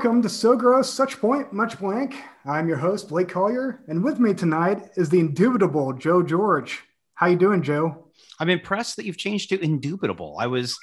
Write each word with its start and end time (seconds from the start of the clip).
Welcome 0.00 0.22
to 0.22 0.30
So 0.30 0.56
Gross, 0.56 0.90
Such 0.90 1.20
Point, 1.20 1.52
Much 1.52 1.78
Blank. 1.78 2.14
I'm 2.46 2.66
your 2.66 2.78
host, 2.78 3.10
Blake 3.10 3.28
Collier, 3.28 3.80
and 3.86 4.02
with 4.02 4.18
me 4.18 4.32
tonight 4.32 4.88
is 4.96 5.10
the 5.10 5.20
indubitable 5.20 5.92
Joe 5.92 6.22
George. 6.22 6.84
How 7.12 7.26
you 7.26 7.36
doing, 7.36 7.62
Joe? 7.62 8.06
I'm 8.38 8.48
impressed 8.48 8.96
that 8.96 9.04
you've 9.04 9.18
changed 9.18 9.50
to 9.50 9.62
indubitable. 9.62 10.36
I 10.40 10.46
was 10.46 10.78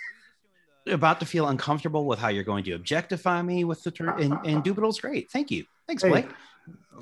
about 0.85 1.19
to 1.21 1.25
feel 1.25 1.47
uncomfortable 1.47 2.05
with 2.05 2.19
how 2.19 2.27
you're 2.27 2.43
going 2.43 2.63
to 2.65 2.73
objectify 2.73 3.41
me 3.41 3.63
with 3.63 3.81
the 3.81 3.89
term, 3.89 4.21
and 4.21 4.33
indubitable's 4.45 4.99
great. 4.99 5.31
Thank 5.31 5.49
you. 5.49 5.65
Thanks, 5.87 6.03
Blake. 6.03 6.29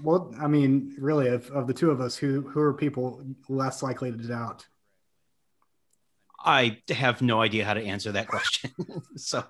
Well, 0.02 0.34
I 0.40 0.48
mean, 0.48 0.96
really, 0.98 1.28
of, 1.28 1.50
of 1.50 1.68
the 1.68 1.74
two 1.74 1.92
of 1.92 2.00
us, 2.00 2.16
who 2.16 2.44
who 2.44 2.62
are 2.62 2.74
people 2.74 3.26
less 3.50 3.84
likely 3.84 4.14
to 4.14 4.18
doubt? 4.18 4.66
I 6.40 6.78
have 6.90 7.22
no 7.22 7.42
idea 7.42 7.66
how 7.66 7.74
to 7.74 7.84
answer 7.84 8.14
that 8.14 8.30
question. 8.30 8.72
so 9.18 9.44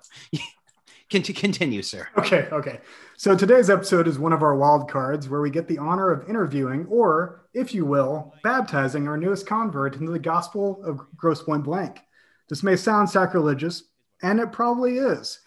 Can 1.08 1.22
to 1.22 1.32
continue, 1.32 1.82
sir. 1.82 2.08
Okay, 2.18 2.48
okay. 2.50 2.80
So 3.16 3.36
today's 3.36 3.70
episode 3.70 4.08
is 4.08 4.18
one 4.18 4.32
of 4.32 4.42
our 4.42 4.56
wild 4.56 4.90
cards 4.90 5.28
where 5.28 5.40
we 5.40 5.50
get 5.50 5.68
the 5.68 5.78
honor 5.78 6.10
of 6.10 6.28
interviewing, 6.28 6.84
or 6.86 7.46
if 7.54 7.72
you 7.72 7.84
will, 7.84 8.34
baptizing 8.42 9.06
our 9.06 9.16
newest 9.16 9.46
convert 9.46 9.94
into 9.94 10.10
the 10.10 10.18
gospel 10.18 10.82
of 10.84 11.00
Grosse 11.16 11.44
Pointe 11.44 11.62
Blank. 11.62 12.00
This 12.48 12.64
may 12.64 12.74
sound 12.74 13.08
sacrilegious, 13.08 13.84
and 14.20 14.40
it 14.40 14.50
probably 14.50 14.98
is. 14.98 15.38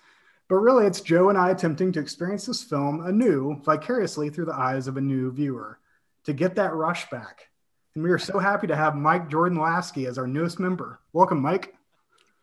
But 0.47 0.55
really, 0.55 0.87
it's 0.87 1.01
Joe 1.01 1.29
and 1.29 1.37
I 1.37 1.51
attempting 1.51 1.91
to 1.91 1.99
experience 1.99 2.45
this 2.45 2.63
film 2.63 3.05
anew, 3.05 3.61
vicariously 3.65 4.29
through 4.29 4.45
the 4.45 4.55
eyes 4.55 4.87
of 4.87 4.95
a 4.95 5.01
new 5.01 5.31
viewer, 5.31 5.79
to 6.23 6.33
get 6.33 6.55
that 6.55 6.73
rush 6.73 7.09
back. 7.09 7.49
And 7.95 8.03
we 8.03 8.11
are 8.11 8.17
so 8.17 8.39
happy 8.39 8.67
to 8.67 8.75
have 8.77 8.95
Mike 8.95 9.29
Jordan 9.29 9.59
Lasky 9.59 10.05
as 10.07 10.17
our 10.17 10.27
newest 10.27 10.57
member. 10.57 11.01
Welcome, 11.11 11.41
Mike. 11.41 11.75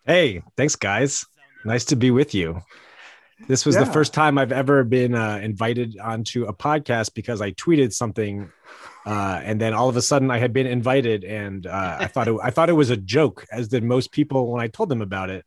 Hey, 0.05 0.43
thanks, 0.57 0.77
guys. 0.77 1.25
Nice 1.65 1.87
to 1.87 1.97
be 1.97 2.11
with 2.11 2.35
you. 2.35 2.61
This 3.41 3.67
was 3.67 3.75
yeah. 3.75 3.85
the 3.85 3.93
first 3.93 4.15
time 4.15 4.39
I've 4.39 4.53
ever 4.53 4.83
been 4.83 5.15
uh, 5.15 5.39
invited 5.43 5.99
onto 5.99 6.47
a 6.47 6.55
podcast 6.55 7.15
because 7.15 7.43
I 7.43 7.53
tweeted 7.53 7.93
something, 7.93 8.51
uh, 9.05 9.41
and 9.45 9.61
then 9.61 9.75
all 9.75 9.89
of 9.89 9.97
a 9.97 10.03
sudden 10.03 10.31
I 10.31 10.39
had 10.39 10.53
been 10.53 10.67
invited, 10.67 11.23
and 11.23 11.67
uh, 11.67 11.99
I 12.01 12.07
thought 12.07 12.29
it, 12.29 12.37
I 12.43 12.51
thought 12.51 12.71
it 12.71 12.75
was 12.75 12.91
a 12.91 12.97
joke, 12.97 13.47
as 13.53 13.69
did 13.69 13.85
most 13.85 14.11
people 14.11 14.51
when 14.51 14.63
I 14.63 14.69
told 14.69 14.89
them 14.89 15.03
about 15.03 15.31
it. 15.31 15.45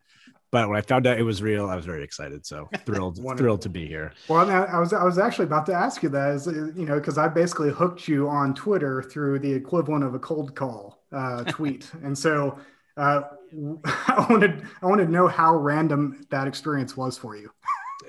But 0.52 0.68
when 0.68 0.78
I 0.78 0.82
found 0.82 1.06
out 1.06 1.20
it 1.20 1.24
was 1.24 1.44
real, 1.44 1.70
I 1.70 1.76
was 1.76 1.86
very 1.86 2.04
excited. 2.04 2.46
So 2.46 2.70
thrilled, 2.86 3.20
thrilled 3.38 3.62
to 3.64 3.70
be 3.70 3.88
here. 3.88 4.14
Well, 4.28 4.50
I 4.50 4.80
was 4.80 4.94
I 4.94 5.04
was 5.04 5.18
actually 5.18 5.46
about 5.46 5.66
to 5.66 5.74
ask 5.74 6.04
you 6.04 6.10
that, 6.10 6.36
is 6.36 6.46
you 6.46 6.86
know, 6.86 7.00
because 7.00 7.18
I 7.18 7.28
basically 7.28 7.72
hooked 7.72 8.08
you 8.08 8.30
on 8.30 8.54
Twitter 8.54 9.02
through 9.02 9.40
the 9.40 9.52
equivalent 9.52 10.04
of 10.04 10.14
a 10.14 10.20
cold 10.20 10.56
call 10.56 11.04
uh, 11.12 11.44
tweet, 11.48 11.92
and 12.04 12.18
so. 12.18 12.60
Uh, 12.98 13.22
I 13.86 14.28
wanted 14.30 14.64
I 14.82 14.86
wanted 14.86 15.06
to 15.06 15.12
know 15.12 15.28
how 15.28 15.56
random 15.56 16.22
that 16.30 16.48
experience 16.48 16.96
was 16.96 17.18
for 17.18 17.36
you 17.36 17.50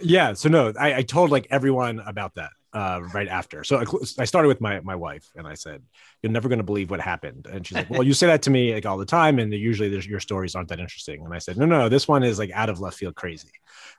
yeah 0.02 0.32
so 0.32 0.48
no 0.48 0.72
I, 0.78 0.94
I 0.94 1.02
told 1.02 1.30
like 1.30 1.46
everyone 1.50 2.00
about 2.00 2.34
that 2.34 2.50
uh, 2.72 3.00
right 3.12 3.28
after. 3.28 3.64
So 3.64 3.84
I, 4.18 4.24
started 4.24 4.48
with 4.48 4.60
my 4.60 4.80
my 4.80 4.94
wife 4.94 5.28
and 5.34 5.46
i 5.46 5.54
said 5.54 5.82
you're 6.22 6.30
never 6.30 6.48
going 6.48 6.60
to 6.60 6.64
believe 6.64 6.90
what 6.90 7.00
happened. 7.00 7.46
And 7.50 7.66
she's 7.66 7.76
like 7.76 7.90
well 7.90 8.02
you 8.04 8.12
say 8.12 8.28
that 8.28 8.42
to 8.42 8.50
me 8.50 8.72
like 8.72 8.86
all 8.86 8.96
the 8.96 9.04
time 9.04 9.38
and 9.38 9.52
usually 9.52 9.88
your 10.06 10.20
stories 10.20 10.54
aren't 10.54 10.68
that 10.68 10.78
interesting. 10.78 11.24
And 11.24 11.34
i 11.34 11.38
said 11.38 11.56
no 11.56 11.66
no 11.66 11.88
this 11.88 12.06
one 12.06 12.22
is 12.22 12.38
like 12.38 12.50
out 12.52 12.68
of 12.68 12.80
left 12.80 12.98
field 12.98 13.16
crazy. 13.16 13.50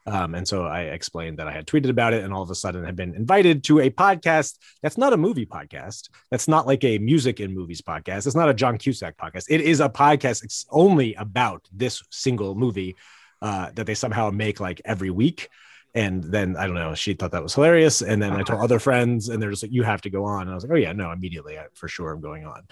Um, 0.06 0.36
and 0.36 0.48
so 0.48 0.66
i 0.66 0.82
explained 0.84 1.38
that 1.40 1.48
i 1.48 1.52
had 1.52 1.68
tweeted 1.68 1.90
about 1.90 2.14
it 2.14 2.24
and 2.24 2.34
all 2.34 2.42
of 2.42 2.50
a 2.50 2.56
sudden 2.56 2.86
had 2.86 2.96
been 2.96 3.14
invited 3.14 3.64
to 3.66 3.80
a 3.80 3.90
podcast 3.90 4.58
that's 4.82 4.98
not 4.98 5.14
a 5.14 5.18
movie 5.18 5.46
podcast 5.46 6.10
that's 6.30 6.48
not 6.48 6.66
like 6.66 6.84
a 6.84 6.98
music 6.98 7.40
and 7.40 7.54
movies 7.54 7.82
podcast 7.82 8.26
it's 8.26 8.36
not 8.36 8.50
a 8.50 8.54
john 8.54 8.78
cusack 8.78 9.18
podcast. 9.18 9.46
It 9.50 9.62
is 9.62 9.80
a 9.80 9.90
podcast 9.90 10.44
it's 10.44 10.66
only 10.72 11.14
about 11.16 11.68
this 11.74 12.02
single 12.10 12.56
movie 12.56 12.96
uh, 13.42 13.72
that 13.74 13.86
they 13.88 13.96
somehow 13.96 14.30
make 14.30 14.60
like 14.60 14.82
every 14.86 15.10
week 15.10 15.50
and 15.94 16.24
then 16.24 16.56
I 16.56 16.66
don't 16.66 16.76
know, 16.76 16.96
she 16.96 17.14
thought 17.14 17.32
that 17.32 17.44
was 17.44 17.54
hilarious. 17.54 18.02
And 18.02 18.22
then 18.22 18.34
I 18.34 18.44
told 18.44 18.62
other 18.64 18.80
friends, 18.80 19.30
and 19.30 19.42
they're 19.42 19.50
just 19.50 19.64
like, 19.64 19.72
"You 19.72 19.84
have 19.84 20.02
to 20.02 20.10
go 20.10 20.26
on." 20.26 20.44
And 20.44 20.52
I 20.52 20.54
was 20.54 20.64
like, 20.64 20.72
"Oh 20.72 20.76
yeah, 20.76 20.94
no, 20.94 21.12
immediately, 21.12 21.58
I, 21.58 21.66
for 21.74 21.88
sure, 21.88 22.12
I'm 22.12 22.22
going 22.22 22.46
on." 22.46 22.64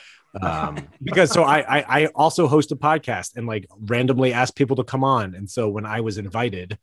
Um, 0.42 0.88
because 1.04 1.32
so 1.32 1.44
I, 1.44 1.80
I 1.80 2.02
I 2.02 2.06
also 2.08 2.48
host 2.48 2.72
a 2.72 2.76
podcast 2.76 3.36
and 3.36 3.48
like 3.48 3.68
randomly 3.80 4.34
ask 4.34 4.56
people 4.56 4.76
to 4.78 4.84
come 4.84 5.04
on. 5.04 5.36
And 5.36 5.50
so 5.50 5.70
when 5.70 5.86
I 5.86 6.02
was 6.02 6.18
invited, 6.18 6.78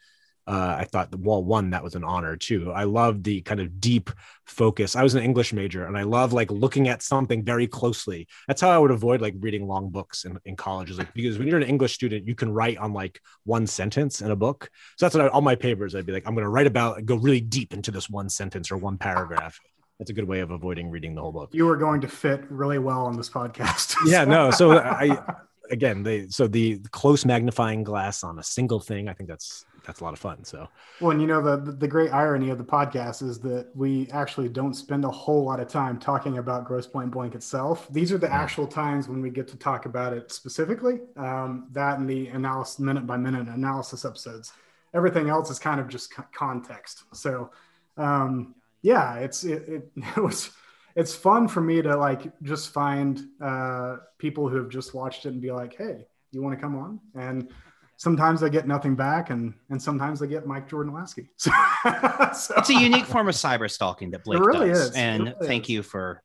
uh, 0.47 0.77
I 0.79 0.84
thought, 0.84 1.15
well, 1.19 1.43
one, 1.43 1.71
that 1.71 1.83
was 1.83 1.97
an 1.97 2.05
honor 2.05 2.37
too. 2.37 2.73
I 2.73 2.84
love 2.84 3.23
the 3.23 3.41
kind 3.43 3.61
of 3.61 3.81
deep 3.81 4.11
focus. 4.45 4.95
I 4.95 5.03
was 5.03 5.15
an 5.15 5.23
English 5.23 5.53
major 5.53 5.87
and 5.87 5.99
I 5.99 6.03
love 6.03 6.33
like 6.33 6.51
looking 6.51 6.89
at 6.89 7.03
something 7.03 7.45
very 7.45 7.67
closely. 7.67 8.29
That's 8.47 8.61
how 8.61 8.71
I 8.71 8.79
would 8.79 8.93
avoid 8.93 9.21
like 9.21 9.34
reading 9.41 9.67
long 9.67 9.91
books 9.91 10.25
in, 10.25 10.39
in 10.45 10.55
college. 10.55 10.91
Is 10.91 10.99
like, 10.99 11.12
because 11.15 11.39
when 11.39 11.49
you're 11.49 11.59
an 11.59 11.65
English 11.65 11.95
student, 11.95 12.29
you 12.29 12.37
can 12.37 12.53
write 12.53 12.79
on 12.79 12.93
like 12.93 13.21
one 13.45 13.67
sentence 13.67 14.21
in 14.21 14.31
a 14.31 14.37
book. 14.37 14.71
So 14.97 15.07
that's 15.07 15.17
what 15.17 15.25
I, 15.25 15.29
all 15.29 15.41
my 15.41 15.57
papers, 15.57 15.97
I'd 15.97 16.07
be 16.07 16.12
like, 16.12 16.27
I'm 16.27 16.34
going 16.34 16.45
to 16.45 16.51
write 16.51 16.69
about, 16.69 17.05
go 17.05 17.17
really 17.17 17.41
deep 17.41 17.75
into 17.75 17.91
this 17.91 18.09
one 18.09 18.28
sentence 18.28 18.71
or 18.71 18.77
one 18.77 18.99
paragraph. 18.99 19.59
That's 19.99 20.11
a 20.11 20.13
good 20.13 20.28
way 20.28 20.41
of 20.41 20.51
avoiding 20.51 20.91
reading 20.91 21.15
the 21.15 21.23
whole 21.23 21.33
book. 21.33 21.51
You 21.55 21.69
are 21.71 21.77
going 21.77 22.03
to 22.03 22.09
fit 22.09 22.45
really 22.51 22.78
well 22.78 23.07
on 23.07 23.17
this 23.17 23.31
podcast. 23.31 23.97
yeah, 24.07 24.25
no. 24.25 24.51
So 24.51 24.78
I, 24.78 25.17
again, 25.71 26.03
they, 26.03 26.28
so 26.28 26.47
the 26.47 26.78
close 26.91 27.25
magnifying 27.25 27.82
glass 27.82 28.25
on 28.25 28.38
a 28.38 28.43
single 28.43 28.81
thing, 28.81 29.09
I 29.09 29.12
think 29.12 29.28
that's, 29.28 29.65
that's 29.87 30.00
a 30.00 30.04
lot 30.04 30.12
of 30.12 30.19
fun. 30.19 30.44
So, 30.44 30.69
well, 31.00 31.12
and 31.12 31.21
you 31.21 31.27
know, 31.27 31.41
the, 31.41 31.72
the 31.72 31.87
great 31.87 32.12
irony 32.12 32.50
of 32.50 32.59
the 32.59 32.65
podcast 32.65 33.22
is 33.22 33.38
that 33.41 33.69
we 33.75 34.09
actually 34.10 34.49
don't 34.49 34.75
spend 34.75 35.04
a 35.04 35.10
whole 35.10 35.44
lot 35.44 35.60
of 35.60 35.69
time 35.69 35.99
talking 35.99 36.38
about 36.38 36.65
Grosse 36.65 36.87
Pointe 36.87 37.10
Blank 37.10 37.34
itself. 37.34 37.87
These 37.91 38.12
are 38.12 38.19
the 38.19 38.32
actual 38.32 38.66
times 38.66 39.09
when 39.09 39.22
we 39.22 39.31
get 39.31 39.47
to 39.49 39.56
talk 39.56 39.87
about 39.87 40.12
it 40.12 40.32
specifically. 40.32 41.00
Um, 41.16 41.69
that 41.72 41.98
and 41.98 42.09
the 42.09 42.28
analysis, 42.28 42.78
minute 42.81 43.06
by 43.06 43.16
minute 43.16 43.48
analysis 43.48 44.04
episodes. 44.04 44.53
Everything 44.93 45.28
else 45.28 45.50
is 45.50 45.59
kind 45.59 45.81
of 45.81 45.88
just 45.88 46.12
context. 46.33 47.04
So, 47.12 47.50
um, 47.97 48.54
yeah, 48.83 49.16
it's 49.16 49.44
it, 49.44 49.69
it, 49.69 49.91
it 49.97 50.16
was 50.22 50.50
it's 50.97 51.15
fun 51.15 51.47
for 51.47 51.61
me 51.61 51.83
to 51.83 51.95
like 51.97 52.33
just 52.43 52.71
find 52.71 53.21
uh, 53.41 53.99
people 54.19 54.49
who 54.49 54.57
have 54.57 54.71
just 54.71 54.95
watched 54.95 55.27
it 55.27 55.29
and 55.29 55.41
be 55.41 55.53
like, 55.53 55.77
hey, 55.77 56.07
you 56.33 56.43
want 56.43 56.57
to 56.57 56.61
come 56.61 56.75
on? 56.75 56.99
And 57.15 57.51
sometimes 57.99 58.43
I 58.43 58.49
get 58.49 58.67
nothing 58.67 58.97
back, 58.97 59.31
and 59.31 59.55
and 59.71 59.81
sometimes 59.81 60.23
I 60.23 60.27
get 60.27 60.47
Mike 60.47 60.69
Jordan 60.69 60.95
Lasky. 60.95 61.29
so, 61.37 61.53
it's 62.57 62.71
a 62.71 62.75
unique 62.75 63.05
form 63.05 63.29
of 63.29 63.34
cyber 63.34 63.71
stalking 63.71 64.11
that 64.12 64.25
Blake 64.25 64.41
it 64.41 64.45
really 64.45 64.69
does, 64.71 64.91
is. 64.91 64.97
and 64.97 65.25
really 65.25 65.47
thank 65.47 65.65
is. 65.65 65.71
you 65.71 65.83
for 65.83 66.23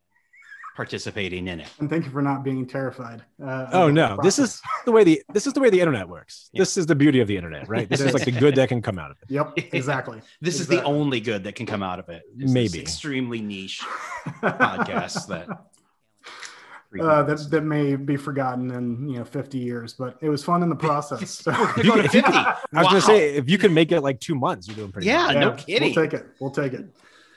participating 0.81 1.47
in 1.47 1.59
it. 1.59 1.67
And 1.79 1.87
thank 1.87 2.05
you 2.05 2.11
for 2.11 2.23
not 2.23 2.43
being 2.43 2.65
terrified. 2.65 3.23
Uh, 3.43 3.67
oh 3.71 3.91
no, 3.91 4.17
this 4.23 4.39
is 4.39 4.59
the 4.83 4.91
way 4.91 5.03
the 5.03 5.21
this 5.31 5.45
is 5.45 5.53
the 5.53 5.59
way 5.59 5.69
the 5.69 5.79
internet 5.79 6.09
works. 6.09 6.49
Yeah. 6.53 6.61
This 6.61 6.75
is 6.75 6.87
the 6.87 6.95
beauty 6.95 7.19
of 7.19 7.27
the 7.27 7.37
internet, 7.37 7.69
right? 7.69 7.87
This 7.87 8.01
is 8.01 8.15
like 8.15 8.25
the 8.25 8.31
good 8.31 8.55
that 8.55 8.67
can 8.69 8.81
come 8.81 8.97
out 8.97 9.11
of 9.11 9.17
it. 9.21 9.29
Yep, 9.29 9.53
exactly. 9.73 10.21
this 10.41 10.55
exactly. 10.55 10.77
is 10.77 10.81
the 10.81 10.87
only 10.87 11.19
good 11.19 11.43
that 11.43 11.53
can 11.53 11.67
come 11.67 11.83
out 11.83 11.99
of 11.99 12.09
it. 12.09 12.23
This 12.35 12.49
Maybe 12.49 12.79
extremely 12.79 13.41
niche 13.41 13.81
podcast 14.41 15.27
that 15.27 15.49
uh, 16.99 17.21
that 17.23 17.51
that 17.51 17.61
may 17.61 17.95
be 17.95 18.17
forgotten 18.17 18.71
in 18.71 19.07
you 19.07 19.19
know 19.19 19.23
50 19.23 19.59
years, 19.59 19.93
but 19.93 20.17
it 20.19 20.29
was 20.29 20.43
fun 20.43 20.63
in 20.63 20.69
the 20.69 20.75
process. 20.75 21.29
So. 21.29 21.51
you, 21.83 21.93
I 21.93 21.97
was 22.01 22.63
wow. 22.73 22.83
gonna 22.83 23.01
say 23.01 23.35
if 23.35 23.47
you 23.47 23.59
can 23.59 23.71
make 23.71 23.91
it 23.91 24.01
like 24.01 24.19
two 24.19 24.33
months, 24.33 24.67
you're 24.67 24.77
doing 24.77 24.91
pretty. 24.91 25.05
Good. 25.05 25.13
Yeah, 25.13 25.27
well. 25.27 25.51
no 25.51 25.51
kidding. 25.51 25.93
We'll 25.93 26.05
take 26.05 26.13
it. 26.19 26.27
We'll 26.39 26.51
take 26.51 26.73
it. 26.73 26.85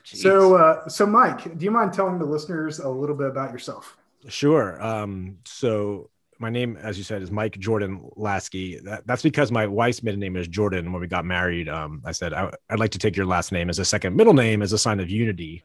Jeez. 0.04 0.16
So, 0.22 0.56
uh, 0.56 0.88
so 0.88 1.06
Mike, 1.06 1.56
do 1.56 1.64
you 1.64 1.70
mind 1.70 1.92
telling 1.92 2.18
the 2.18 2.26
listeners 2.26 2.78
a 2.78 2.88
little 2.88 3.16
bit 3.16 3.28
about 3.28 3.52
yourself? 3.52 3.96
Sure. 4.28 4.82
Um, 4.82 5.38
so 5.44 6.10
my 6.38 6.50
name, 6.50 6.76
as 6.76 6.98
you 6.98 7.04
said, 7.04 7.22
is 7.22 7.30
Mike 7.30 7.58
Jordan 7.58 8.10
Lasky. 8.16 8.78
That, 8.80 9.06
that's 9.06 9.22
because 9.22 9.50
my 9.50 9.66
wife's 9.66 10.02
middle 10.02 10.20
name 10.20 10.36
is 10.36 10.48
Jordan. 10.48 10.92
When 10.92 11.00
we 11.00 11.06
got 11.06 11.24
married, 11.24 11.68
um, 11.68 12.02
I 12.04 12.12
said 12.12 12.32
I, 12.34 12.52
would 12.70 12.80
like 12.80 12.90
to 12.92 12.98
take 12.98 13.16
your 13.16 13.26
last 13.26 13.52
name 13.52 13.70
as 13.70 13.78
a 13.78 13.84
second 13.84 14.14
middle 14.14 14.34
name 14.34 14.60
as 14.60 14.72
a 14.72 14.78
sign 14.78 15.00
of 15.00 15.08
unity. 15.08 15.64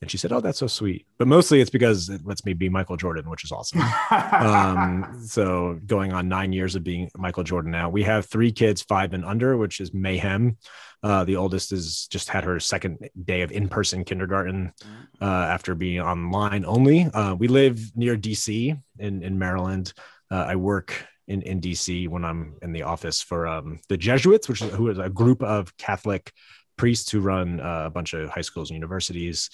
And 0.00 0.10
she 0.10 0.18
said, 0.18 0.32
"Oh, 0.32 0.40
that's 0.40 0.58
so 0.58 0.66
sweet." 0.66 1.06
But 1.18 1.28
mostly 1.28 1.60
it's 1.60 1.70
because 1.70 2.08
it 2.08 2.20
lets 2.24 2.44
me 2.44 2.52
be 2.52 2.68
Michael 2.68 2.96
Jordan, 2.96 3.30
which 3.30 3.44
is 3.44 3.52
awesome. 3.52 3.80
um, 4.10 5.22
so 5.24 5.80
going 5.86 6.12
on 6.12 6.28
nine 6.28 6.52
years 6.52 6.74
of 6.74 6.84
being 6.84 7.10
Michael 7.16 7.44
Jordan 7.44 7.70
now, 7.70 7.88
we 7.88 8.02
have 8.02 8.26
three 8.26 8.52
kids, 8.52 8.82
five 8.82 9.14
and 9.14 9.24
under, 9.24 9.56
which 9.56 9.80
is 9.80 9.94
mayhem. 9.94 10.58
Uh, 11.02 11.24
the 11.24 11.36
oldest 11.36 11.70
has 11.70 12.06
just 12.06 12.28
had 12.28 12.44
her 12.44 12.58
second 12.58 12.98
day 13.24 13.42
of 13.42 13.52
in-person 13.52 14.04
kindergarten 14.04 14.72
uh, 15.20 15.24
after 15.24 15.74
being 15.74 16.00
online 16.00 16.64
only. 16.64 17.04
Uh, 17.04 17.34
we 17.34 17.48
live 17.48 17.80
near 17.96 18.16
DC 18.16 18.78
in 18.98 19.22
in 19.22 19.38
Maryland. 19.38 19.92
Uh, 20.30 20.46
I 20.48 20.56
work 20.56 21.06
in, 21.28 21.42
in 21.42 21.60
DC 21.60 22.08
when 22.08 22.24
I'm 22.24 22.54
in 22.62 22.72
the 22.72 22.82
office 22.82 23.22
for 23.22 23.46
um, 23.46 23.78
the 23.88 23.96
Jesuits, 23.96 24.48
which 24.48 24.62
is, 24.62 24.72
who 24.72 24.88
is 24.88 24.98
a 24.98 25.08
group 25.08 25.42
of 25.42 25.76
Catholic 25.76 26.32
priests 26.76 27.10
who 27.10 27.20
run 27.20 27.60
uh, 27.60 27.84
a 27.86 27.90
bunch 27.90 28.14
of 28.14 28.28
high 28.30 28.40
schools 28.40 28.70
and 28.70 28.76
universities 28.76 29.50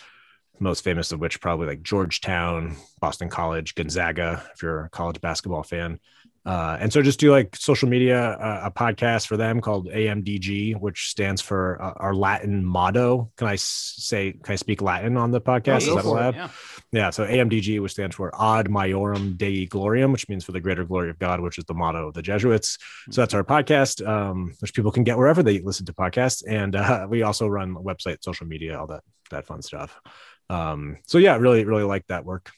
most 0.60 0.84
famous 0.84 1.12
of 1.12 1.20
which 1.20 1.40
probably 1.40 1.66
like 1.66 1.82
Georgetown, 1.82 2.76
Boston 3.00 3.28
College, 3.28 3.74
Gonzaga, 3.74 4.42
if 4.54 4.62
you're 4.62 4.84
a 4.84 4.90
college 4.90 5.20
basketball 5.20 5.62
fan. 5.62 5.98
Uh, 6.46 6.78
and 6.80 6.90
so 6.90 7.02
just 7.02 7.20
do 7.20 7.30
like 7.30 7.54
social 7.54 7.88
media, 7.88 8.18
uh, 8.18 8.62
a 8.64 8.70
podcast 8.70 9.26
for 9.26 9.36
them 9.36 9.60
called 9.60 9.88
AMDG, 9.88 10.80
which 10.80 11.10
stands 11.10 11.42
for 11.42 11.80
uh, 11.82 11.92
our 11.96 12.14
Latin 12.14 12.64
motto. 12.64 13.30
Can 13.36 13.46
I 13.46 13.56
say, 13.56 14.32
can 14.32 14.54
I 14.54 14.56
speak 14.56 14.80
Latin 14.80 15.18
on 15.18 15.32
the 15.32 15.40
podcast? 15.40 15.86
Oh, 15.86 15.96
Is 15.98 16.04
that 16.04 16.04
allowed? 16.06 16.34
Yeah. 16.34 16.48
Yeah. 16.92 17.10
So 17.10 17.26
AMDG, 17.26 17.80
which 17.80 17.92
stands 17.92 18.16
for 18.16 18.32
Ad 18.40 18.68
Majorem 18.68 19.36
Dei 19.36 19.66
Gloriam, 19.66 20.12
which 20.12 20.28
means 20.30 20.44
for 20.44 20.52
the 20.52 20.60
greater 20.60 20.84
glory 20.84 21.10
of 21.10 21.18
God, 21.18 21.40
which 21.40 21.58
is 21.58 21.64
the 21.66 21.74
motto 21.74 22.08
of 22.08 22.14
the 22.14 22.22
Jesuits. 22.22 22.78
So 23.10 23.20
that's 23.20 23.34
our 23.34 23.44
podcast, 23.44 24.06
um, 24.06 24.54
which 24.60 24.72
people 24.72 24.92
can 24.92 25.04
get 25.04 25.18
wherever 25.18 25.42
they 25.42 25.60
listen 25.60 25.84
to 25.86 25.92
podcasts. 25.92 26.42
And 26.48 26.74
uh, 26.74 27.06
we 27.10 27.22
also 27.22 27.48
run 27.48 27.76
a 27.76 27.80
website, 27.80 28.24
social 28.24 28.46
media, 28.46 28.78
all 28.78 28.86
that, 28.86 29.02
that 29.30 29.46
fun 29.46 29.60
stuff. 29.60 30.00
Um, 30.50 30.98
so 31.06 31.18
yeah, 31.18 31.36
really, 31.36 31.64
really 31.64 31.84
like 31.84 32.06
that 32.08 32.24
work. 32.24 32.50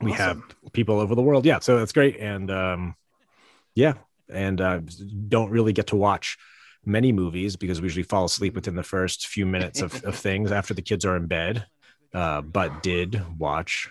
We 0.00 0.12
have 0.12 0.42
people 0.72 1.00
over 1.00 1.14
the 1.14 1.22
world. 1.22 1.46
Yeah. 1.46 1.60
So 1.60 1.78
that's 1.78 1.92
great. 1.92 2.18
And 2.18 2.50
um, 2.50 2.94
yeah. 3.74 3.94
And 4.28 4.60
uh, 4.60 4.80
don't 5.28 5.50
really 5.50 5.72
get 5.72 5.88
to 5.88 5.96
watch 5.96 6.36
many 6.84 7.12
movies 7.12 7.56
because 7.56 7.80
we 7.80 7.86
usually 7.86 8.02
fall 8.02 8.24
asleep 8.26 8.54
within 8.54 8.74
the 8.76 8.82
first 8.82 9.26
few 9.28 9.46
minutes 9.46 9.80
of, 9.80 10.04
of 10.04 10.14
things 10.26 10.52
after 10.52 10.74
the 10.74 10.82
kids 10.82 11.04
are 11.04 11.16
in 11.16 11.26
bed. 11.26 11.66
Uh, 12.12 12.42
but 12.42 12.82
did 12.82 13.20
watch 13.38 13.88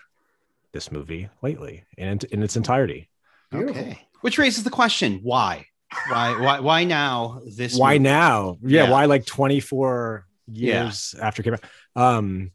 this 0.72 0.92
movie 0.92 1.28
lately 1.42 1.84
in, 1.98 2.18
in 2.30 2.42
its 2.42 2.56
entirety. 2.56 3.10
Beautiful. 3.50 3.82
Okay. 3.82 4.00
Which 4.22 4.38
raises 4.38 4.64
the 4.64 4.70
question: 4.70 5.20
Why? 5.22 5.66
Why? 6.08 6.40
Why? 6.40 6.60
Why 6.60 6.84
now? 6.84 7.40
This? 7.46 7.76
why 7.76 7.92
movie? 7.94 8.04
now? 8.04 8.58
Yeah, 8.62 8.84
Yeah. 8.84 8.90
why 8.90 9.04
like 9.04 9.26
24 9.26 10.26
Yeah. 10.48 10.84
years 10.84 11.14
after 11.20 11.42
it 11.42 11.44
came 11.44 11.54
out? 11.54 11.64
Um, 11.94 12.50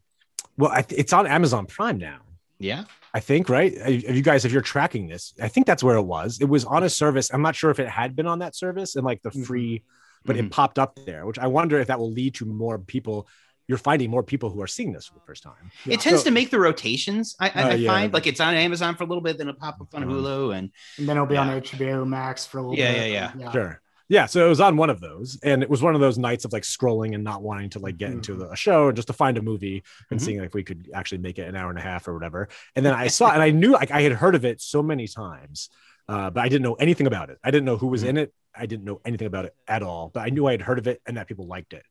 well, 0.60 0.70
I 0.70 0.82
th- 0.82 0.98
it's 1.00 1.12
on 1.12 1.26
Amazon 1.26 1.66
Prime 1.66 1.98
now. 1.98 2.20
Yeah. 2.58 2.84
I 3.12 3.20
think, 3.20 3.48
right? 3.48 3.72
If 3.74 4.14
you 4.14 4.22
guys, 4.22 4.44
if 4.44 4.52
you're 4.52 4.62
tracking 4.62 5.08
this, 5.08 5.34
I 5.42 5.48
think 5.48 5.66
that's 5.66 5.82
where 5.82 5.96
it 5.96 6.02
was. 6.02 6.38
It 6.40 6.48
was 6.48 6.64
on 6.64 6.82
a 6.84 6.90
service. 6.90 7.30
I'm 7.32 7.42
not 7.42 7.56
sure 7.56 7.70
if 7.70 7.80
it 7.80 7.88
had 7.88 8.14
been 8.14 8.26
on 8.26 8.38
that 8.40 8.54
service 8.54 8.94
and 8.96 9.04
like 9.04 9.22
the 9.22 9.30
Mhm. 9.30 9.46
free, 9.46 9.82
but 10.24 10.36
Mhm. 10.36 10.46
it 10.46 10.50
popped 10.52 10.78
up 10.78 10.96
there, 11.06 11.26
which 11.26 11.38
I 11.38 11.46
wonder 11.48 11.80
if 11.80 11.88
that 11.88 11.98
will 11.98 12.12
lead 12.12 12.34
to 12.36 12.44
more 12.44 12.78
people. 12.78 13.26
You're 13.66 13.78
finding 13.78 14.10
more 14.10 14.22
people 14.22 14.50
who 14.50 14.60
are 14.62 14.66
seeing 14.66 14.92
this 14.92 15.06
for 15.06 15.14
the 15.14 15.20
first 15.26 15.42
time. 15.42 15.70
Yeah. 15.86 15.94
It 15.94 16.00
tends 16.00 16.20
So- 16.20 16.24
to 16.26 16.30
make 16.32 16.50
the 16.50 16.60
rotations. 16.60 17.34
I, 17.40 17.46
I, 17.48 17.62
Uh, 17.62 17.68
I 17.70 17.74
yeah. 17.74 17.90
find 17.90 18.12
like 18.12 18.26
it's 18.26 18.40
on 18.40 18.54
Amazon 18.54 18.94
for 18.96 19.04
a 19.04 19.06
little 19.06 19.22
bit, 19.22 19.38
then 19.38 19.48
it'll 19.48 19.58
pop 19.60 19.80
up 19.80 19.94
on 19.94 20.04
Mhm. 20.04 20.10
Hulu, 20.10 20.56
and 20.58 20.70
And 20.98 21.08
then 21.08 21.16
it'll 21.16 21.26
be 21.26 21.34
Yeah. 21.34 21.42
on 21.42 21.50
HBO 21.50 22.04
Max 22.04 22.46
for 22.46 22.58
a 22.58 22.62
little 22.62 22.76
Yeah, 22.78 22.92
bit. 22.92 23.12
yeah, 23.12 23.32
yeah. 23.38 23.52
Sure. 23.52 23.80
Yeah. 24.10 24.26
So 24.26 24.44
it 24.44 24.48
was 24.48 24.60
on 24.60 24.76
one 24.76 24.90
of 24.90 25.00
those. 25.00 25.38
And 25.42 25.62
it 25.62 25.70
was 25.70 25.82
one 25.82 25.94
of 25.94 26.00
those 26.00 26.18
nights 26.18 26.44
of 26.44 26.52
like 26.52 26.64
scrolling 26.64 27.14
and 27.14 27.22
not 27.24 27.42
wanting 27.42 27.70
to 27.70 27.78
like 27.78 27.96
get 27.96 28.10
into 28.10 28.34
the, 28.34 28.50
a 28.50 28.56
show 28.56 28.88
and 28.88 28.96
just 28.96 29.06
to 29.06 29.14
find 29.14 29.38
a 29.38 29.42
movie 29.42 29.84
and 30.10 30.18
Mhm. 30.20 30.22
seeing 30.24 30.40
if 30.44 30.52
we 30.52 30.64
could 30.64 30.90
actually 30.92 31.18
make 31.18 31.38
it 31.38 31.48
an 31.48 31.54
hour 31.54 31.70
and 31.70 31.78
a 31.78 31.82
half 31.82 32.08
or 32.08 32.12
whatever. 32.12 32.48
And 32.74 32.84
then 32.84 32.92
I 32.92 33.06
saw 33.06 33.30
and 33.30 33.40
I 33.40 33.50
knew 33.50 33.72
like 33.72 33.92
I 33.92 34.02
had 34.02 34.12
heard 34.12 34.34
of 34.34 34.44
it 34.44 34.60
so 34.60 34.82
many 34.82 35.06
times, 35.06 35.70
uh, 36.08 36.28
but 36.30 36.40
I 36.42 36.48
didn't 36.48 36.64
know 36.64 36.74
anything 36.74 37.06
about 37.06 37.30
it. 37.30 37.38
I 37.44 37.52
didn't 37.52 37.66
know 37.66 37.76
who 37.76 37.86
was 37.86 38.02
Mhm. 38.02 38.08
in 38.08 38.16
it. 38.18 38.34
I 38.52 38.66
didn't 38.66 38.84
know 38.84 39.00
anything 39.04 39.28
about 39.28 39.44
it 39.44 39.54
at 39.68 39.84
all, 39.84 40.10
but 40.12 40.20
I 40.26 40.30
knew 40.30 40.44
I 40.48 40.50
had 40.52 40.62
heard 40.62 40.80
of 40.80 40.88
it 40.88 41.00
and 41.06 41.16
that 41.16 41.28
people 41.28 41.46
liked 41.46 41.72
it. 41.72 41.84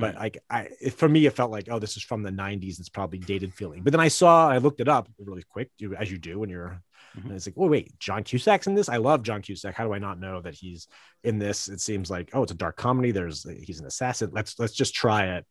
But 0.00 0.16
like 0.16 0.38
I, 0.50 0.68
it, 0.80 0.94
for 0.94 1.08
me, 1.08 1.26
it 1.26 1.34
felt 1.34 1.50
like, 1.50 1.68
oh, 1.70 1.78
this 1.78 1.96
is 1.96 2.02
from 2.02 2.22
the 2.22 2.30
'90s. 2.30 2.80
It's 2.80 2.88
probably 2.88 3.18
dated 3.18 3.54
feeling. 3.54 3.82
But 3.82 3.92
then 3.92 4.00
I 4.00 4.08
saw, 4.08 4.48
I 4.48 4.58
looked 4.58 4.80
it 4.80 4.88
up 4.88 5.08
really 5.18 5.44
quick, 5.48 5.70
as 5.98 6.10
you 6.10 6.18
do 6.18 6.40
when 6.40 6.50
you're. 6.50 6.82
Mhm. 7.16 7.24
And 7.26 7.32
it's 7.32 7.46
like, 7.46 7.54
oh 7.56 7.68
wait, 7.68 7.96
John 8.00 8.24
Cusack's 8.24 8.66
in 8.66 8.74
this. 8.74 8.88
I 8.88 8.96
love 8.96 9.22
John 9.22 9.40
Cusack. 9.40 9.74
How 9.74 9.84
do 9.84 9.94
I 9.94 9.98
not 9.98 10.18
know 10.18 10.40
that 10.40 10.54
he's 10.54 10.88
in 11.22 11.38
this? 11.38 11.68
It 11.68 11.80
seems 11.80 12.10
like, 12.10 12.30
oh, 12.32 12.42
it's 12.42 12.52
a 12.52 12.56
dark 12.56 12.76
comedy. 12.76 13.12
There's 13.12 13.48
he's 13.64 13.78
an 13.80 13.86
assassin. 13.86 14.30
Let's 14.32 14.58
let's 14.58 14.74
just 14.74 14.94
try 14.94 15.36
it, 15.36 15.46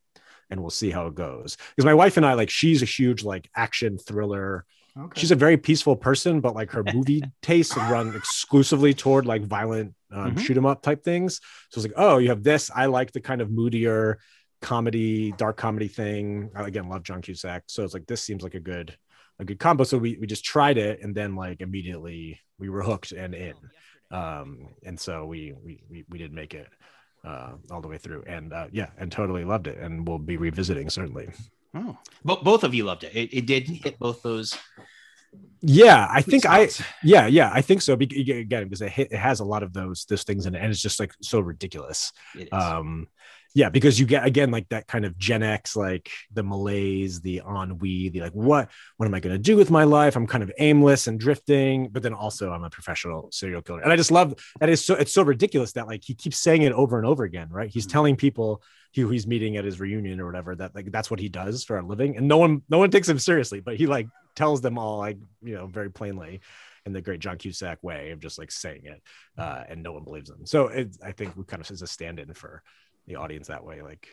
and 0.49 0.59
we'll 0.59 0.71
see 0.71 0.89
how 0.91 1.07
it 1.07 1.15
goes. 1.15 1.55
Because 1.75 1.85
my 1.85 1.93
wife 1.93 2.17
and 2.17 2.25
I, 2.25 2.33
like, 2.33 2.49
she's 2.49 2.81
a 2.81 2.85
huge 2.85 3.23
like 3.23 3.49
action 3.55 3.97
thriller. 3.97 4.65
Okay. 4.97 5.19
She's 5.19 5.31
a 5.31 5.35
very 5.35 5.57
peaceful 5.57 5.95
person, 5.95 6.39
but 6.39 6.53
like 6.53 6.69
her 6.71 6.83
movie 6.93 7.23
tastes 7.41 7.75
run 7.75 8.15
exclusively 8.15 8.93
toward 8.93 9.25
like 9.25 9.41
violent 9.43 9.95
um, 10.11 10.35
Mhm. 10.35 10.39
shoot 10.39 10.55
'em 10.57 10.65
up 10.67 10.83
type 10.83 11.03
things. 11.03 11.39
So 11.71 11.79
it's 11.79 11.87
like, 11.87 11.95
oh, 11.97 12.19
you 12.19 12.29
have 12.29 12.43
this. 12.43 12.69
I 12.73 12.85
like 12.85 13.11
the 13.11 13.19
kind 13.21 13.41
of 13.41 13.49
moodier 13.49 14.19
comedy, 14.61 15.31
dark 15.33 15.57
comedy 15.57 15.87
thing. 15.87 16.51
I 16.55 16.67
again 16.67 16.87
love 16.89 17.03
John 17.03 17.21
Cusack. 17.21 17.63
So 17.67 17.83
it's 17.83 17.93
like 17.95 18.05
this 18.05 18.21
seems 18.21 18.43
like 18.43 18.53
a 18.55 18.59
good 18.59 18.95
a 19.39 19.45
good 19.45 19.57
combo. 19.59 19.83
So 19.83 19.97
we 19.97 20.17
we 20.17 20.27
just 20.27 20.45
tried 20.45 20.77
it 20.77 21.01
and 21.01 21.15
then 21.15 21.35
like 21.35 21.61
immediately 21.61 22.39
we 22.59 22.69
were 22.69 22.83
hooked 22.83 23.11
and 23.13 23.33
in. 23.33 23.55
Um, 24.11 24.67
and 24.85 24.99
so 24.99 25.25
we 25.25 25.53
we 25.65 25.81
we, 25.89 26.05
we 26.07 26.17
did 26.19 26.31
make 26.33 26.53
it 26.53 26.67
uh 27.25 27.53
all 27.71 27.81
the 27.81 27.87
way 27.87 27.97
through 27.97 28.21
and 28.27 28.51
uh 28.53 28.67
yeah 28.71 28.89
and 28.97 29.09
totally 29.11 29.45
loved 29.45 29.65
it 29.67 29.77
and 29.79 30.05
we'll 30.05 30.19
be 30.19 30.35
revisiting 30.35 30.89
certainly 30.89 31.29
oh, 31.73 31.97
Bo- 32.25 32.43
both 32.43 32.65
of 32.65 32.73
you 32.75 32.83
loved 32.83 33.05
it. 33.05 33.15
it. 33.15 33.33
It 33.33 33.45
did 33.47 33.63
hit 33.67 33.97
both 33.97 34.21
those. 34.21 34.57
Yeah 35.65 36.07
i 36.11 36.21
think 36.21 36.45
i 36.45 36.69
yeah 37.03 37.25
yeah 37.25 37.49
i 37.53 37.61
think 37.61 37.81
so 37.81 37.93
again 37.93 38.63
because 38.65 38.81
it, 38.81 38.91
it 38.97 39.13
has 39.15 39.39
a 39.39 39.45
lot 39.45 39.63
of 39.63 39.71
those 39.71 40.03
those 40.05 40.23
things 40.23 40.45
in 40.45 40.53
it 40.55 40.61
and 40.61 40.69
it's 40.71 40.81
just 40.81 40.99
like 40.99 41.13
so 41.21 41.39
ridiculous. 41.39 42.11
Um 42.51 43.07
yeah 43.55 43.69
because 43.69 43.99
you 43.99 44.05
get 44.07 44.25
again 44.25 44.49
like 44.49 44.67
that 44.69 44.87
kind 44.87 45.05
of 45.05 45.15
gen 45.17 45.43
x 45.43 45.75
like 45.75 46.09
the 46.33 46.41
malaise 46.43 47.21
the 47.21 47.39
ennui 47.47 48.09
the 48.09 48.19
like 48.19 48.31
what 48.33 48.67
what 48.97 49.05
am 49.05 49.13
i 49.13 49.19
going 49.19 49.31
to 49.35 49.39
do 49.39 49.55
with 49.55 49.69
my 49.69 49.83
life? 49.83 50.15
I'm 50.15 50.25
kind 50.27 50.43
of 50.43 50.51
aimless 50.57 51.07
and 51.07 51.19
drifting 51.19 51.87
but 51.89 52.03
then 52.03 52.13
also 52.13 52.51
i'm 52.51 52.63
a 52.63 52.69
professional 52.69 53.29
serial 53.31 53.61
killer. 53.61 53.79
And 53.81 53.91
i 53.91 53.95
just 53.95 54.11
love 54.11 54.33
that 54.59 54.69
is 54.69 54.83
so 54.83 54.95
it's 54.95 55.13
so 55.13 55.21
ridiculous 55.23 55.71
that 55.73 55.87
like 55.87 56.03
he 56.03 56.13
keeps 56.15 56.39
saying 56.39 56.63
it 56.63 56.73
over 56.73 56.97
and 56.97 57.07
over 57.07 57.23
again 57.23 57.47
right? 57.51 57.69
He's 57.69 57.87
Mhm. 57.87 57.91
telling 57.91 58.15
people 58.17 58.61
who 58.95 59.07
he's 59.09 59.25
meeting 59.25 59.55
at 59.57 59.65
his 59.65 59.79
reunion 59.79 60.19
or 60.19 60.25
whatever 60.25 60.55
that 60.55 60.75
like 60.75 60.91
that's 60.91 61.09
what 61.09 61.19
he 61.19 61.29
does 61.29 61.63
for 61.63 61.77
a 61.77 61.85
living 61.85 62.17
and 62.17 62.27
no 62.27 62.37
one 62.37 62.63
no 62.69 62.79
one 62.79 62.91
takes 62.91 63.07
him 63.07 63.19
seriously 63.19 63.59
but 63.59 63.75
he 63.77 63.85
like 63.87 64.07
tells 64.35 64.61
them 64.61 64.77
all 64.77 64.97
like 64.97 65.17
you 65.41 65.55
know 65.55 65.67
very 65.67 65.91
plainly 65.91 66.41
in 66.85 66.93
the 66.93 67.01
great 67.01 67.19
John 67.19 67.37
Cusack 67.37 67.81
way 67.81 68.11
of 68.11 68.19
just 68.19 68.37
like 68.37 68.51
saying 68.51 68.81
it, 68.85 69.01
uh, 69.37 69.63
and 69.69 69.81
no 69.81 69.93
one 69.93 70.03
believes 70.03 70.29
them. 70.29 70.45
So 70.45 70.67
it, 70.67 70.97
I 71.03 71.11
think 71.11 71.35
we 71.35 71.43
kind 71.43 71.61
of 71.61 71.71
as 71.71 71.81
a 71.81 71.87
stand-in 71.87 72.33
for 72.33 72.61
the 73.07 73.15
audience 73.15 73.47
that 73.47 73.63
way. 73.63 73.81
Like, 73.81 74.07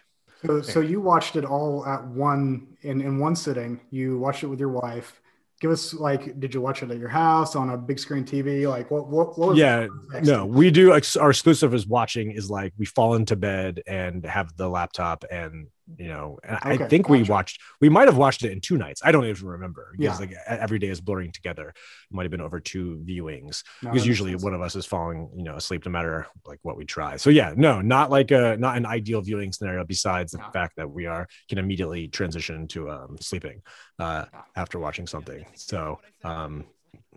So, 0.45 0.63
so 0.63 0.81
you 0.81 1.01
watched 1.01 1.37
it 1.37 1.45
all 1.45 1.85
at 1.87 2.07
one 2.07 2.69
in 2.83 3.01
in 3.01 3.19
one 3.19 3.37
sitting. 3.37 3.81
You 3.91 4.19
watched 4.19 4.43
it 4.43 4.47
with 4.49 4.61
your 4.61 4.71
wife. 4.71 5.21
Give 5.61 5.71
us 5.71 5.93
like, 5.93 6.41
did 6.41 6.55
you 6.55 6.63
watch 6.63 6.83
it 6.83 6.91
at 6.91 6.97
your 6.97 7.11
house 7.11 7.55
on 7.55 7.69
a 7.69 7.77
big 7.77 7.99
screen 7.99 8.25
TV? 8.25 8.67
Like, 8.67 8.91
what 8.91 9.09
what, 9.09 9.39
what 9.39 9.51
was 9.51 9.59
yeah, 9.59 9.89
no, 10.23 10.47
we 10.47 10.71
do. 10.71 10.93
Our 10.93 11.31
exclusive 11.31 11.75
is 11.75 11.87
watching 11.87 12.31
is 12.31 12.51
like 12.51 12.73
we 12.79 12.87
fall 12.87 13.15
into 13.15 13.37
bed 13.37 13.83
and 13.87 14.25
have 14.25 14.57
the 14.57 14.69
laptop, 14.69 15.25
and 15.31 15.67
you 15.99 16.09
know, 16.09 16.39
and 16.43 16.59
I 16.63 16.75
Okay, 16.75 16.89
think 16.89 17.09
we 17.09 17.23
watched. 17.25 17.61
We 17.81 17.89
might 17.89 18.09
have 18.09 18.17
watched 18.17 18.43
it 18.45 18.53
in 18.53 18.61
two 18.61 18.79
nights. 18.79 19.03
I 19.05 19.13
don't 19.13 19.27
even 19.27 19.47
remember 19.47 19.89
because 19.93 20.21
Yeah. 20.21 20.27
like 20.27 20.37
every 20.47 20.79
day 20.79 20.89
is 20.89 21.01
blurring 21.01 21.33
together. 21.33 21.69
It 21.69 21.75
might 22.11 22.23
have 22.25 22.31
been 22.31 22.41
over 22.41 22.61
two 22.61 23.03
viewings. 23.07 23.63
No, 23.83 23.91
because 23.91 24.07
usually 24.07 24.35
one 24.35 24.55
of 24.55 24.61
us 24.63 24.77
is 24.77 24.87
falling 24.87 25.31
you 25.37 25.45
know 25.45 25.57
asleep 25.57 25.85
no 25.85 25.93
matter 25.93 26.27
like 26.47 26.59
what 26.63 26.77
we 26.77 26.85
try 26.85 27.17
so 27.17 27.31
yeah 27.31 27.53
no 27.57 27.81
not 27.81 28.11
like 28.11 28.31
a 28.31 28.57
not 28.59 28.77
an 28.77 28.87
ideal 28.87 29.21
viewing 29.21 29.53
scenario 29.53 29.85
besides 29.85 30.33
the 30.33 30.39
Yeah. 30.39 30.51
fact 30.53 30.77
that 30.77 30.91
we 30.91 31.07
are 31.07 31.27
can 31.49 31.59
immediately 31.59 32.09
transition 32.09 32.67
to 32.69 32.91
um 32.91 33.17
sleeping 33.21 33.63
uh 33.99 34.25
after 34.57 34.79
watching 34.79 35.07
something 35.07 35.45
so 35.55 36.01
um 36.25 36.65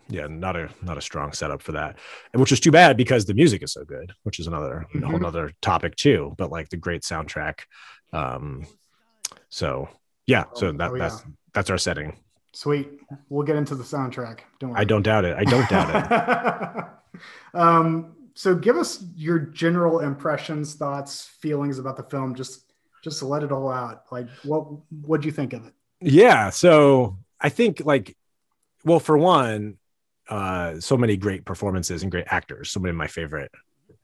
yeah 0.09 0.27
not 0.27 0.55
a 0.55 0.69
not 0.81 0.97
a 0.97 1.01
strong 1.01 1.31
setup 1.31 1.61
for 1.61 1.71
that 1.73 1.97
and 2.33 2.41
which 2.41 2.51
is 2.51 2.59
too 2.59 2.71
bad 2.71 2.97
because 2.97 3.25
the 3.25 3.33
music 3.33 3.63
is 3.63 3.71
so 3.73 3.83
good 3.85 4.11
which 4.23 4.39
is 4.39 4.47
another 4.47 4.85
a 5.01 5.07
whole 5.07 5.25
other 5.25 5.51
topic 5.61 5.95
too 5.95 6.33
but 6.37 6.51
like 6.51 6.69
the 6.69 6.77
great 6.77 7.03
soundtrack 7.03 7.61
um 8.13 8.65
so 9.49 9.89
yeah 10.27 10.45
so 10.53 10.71
that 10.71 10.91
Oh, 10.91 10.95
yeah. 10.95 11.09
that's 11.09 11.23
that's 11.53 11.69
our 11.69 11.77
setting 11.77 12.17
Sweet. 12.55 12.87
We'll 13.29 13.47
get 13.47 13.55
into 13.55 13.73
the 13.73 13.83
soundtrack. 13.83 14.41
Don't 14.59 14.69
worry. 14.71 14.79
i 14.81 14.83
don't 14.83 15.01
doubt 15.01 15.25
it 15.25 15.35
i 15.37 15.43
don't 15.43 15.67
doubt 15.69 15.89
it 15.95 16.87
um, 17.53 18.15
so 18.35 18.55
give 18.55 18.77
us 18.77 19.03
your 19.15 19.37
general 19.39 19.99
impressions, 19.99 20.73
thoughts, 20.75 21.25
feelings 21.39 21.77
about 21.79 21.97
the 21.97 22.03
film. 22.03 22.33
Just 22.35 22.73
just 23.03 23.21
let 23.21 23.43
it 23.43 23.51
all 23.51 23.69
out. 23.69 24.03
Like 24.11 24.27
what 24.43 24.65
what 25.05 25.21
do 25.21 25.27
you 25.27 25.31
think 25.31 25.53
of 25.53 25.65
it? 25.67 25.73
Yeah. 26.01 26.49
So 26.49 27.17
I 27.39 27.49
think 27.49 27.81
like, 27.85 28.17
well, 28.83 28.99
for 28.99 29.17
one, 29.17 29.77
uh, 30.29 30.79
so 30.79 30.97
many 30.97 31.15
great 31.17 31.45
performances 31.45 32.01
and 32.01 32.11
great 32.11 32.25
actors. 32.27 32.71
So 32.71 32.79
many 32.79 32.89
of 32.91 32.95
my 32.95 33.07
favorite 33.07 33.51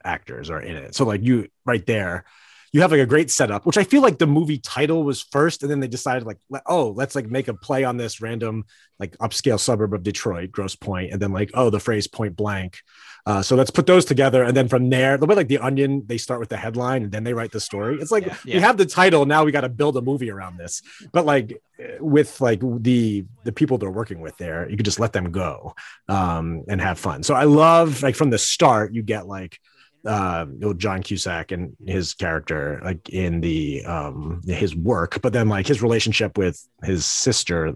actors 0.04 0.48
are 0.50 0.60
in 0.60 0.76
it. 0.76 0.94
So 0.94 1.04
like 1.04 1.22
you 1.22 1.48
right 1.64 1.84
there, 1.86 2.24
you 2.72 2.80
have 2.82 2.92
like 2.92 3.00
a 3.00 3.06
great 3.06 3.30
setup, 3.30 3.66
which 3.66 3.78
I 3.78 3.84
feel 3.84 4.00
like 4.00 4.18
the 4.18 4.26
movie 4.26 4.58
title 4.58 5.02
was 5.02 5.20
first, 5.20 5.62
and 5.62 5.70
then 5.70 5.80
they 5.80 5.88
decided 5.88 6.24
like, 6.24 6.38
oh, 6.66 6.90
let's 6.90 7.14
like 7.14 7.26
make 7.26 7.48
a 7.48 7.54
play 7.54 7.84
on 7.84 7.96
this 7.96 8.20
random 8.20 8.64
like 8.98 9.16
upscale 9.18 9.58
suburb 9.58 9.92
of 9.94 10.02
Detroit, 10.02 10.52
Grosse 10.52 10.76
Pointe, 10.76 11.12
and 11.12 11.20
then 11.20 11.32
like, 11.32 11.50
oh, 11.54 11.70
the 11.70 11.80
phrase 11.80 12.06
point 12.06 12.36
blank. 12.36 12.78
Uh, 13.26 13.42
so 13.42 13.54
let's 13.54 13.70
put 13.70 13.86
those 13.86 14.04
together, 14.04 14.44
and 14.44 14.56
then 14.56 14.68
from 14.68 14.88
there, 14.88 15.18
the 15.18 15.26
way 15.26 15.34
like 15.34 15.48
the 15.48 15.58
Onion, 15.58 16.04
they 16.06 16.16
start 16.16 16.40
with 16.40 16.48
the 16.48 16.56
headline 16.56 17.02
and 17.02 17.12
then 17.12 17.24
they 17.24 17.34
write 17.34 17.52
the 17.52 17.60
story. 17.60 17.98
It's 18.00 18.10
like 18.10 18.26
Yeah, 18.44 18.54
we 18.54 18.60
have 18.60 18.76
the 18.76 18.86
title, 18.86 19.26
now 19.26 19.44
we 19.44 19.52
got 19.52 19.62
to 19.62 19.68
build 19.68 19.96
a 19.96 20.02
movie 20.02 20.30
around 20.30 20.56
this. 20.56 20.80
But 21.12 21.26
like 21.26 21.60
with 21.98 22.40
like 22.40 22.60
the 22.60 23.24
the 23.44 23.52
people 23.52 23.78
they're 23.78 23.90
working 23.90 24.20
with 24.20 24.36
there, 24.38 24.68
you 24.70 24.76
could 24.76 24.86
just 24.86 25.00
let 25.00 25.12
them 25.12 25.32
go 25.32 25.74
um, 26.08 26.64
and 26.68 26.80
have 26.80 26.98
fun. 26.98 27.22
So 27.22 27.34
I 27.34 27.44
love 27.44 28.02
like 28.02 28.14
from 28.14 28.30
the 28.30 28.38
start, 28.38 28.94
you 28.94 29.02
get 29.02 29.26
like 29.26 29.58
uh 30.06 30.46
John 30.76 31.02
Cusack 31.02 31.52
and 31.52 31.76
his 31.86 32.14
character 32.14 32.80
like 32.82 33.08
in 33.10 33.40
the 33.40 33.84
um 33.84 34.40
his 34.46 34.74
work 34.74 35.20
but 35.22 35.32
then 35.32 35.48
like 35.48 35.66
his 35.66 35.82
relationship 35.82 36.38
with 36.38 36.66
his 36.82 37.04
sister 37.04 37.74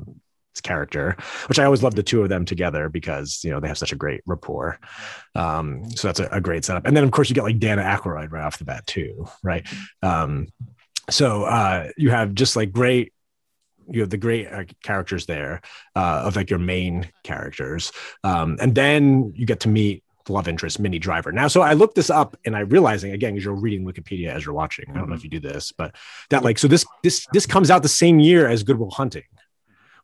his 0.54 0.60
character, 0.60 1.16
which 1.48 1.58
I 1.58 1.64
always 1.64 1.82
love 1.82 1.94
the 1.94 2.02
two 2.02 2.22
of 2.22 2.28
them 2.28 2.44
together 2.44 2.88
because 2.88 3.42
you 3.44 3.50
know 3.50 3.60
they 3.60 3.68
have 3.68 3.78
such 3.78 3.92
a 3.92 3.96
great 3.96 4.22
rapport. 4.24 4.78
Um, 5.34 5.90
so 5.90 6.08
that's 6.08 6.20
a, 6.20 6.28
a, 6.30 6.40
great 6.40 6.64
setup. 6.64 6.86
And 6.86 6.96
then 6.96 7.04
of 7.04 7.10
course 7.10 7.28
you 7.28 7.34
get 7.34 7.42
like 7.42 7.58
Dan 7.58 7.78
Aykroyd 7.78 8.30
right 8.30 8.44
off 8.44 8.58
the 8.58 8.64
bat 8.64 8.86
too, 8.86 9.26
right? 9.42 9.66
Um, 10.02 10.46
so 11.10 11.44
uh, 11.44 11.90
you 11.96 12.10
have 12.10 12.34
just 12.34 12.56
like 12.56 12.72
great 12.72 13.12
you 13.90 14.00
have 14.00 14.10
the 14.10 14.16
great 14.16 14.46
uh, 14.46 14.64
characters 14.82 15.26
there 15.26 15.60
uh, 15.94 16.22
of 16.24 16.36
like 16.36 16.48
your 16.48 16.58
main 16.58 17.10
characters 17.22 17.92
um, 18.22 18.56
and 18.60 18.74
then 18.74 19.32
you 19.36 19.44
get 19.44 19.60
to 19.60 19.68
meet 19.68 20.03
love 20.28 20.48
interest 20.48 20.80
Minnie 20.80 20.98
Driver. 20.98 21.32
Now, 21.32 21.48
so 21.48 21.62
I 21.62 21.74
looked 21.74 21.94
this 21.94 22.10
up 22.10 22.36
and 22.44 22.56
I 22.56 22.60
realizing 22.60 23.12
again, 23.12 23.34
because 23.34 23.44
you're 23.44 23.54
reading 23.54 23.84
Wikipedia 23.84 24.28
as 24.28 24.44
you're 24.44 24.54
watching. 24.54 24.86
I 24.90 24.94
don't 24.94 25.08
know 25.08 25.14
if 25.14 25.20
mm-hmm. 25.20 25.34
you 25.34 25.40
do 25.40 25.48
this, 25.48 25.72
but 25.72 25.94
that 26.30 26.42
like 26.42 26.58
so 26.58 26.68
this 26.68 26.84
this 27.02 27.26
this 27.32 27.46
comes 27.46 27.70
out 27.70 27.82
the 27.82 27.88
same 27.88 28.20
year 28.20 28.48
as 28.48 28.62
Good 28.62 28.78
Will 28.78 28.90
Hunting 28.90 29.24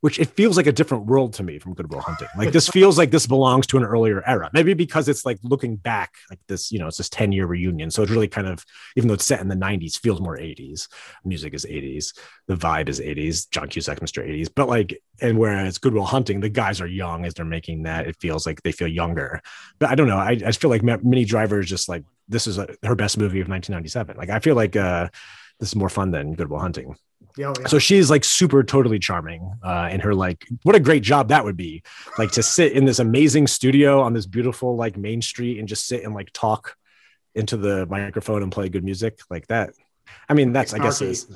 which 0.00 0.18
it 0.18 0.28
feels 0.30 0.56
like 0.56 0.66
a 0.66 0.72
different 0.72 1.06
world 1.06 1.34
to 1.34 1.42
me 1.42 1.58
from 1.58 1.74
Good 1.74 1.92
Will 1.92 2.00
Hunting. 2.00 2.28
Like 2.36 2.52
this 2.52 2.68
feels 2.70 2.96
like 2.96 3.10
this 3.10 3.26
belongs 3.26 3.66
to 3.68 3.76
an 3.76 3.84
earlier 3.84 4.22
era. 4.26 4.50
Maybe 4.52 4.72
because 4.72 5.08
it's 5.08 5.26
like 5.26 5.38
looking 5.42 5.76
back, 5.76 6.14
like 6.30 6.38
this, 6.48 6.72
you 6.72 6.78
know, 6.78 6.86
it's 6.86 6.96
this 6.96 7.10
10 7.10 7.32
year 7.32 7.46
reunion. 7.46 7.90
So 7.90 8.02
it's 8.02 8.10
really 8.10 8.28
kind 8.28 8.46
of, 8.46 8.64
even 8.96 9.08
though 9.08 9.14
it's 9.14 9.26
set 9.26 9.40
in 9.40 9.48
the 9.48 9.54
90s, 9.54 9.98
feels 9.98 10.20
more 10.20 10.38
80s. 10.38 10.88
Music 11.24 11.52
is 11.52 11.66
80s. 11.66 12.16
The 12.46 12.56
vibe 12.56 12.88
is 12.88 12.98
80s. 12.98 13.50
John 13.50 13.68
Cusack, 13.68 14.00
Mr. 14.00 14.26
80s. 14.26 14.48
But 14.54 14.68
like, 14.68 15.02
and 15.20 15.38
whereas 15.38 15.76
Good 15.76 15.92
Will 15.92 16.04
Hunting, 16.04 16.40
the 16.40 16.48
guys 16.48 16.80
are 16.80 16.86
young 16.86 17.26
as 17.26 17.34
they're 17.34 17.44
making 17.44 17.82
that. 17.82 18.06
It 18.06 18.16
feels 18.20 18.46
like 18.46 18.62
they 18.62 18.72
feel 18.72 18.88
younger. 18.88 19.42
But 19.78 19.90
I 19.90 19.94
don't 19.94 20.08
know. 20.08 20.16
I, 20.16 20.40
I 20.46 20.52
feel 20.52 20.70
like 20.70 20.82
Minnie 20.82 21.26
Driver 21.26 21.60
is 21.60 21.68
just 21.68 21.88
like, 21.88 22.04
this 22.26 22.46
is 22.46 22.58
a, 22.58 22.68
her 22.84 22.94
best 22.94 23.18
movie 23.18 23.40
of 23.40 23.48
1997. 23.48 24.16
Like, 24.16 24.30
I 24.30 24.38
feel 24.38 24.54
like 24.54 24.76
uh, 24.76 25.08
this 25.58 25.70
is 25.70 25.76
more 25.76 25.90
fun 25.90 26.10
than 26.10 26.34
Good 26.34 26.48
Will 26.48 26.60
Hunting. 26.60 26.96
Yeah, 27.40 27.54
yeah. 27.58 27.66
So 27.68 27.78
she's 27.78 28.10
like 28.10 28.22
super 28.22 28.62
totally 28.62 28.98
charming 28.98 29.50
uh, 29.62 29.88
in 29.90 30.00
her 30.00 30.14
like 30.14 30.46
what 30.62 30.74
a 30.74 30.80
great 30.80 31.02
job 31.02 31.28
that 31.28 31.42
would 31.42 31.56
be 31.56 31.82
like 32.18 32.32
to 32.32 32.42
sit 32.42 32.72
in 32.72 32.84
this 32.84 32.98
amazing 32.98 33.46
studio 33.46 34.02
on 34.02 34.12
this 34.12 34.26
beautiful 34.26 34.76
like 34.76 34.98
main 34.98 35.22
street 35.22 35.58
and 35.58 35.66
just 35.66 35.86
sit 35.86 36.04
and 36.04 36.14
like 36.14 36.30
talk 36.34 36.76
into 37.34 37.56
the 37.56 37.86
microphone 37.86 38.42
and 38.42 38.52
play 38.52 38.68
good 38.68 38.84
music 38.84 39.20
like 39.30 39.46
that. 39.46 39.70
I 40.28 40.34
mean 40.34 40.52
that's 40.52 40.74
I 40.74 40.78
guess 40.80 41.00
is 41.00 41.34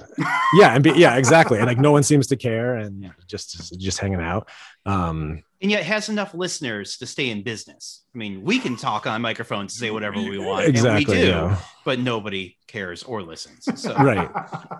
yeah 0.54 0.74
and 0.74 0.84
be, 0.84 0.90
yeah 0.90 1.16
exactly 1.16 1.58
and 1.58 1.66
like 1.66 1.78
no 1.78 1.92
one 1.92 2.02
seems 2.02 2.26
to 2.26 2.36
care 2.36 2.74
and 2.74 3.10
just 3.26 3.80
just 3.80 3.98
hanging 3.98 4.20
out. 4.20 4.48
Um, 4.84 5.42
and 5.64 5.70
yet 5.70 5.84
has 5.84 6.10
enough 6.10 6.34
listeners 6.34 6.98
to 6.98 7.06
stay 7.06 7.30
in 7.30 7.42
business. 7.42 8.02
I 8.14 8.18
mean, 8.18 8.42
we 8.42 8.58
can 8.58 8.76
talk 8.76 9.06
on 9.06 9.22
microphones 9.22 9.72
and 9.72 9.80
say 9.80 9.90
whatever 9.90 10.20
we 10.20 10.36
want, 10.36 10.66
exactly, 10.66 10.90
and 10.90 11.08
we 11.08 11.22
do, 11.22 11.26
yeah. 11.26 11.60
but 11.86 11.98
nobody 11.98 12.58
cares 12.66 13.02
or 13.02 13.22
listens. 13.22 13.66
So 13.80 13.94
right, 13.94 14.30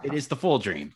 it 0.02 0.12
is 0.12 0.28
the 0.28 0.36
full 0.36 0.58
dream. 0.58 0.92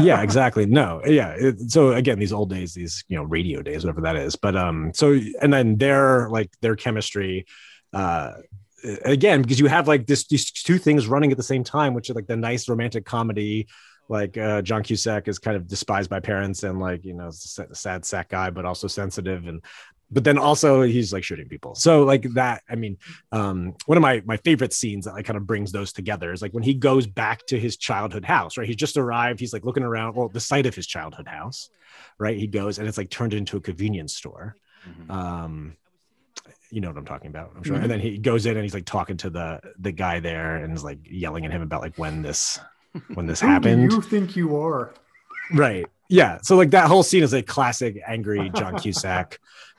Yeah, 0.00 0.22
exactly. 0.22 0.66
No, 0.66 1.02
yeah. 1.04 1.34
It, 1.38 1.70
so 1.70 1.92
again, 1.92 2.18
these 2.18 2.32
old 2.32 2.50
days, 2.50 2.74
these 2.74 3.04
you 3.08 3.16
know 3.16 3.24
radio 3.24 3.62
days, 3.62 3.84
whatever 3.84 4.00
that 4.02 4.16
is. 4.16 4.36
But 4.36 4.56
um, 4.56 4.92
so 4.94 5.18
and 5.40 5.52
then 5.52 5.76
their 5.76 6.28
like 6.30 6.50
their 6.60 6.76
chemistry, 6.76 7.46
uh, 7.92 8.32
again 9.04 9.42
because 9.42 9.60
you 9.60 9.66
have 9.66 9.86
like 9.86 10.06
this 10.06 10.26
these 10.26 10.50
two 10.50 10.78
things 10.78 11.06
running 11.06 11.30
at 11.30 11.36
the 11.36 11.42
same 11.42 11.64
time, 11.64 11.94
which 11.94 12.10
are 12.10 12.14
like 12.14 12.26
the 12.26 12.36
nice 12.36 12.68
romantic 12.68 13.04
comedy 13.04 13.68
like 14.08 14.36
uh, 14.36 14.62
John 14.62 14.82
Cusack 14.82 15.28
is 15.28 15.38
kind 15.38 15.56
of 15.56 15.66
despised 15.66 16.10
by 16.10 16.20
parents 16.20 16.62
and 16.64 16.78
like 16.78 17.04
you 17.04 17.14
know 17.14 17.30
sad 17.30 18.04
sack 18.04 18.28
guy, 18.28 18.50
but 18.50 18.64
also 18.64 18.86
sensitive 18.88 19.46
and 19.46 19.62
but 20.12 20.24
then 20.24 20.38
also 20.38 20.82
he's 20.82 21.12
like 21.12 21.24
shooting 21.24 21.48
people. 21.48 21.74
So 21.74 22.04
like 22.04 22.22
that, 22.34 22.62
I 22.68 22.74
mean, 22.74 22.98
um, 23.32 23.74
one 23.86 23.96
of 23.96 24.02
my 24.02 24.22
my 24.26 24.36
favorite 24.36 24.72
scenes 24.72 25.06
that 25.06 25.14
like 25.14 25.24
kind 25.24 25.36
of 25.36 25.46
brings 25.46 25.72
those 25.72 25.92
together 25.92 26.32
is 26.32 26.42
like 26.42 26.52
when 26.52 26.62
he 26.62 26.74
goes 26.74 27.06
back 27.06 27.46
to 27.46 27.58
his 27.58 27.76
childhood 27.76 28.24
house, 28.24 28.58
right? 28.58 28.66
He's 28.66 28.76
just 28.76 28.96
arrived, 28.96 29.40
he's 29.40 29.52
like 29.52 29.64
looking 29.64 29.82
around, 29.82 30.14
well, 30.14 30.28
the 30.28 30.40
site 30.40 30.66
of 30.66 30.74
his 30.74 30.86
childhood 30.86 31.26
house, 31.26 31.70
right? 32.18 32.36
He 32.36 32.46
goes 32.46 32.78
and 32.78 32.86
it's 32.86 32.98
like 32.98 33.10
turned 33.10 33.32
into 33.32 33.56
a 33.56 33.60
convenience 33.60 34.14
store. 34.14 34.56
Mm-hmm. 34.86 35.10
Um, 35.10 35.76
you 36.70 36.80
know 36.80 36.88
what 36.88 36.98
I'm 36.98 37.04
talking 37.06 37.28
about, 37.28 37.52
I'm 37.56 37.62
sure. 37.62 37.74
Mm-hmm. 37.74 37.82
And 37.82 37.90
then 37.90 38.00
he 38.00 38.18
goes 38.18 38.46
in 38.46 38.56
and 38.56 38.62
he's 38.62 38.74
like 38.74 38.86
talking 38.86 39.16
to 39.18 39.30
the 39.30 39.60
the 39.78 39.92
guy 39.92 40.20
there 40.20 40.56
and 40.56 40.74
is 40.74 40.84
like 40.84 40.98
yelling 41.04 41.46
at 41.46 41.52
him 41.52 41.62
about 41.62 41.80
like 41.80 41.96
when 41.96 42.22
this 42.22 42.58
when 43.14 43.26
this 43.26 43.40
happened. 43.40 43.90
you 43.90 44.02
think 44.02 44.36
you 44.36 44.56
are? 44.56 44.92
Right. 45.54 45.86
Yeah. 46.08 46.38
So 46.42 46.56
like 46.56 46.70
that 46.70 46.88
whole 46.88 47.02
scene 47.02 47.22
is 47.22 47.32
a 47.32 47.42
classic 47.42 48.00
angry 48.06 48.50
John 48.54 48.78
Cusack. 48.78 49.38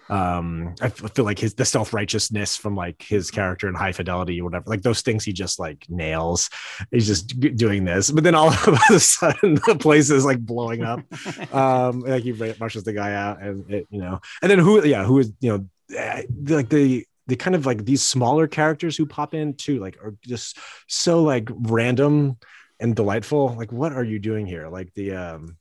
Um 0.09 0.75
I 0.81 0.89
feel 0.89 1.25
like 1.25 1.39
his 1.39 1.53
the 1.53 1.65
self-righteousness 1.65 2.57
from 2.57 2.75
like 2.75 3.01
his 3.01 3.31
character 3.31 3.69
in 3.69 3.75
high 3.75 3.93
fidelity 3.93 4.41
or 4.41 4.45
whatever 4.45 4.65
like 4.67 4.81
those 4.81 5.01
things 5.01 5.23
he 5.23 5.33
just 5.33 5.59
like 5.59 5.85
nails 5.89 6.49
he's 6.91 7.07
just 7.07 7.39
doing 7.55 7.85
this 7.85 8.11
but 8.11 8.23
then 8.23 8.35
all 8.35 8.49
of 8.67 8.79
a 8.89 8.99
sudden 8.99 9.55
the 9.55 9.77
place 9.79 10.09
is 10.09 10.25
like 10.25 10.39
blowing 10.39 10.83
up 10.83 10.99
um 11.53 12.01
like 12.01 12.23
he 12.23 12.31
rushes 12.31 12.83
the 12.83 12.93
guy 12.93 13.13
out 13.13 13.41
and 13.41 13.69
it 13.71 13.87
you 13.89 14.01
know 14.01 14.19
and 14.41 14.51
then 14.51 14.59
who 14.59 14.83
yeah 14.85 15.05
who 15.05 15.19
is 15.19 15.31
you 15.39 15.49
know 15.49 15.97
eh, 15.97 16.23
like 16.47 16.69
the 16.69 17.05
the 17.27 17.37
kind 17.37 17.55
of 17.55 17.65
like 17.65 17.85
these 17.85 18.03
smaller 18.03 18.47
characters 18.47 18.97
who 18.97 19.05
pop 19.05 19.33
in 19.33 19.53
too 19.53 19.79
like 19.79 19.97
are 20.03 20.15
just 20.25 20.57
so 20.87 21.23
like 21.23 21.47
random 21.49 22.37
and 22.83 22.95
delightful. 22.95 23.55
Like, 23.57 23.71
what 23.71 23.93
are 23.93 24.03
you 24.03 24.19
doing 24.19 24.45
here? 24.45 24.67
Like 24.67 24.93
the 24.93 25.13
um, 25.13 25.57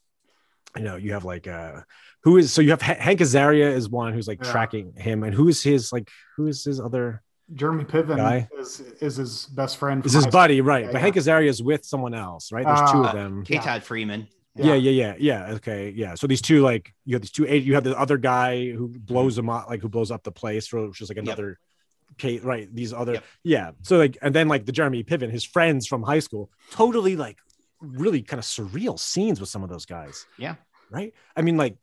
you 0.76 0.82
know, 0.82 0.96
you 0.96 1.12
have 1.12 1.24
like 1.24 1.46
uh 1.46 1.80
who 2.22 2.36
is 2.38 2.52
so 2.52 2.62
you 2.62 2.70
have 2.70 2.82
H- 2.82 2.98
Hank 2.98 3.20
Azaria 3.20 3.72
is 3.72 3.88
one 3.88 4.12
who's 4.12 4.28
like 4.28 4.42
yeah. 4.42 4.50
tracking 4.50 4.94
him, 4.96 5.22
and 5.22 5.34
who 5.34 5.48
is 5.48 5.62
his 5.62 5.92
like 5.92 6.10
who 6.36 6.46
is 6.46 6.64
his 6.64 6.80
other 6.80 7.22
Jeremy 7.54 7.84
Piven 7.84 8.16
guy? 8.16 8.48
is 8.58 8.80
is 9.00 9.16
his 9.16 9.46
best 9.46 9.76
friend. 9.76 10.04
Is 10.06 10.12
his 10.12 10.26
buddy, 10.26 10.60
right? 10.60 10.84
Yeah, 10.84 10.92
but 10.92 10.98
yeah. 10.98 11.00
Hank 11.00 11.16
Azaria 11.16 11.48
is 11.48 11.62
with 11.62 11.84
someone 11.84 12.14
else, 12.14 12.52
right? 12.52 12.64
There's 12.64 12.80
uh, 12.80 12.92
two 12.92 13.04
of 13.04 13.12
them. 13.12 13.44
K. 13.44 13.58
Todd 13.58 13.82
Freeman. 13.82 14.28
Yeah. 14.54 14.74
yeah. 14.74 14.74
yeah, 14.74 14.90
yeah, 14.90 15.14
yeah, 15.18 15.54
Okay, 15.54 15.90
yeah. 15.90 16.14
So 16.14 16.26
these 16.26 16.42
two, 16.42 16.60
like, 16.60 16.92
you 17.06 17.14
have 17.14 17.22
these 17.22 17.30
two. 17.30 17.46
You 17.46 17.74
have 17.74 17.84
the 17.84 17.98
other 17.98 18.18
guy 18.18 18.70
who 18.70 18.88
blows 18.88 19.36
them 19.36 19.48
up, 19.48 19.68
like 19.68 19.80
who 19.80 19.88
blows 19.88 20.10
up 20.10 20.22
the 20.22 20.32
place, 20.32 20.72
which 20.72 21.00
is 21.00 21.08
like 21.08 21.18
another 21.18 21.48
yep. 21.48 22.18
Kate, 22.18 22.44
right? 22.44 22.72
These 22.74 22.92
other, 22.92 23.14
yep. 23.14 23.24
yeah. 23.42 23.70
So 23.82 23.96
like, 23.96 24.18
and 24.20 24.34
then 24.34 24.48
like 24.48 24.66
the 24.66 24.72
Jeremy 24.72 25.04
Piven, 25.04 25.30
his 25.30 25.44
friends 25.44 25.86
from 25.86 26.02
high 26.02 26.18
school, 26.18 26.50
totally 26.70 27.16
like 27.16 27.38
really 27.80 28.22
kind 28.22 28.38
of 28.38 28.44
surreal 28.44 28.98
scenes 28.98 29.40
with 29.40 29.48
some 29.48 29.62
of 29.62 29.70
those 29.70 29.86
guys. 29.86 30.26
Yeah. 30.36 30.56
Right. 30.90 31.14
I 31.34 31.40
mean, 31.40 31.56
like 31.56 31.76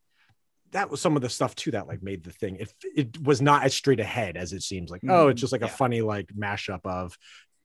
that 0.72 0.90
was 0.90 1.02
some 1.02 1.16
of 1.16 1.22
the 1.22 1.30
stuff 1.30 1.56
too 1.56 1.72
that 1.72 1.88
like 1.88 2.04
made 2.04 2.24
the 2.24 2.32
thing. 2.32 2.58
It 2.58 2.74
it 2.96 3.22
was 3.22 3.42
not 3.42 3.64
as 3.64 3.74
straight 3.74 4.00
ahead 4.00 4.38
as 4.38 4.54
it 4.54 4.64
seems. 4.64 4.92
Like, 4.92 5.02
mm-hmm. 5.02 5.12
oh, 5.12 5.28
it's 5.30 5.42
just 5.42 5.52
like 5.52 5.62
yeah. 5.62 5.68
a 5.68 5.72
funny 5.72 6.02
like 6.02 6.28
mashup 6.28 6.86
of 6.86 7.18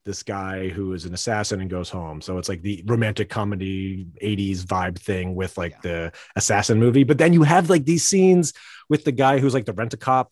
this 0.05 0.21
guy 0.21 0.69
who 0.69 0.93
is 0.93 1.05
an 1.05 1.13
assassin 1.13 1.61
and 1.61 1.69
goes 1.69 1.89
home. 1.89 2.21
So 2.21 2.37
it's 2.37 2.47
like 2.47 2.61
the 2.61 2.83
romantic 2.85 3.27
comedy 3.27 4.05
80s 4.21 4.59
vibe 4.59 4.99
thing 4.99 5.33
with 5.33 5.57
like 5.57 5.71
yeah. 5.71 5.79
the 5.81 6.11
assassin 6.35 6.79
movie. 6.79 7.03
But 7.03 7.17
then 7.17 7.33
you 7.33 7.43
have 7.43 7.69
like 7.69 7.85
these 7.85 8.03
scenes 8.03 8.53
with 8.87 9.03
the 9.03 9.11
guy 9.11 9.39
who's 9.39 9.53
like 9.53 9.65
the 9.65 9.73
rent 9.73 9.93
a 9.93 9.97
cop 9.97 10.31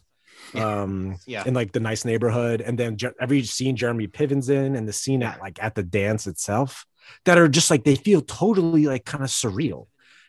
um 0.56 1.18
yeah 1.26 1.44
in 1.46 1.54
like 1.54 1.72
the 1.72 1.80
nice 1.80 2.06
neighborhood 2.06 2.62
and 2.62 2.78
then 2.78 2.98
je- 2.98 3.10
every 3.20 3.44
scene 3.44 3.76
jeremy 3.76 4.08
piven's 4.08 4.50
in 4.50 4.76
and 4.76 4.88
the 4.88 4.94
scene 4.94 5.24
at 5.24 5.40
like 5.40 5.62
at 5.64 5.74
the 5.74 5.84
dance 5.84 6.28
itself 6.28 6.86
that 7.26 7.38
are 7.38 7.48
just 7.48 7.72
like 7.72 7.84
they 7.84 7.96
feel 7.96 8.22
totally 8.22 8.86
like 8.86 9.06
kind 9.06 9.24
of 9.24 9.30
surreal 9.30 9.88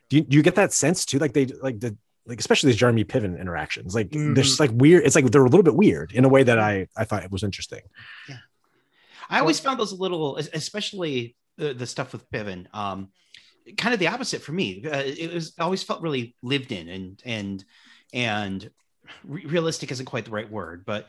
do 0.08 0.16
you, 0.16 0.22
do 0.22 0.36
you 0.36 0.42
get 0.42 0.54
that 0.54 0.72
sense 0.72 1.04
too 1.04 1.18
like 1.18 1.32
they 1.32 1.46
like 1.46 1.80
the 1.80 1.96
like 2.26 2.38
especially 2.38 2.70
these 2.70 2.78
jeremy 2.78 3.04
piven 3.04 3.38
interactions 3.38 3.94
like 3.94 4.08
mm-hmm. 4.10 4.34
they're 4.34 4.44
just 4.44 4.60
like 4.60 4.70
weird 4.74 5.04
it's 5.04 5.14
like 5.14 5.26
they're 5.26 5.44
a 5.44 5.48
little 5.48 5.62
bit 5.62 5.74
weird 5.74 6.12
in 6.12 6.24
a 6.24 6.28
way 6.28 6.42
that 6.42 6.58
i 6.58 6.86
i 6.96 7.04
thought 7.04 7.22
it 7.22 7.30
was 7.30 7.42
interesting 7.42 7.80
yeah 8.28 8.36
i 9.30 9.40
always 9.40 9.60
found 9.60 9.78
those 9.78 9.92
a 9.92 9.96
little 9.96 10.36
especially 10.36 11.36
the, 11.56 11.74
the 11.74 11.86
stuff 11.86 12.12
with 12.12 12.28
piven 12.30 12.66
um 12.74 13.08
kind 13.76 13.94
of 13.94 14.00
the 14.00 14.08
opposite 14.08 14.42
for 14.42 14.52
me 14.52 14.84
uh, 14.86 15.02
it 15.04 15.32
was 15.32 15.54
always 15.58 15.82
felt 15.82 16.02
really 16.02 16.34
lived 16.42 16.72
in 16.72 16.88
and 16.88 17.22
and 17.24 17.64
and 18.12 18.70
realistic 19.24 19.90
isn't 19.90 20.06
quite 20.06 20.24
the 20.24 20.30
right 20.30 20.50
word, 20.50 20.84
but 20.84 21.08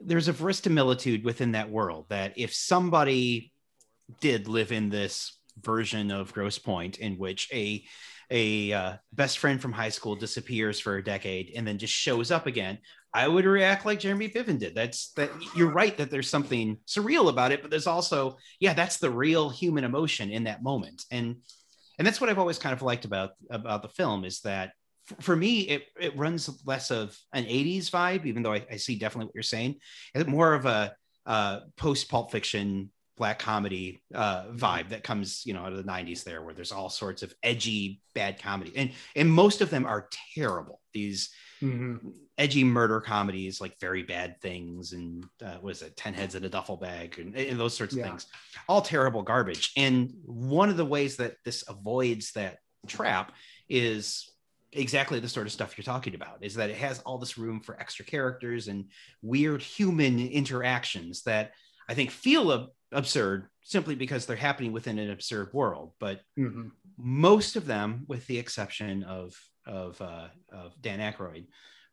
there's 0.00 0.28
a 0.28 0.32
verisimilitude 0.32 1.24
within 1.24 1.52
that 1.52 1.70
world 1.70 2.06
that 2.08 2.32
if 2.36 2.54
somebody 2.54 3.52
did 4.20 4.48
live 4.48 4.72
in 4.72 4.90
this 4.90 5.38
version 5.60 6.10
of 6.10 6.32
Grosse 6.32 6.58
Pointe 6.58 6.98
in 6.98 7.18
which 7.18 7.48
a 7.52 7.84
a 8.30 8.72
uh, 8.72 8.96
best 9.12 9.38
friend 9.38 9.60
from 9.60 9.72
high 9.72 9.88
school 9.88 10.14
disappears 10.14 10.78
for 10.78 10.96
a 10.96 11.04
decade 11.04 11.52
and 11.56 11.66
then 11.66 11.78
just 11.78 11.92
shows 11.92 12.30
up 12.30 12.46
again, 12.46 12.78
I 13.12 13.26
would 13.26 13.44
react 13.44 13.84
like 13.84 13.98
Jeremy 13.98 14.28
Piven 14.28 14.58
did. 14.58 14.74
That's 14.74 15.12
that 15.12 15.30
you're 15.56 15.72
right 15.72 15.96
that 15.96 16.10
there's 16.10 16.30
something 16.30 16.78
surreal 16.86 17.28
about 17.28 17.50
it, 17.52 17.60
but 17.60 17.70
there's 17.70 17.88
also 17.88 18.36
yeah, 18.60 18.74
that's 18.74 18.98
the 18.98 19.10
real 19.10 19.50
human 19.50 19.84
emotion 19.84 20.30
in 20.30 20.44
that 20.44 20.62
moment, 20.62 21.04
and 21.10 21.36
and 21.98 22.06
that's 22.06 22.20
what 22.20 22.30
I've 22.30 22.38
always 22.38 22.58
kind 22.58 22.72
of 22.72 22.82
liked 22.82 23.04
about 23.04 23.30
about 23.50 23.82
the 23.82 23.88
film 23.88 24.24
is 24.24 24.40
that 24.42 24.72
for 25.20 25.34
me, 25.34 25.62
it, 25.62 25.86
it 25.98 26.16
runs 26.16 26.48
less 26.64 26.92
of 26.92 27.18
an 27.32 27.44
80s 27.44 27.90
vibe, 27.90 28.26
even 28.26 28.44
though 28.44 28.52
I, 28.52 28.64
I 28.70 28.76
see 28.76 28.96
definitely 28.96 29.26
what 29.26 29.34
you're 29.34 29.42
saying. 29.42 29.76
More 30.26 30.54
of 30.54 30.66
a 30.66 30.94
uh, 31.26 31.60
post 31.76 32.08
Pulp 32.08 32.30
Fiction 32.30 32.90
black 33.20 33.38
comedy 33.38 34.02
uh, 34.14 34.46
vibe 34.46 34.88
that 34.88 35.04
comes, 35.04 35.44
you 35.44 35.52
know, 35.52 35.60
out 35.60 35.72
of 35.72 35.76
the 35.76 35.84
90s 35.84 36.24
there, 36.24 36.42
where 36.42 36.54
there's 36.54 36.72
all 36.72 36.88
sorts 36.88 37.22
of 37.22 37.34
edgy 37.42 38.00
bad 38.14 38.42
comedy. 38.42 38.72
And, 38.74 38.92
and 39.14 39.30
most 39.30 39.60
of 39.60 39.68
them 39.68 39.84
are 39.84 40.08
terrible. 40.34 40.80
These 40.94 41.28
mm-hmm. 41.62 42.08
edgy 42.38 42.64
murder 42.64 42.98
comedies 42.98 43.60
like 43.60 43.78
Very 43.78 44.02
Bad 44.02 44.40
Things 44.40 44.94
and 44.94 45.26
uh, 45.44 45.58
was 45.60 45.82
it 45.82 45.98
10 45.98 46.14
Heads 46.14 46.34
in 46.34 46.44
a 46.44 46.48
Duffel 46.48 46.78
Bag 46.78 47.18
and, 47.18 47.36
and 47.36 47.60
those 47.60 47.76
sorts 47.76 47.92
of 47.92 47.98
yeah. 47.98 48.06
things. 48.06 48.26
All 48.66 48.80
terrible 48.80 49.22
garbage. 49.22 49.72
And 49.76 50.14
one 50.24 50.70
of 50.70 50.78
the 50.78 50.86
ways 50.86 51.16
that 51.16 51.34
this 51.44 51.62
avoids 51.68 52.32
that 52.32 52.56
trap 52.86 53.32
is 53.68 54.30
exactly 54.72 55.20
the 55.20 55.28
sort 55.28 55.46
of 55.46 55.52
stuff 55.52 55.76
you're 55.76 55.84
talking 55.84 56.14
about 56.14 56.38
is 56.40 56.54
that 56.54 56.70
it 56.70 56.76
has 56.76 57.00
all 57.00 57.18
this 57.18 57.36
room 57.36 57.60
for 57.60 57.78
extra 57.78 58.04
characters 58.06 58.68
and 58.68 58.86
weird 59.20 59.60
human 59.60 60.26
interactions 60.26 61.22
that 61.24 61.52
I 61.90 61.94
think 61.94 62.12
feel 62.12 62.70
absurd 62.92 63.48
simply 63.62 63.96
because 63.96 64.24
they're 64.24 64.36
happening 64.36 64.72
within 64.72 64.98
an 64.98 65.10
absurd 65.10 65.50
world. 65.52 65.92
But 65.98 66.20
mm-hmm. 66.38 66.68
most 66.96 67.56
of 67.56 67.66
them, 67.66 68.04
with 68.06 68.26
the 68.28 68.38
exception 68.38 69.02
of 69.02 69.36
of, 69.66 70.00
uh, 70.00 70.28
of 70.50 70.80
Dan 70.80 71.00
Aykroyd, 71.00 71.46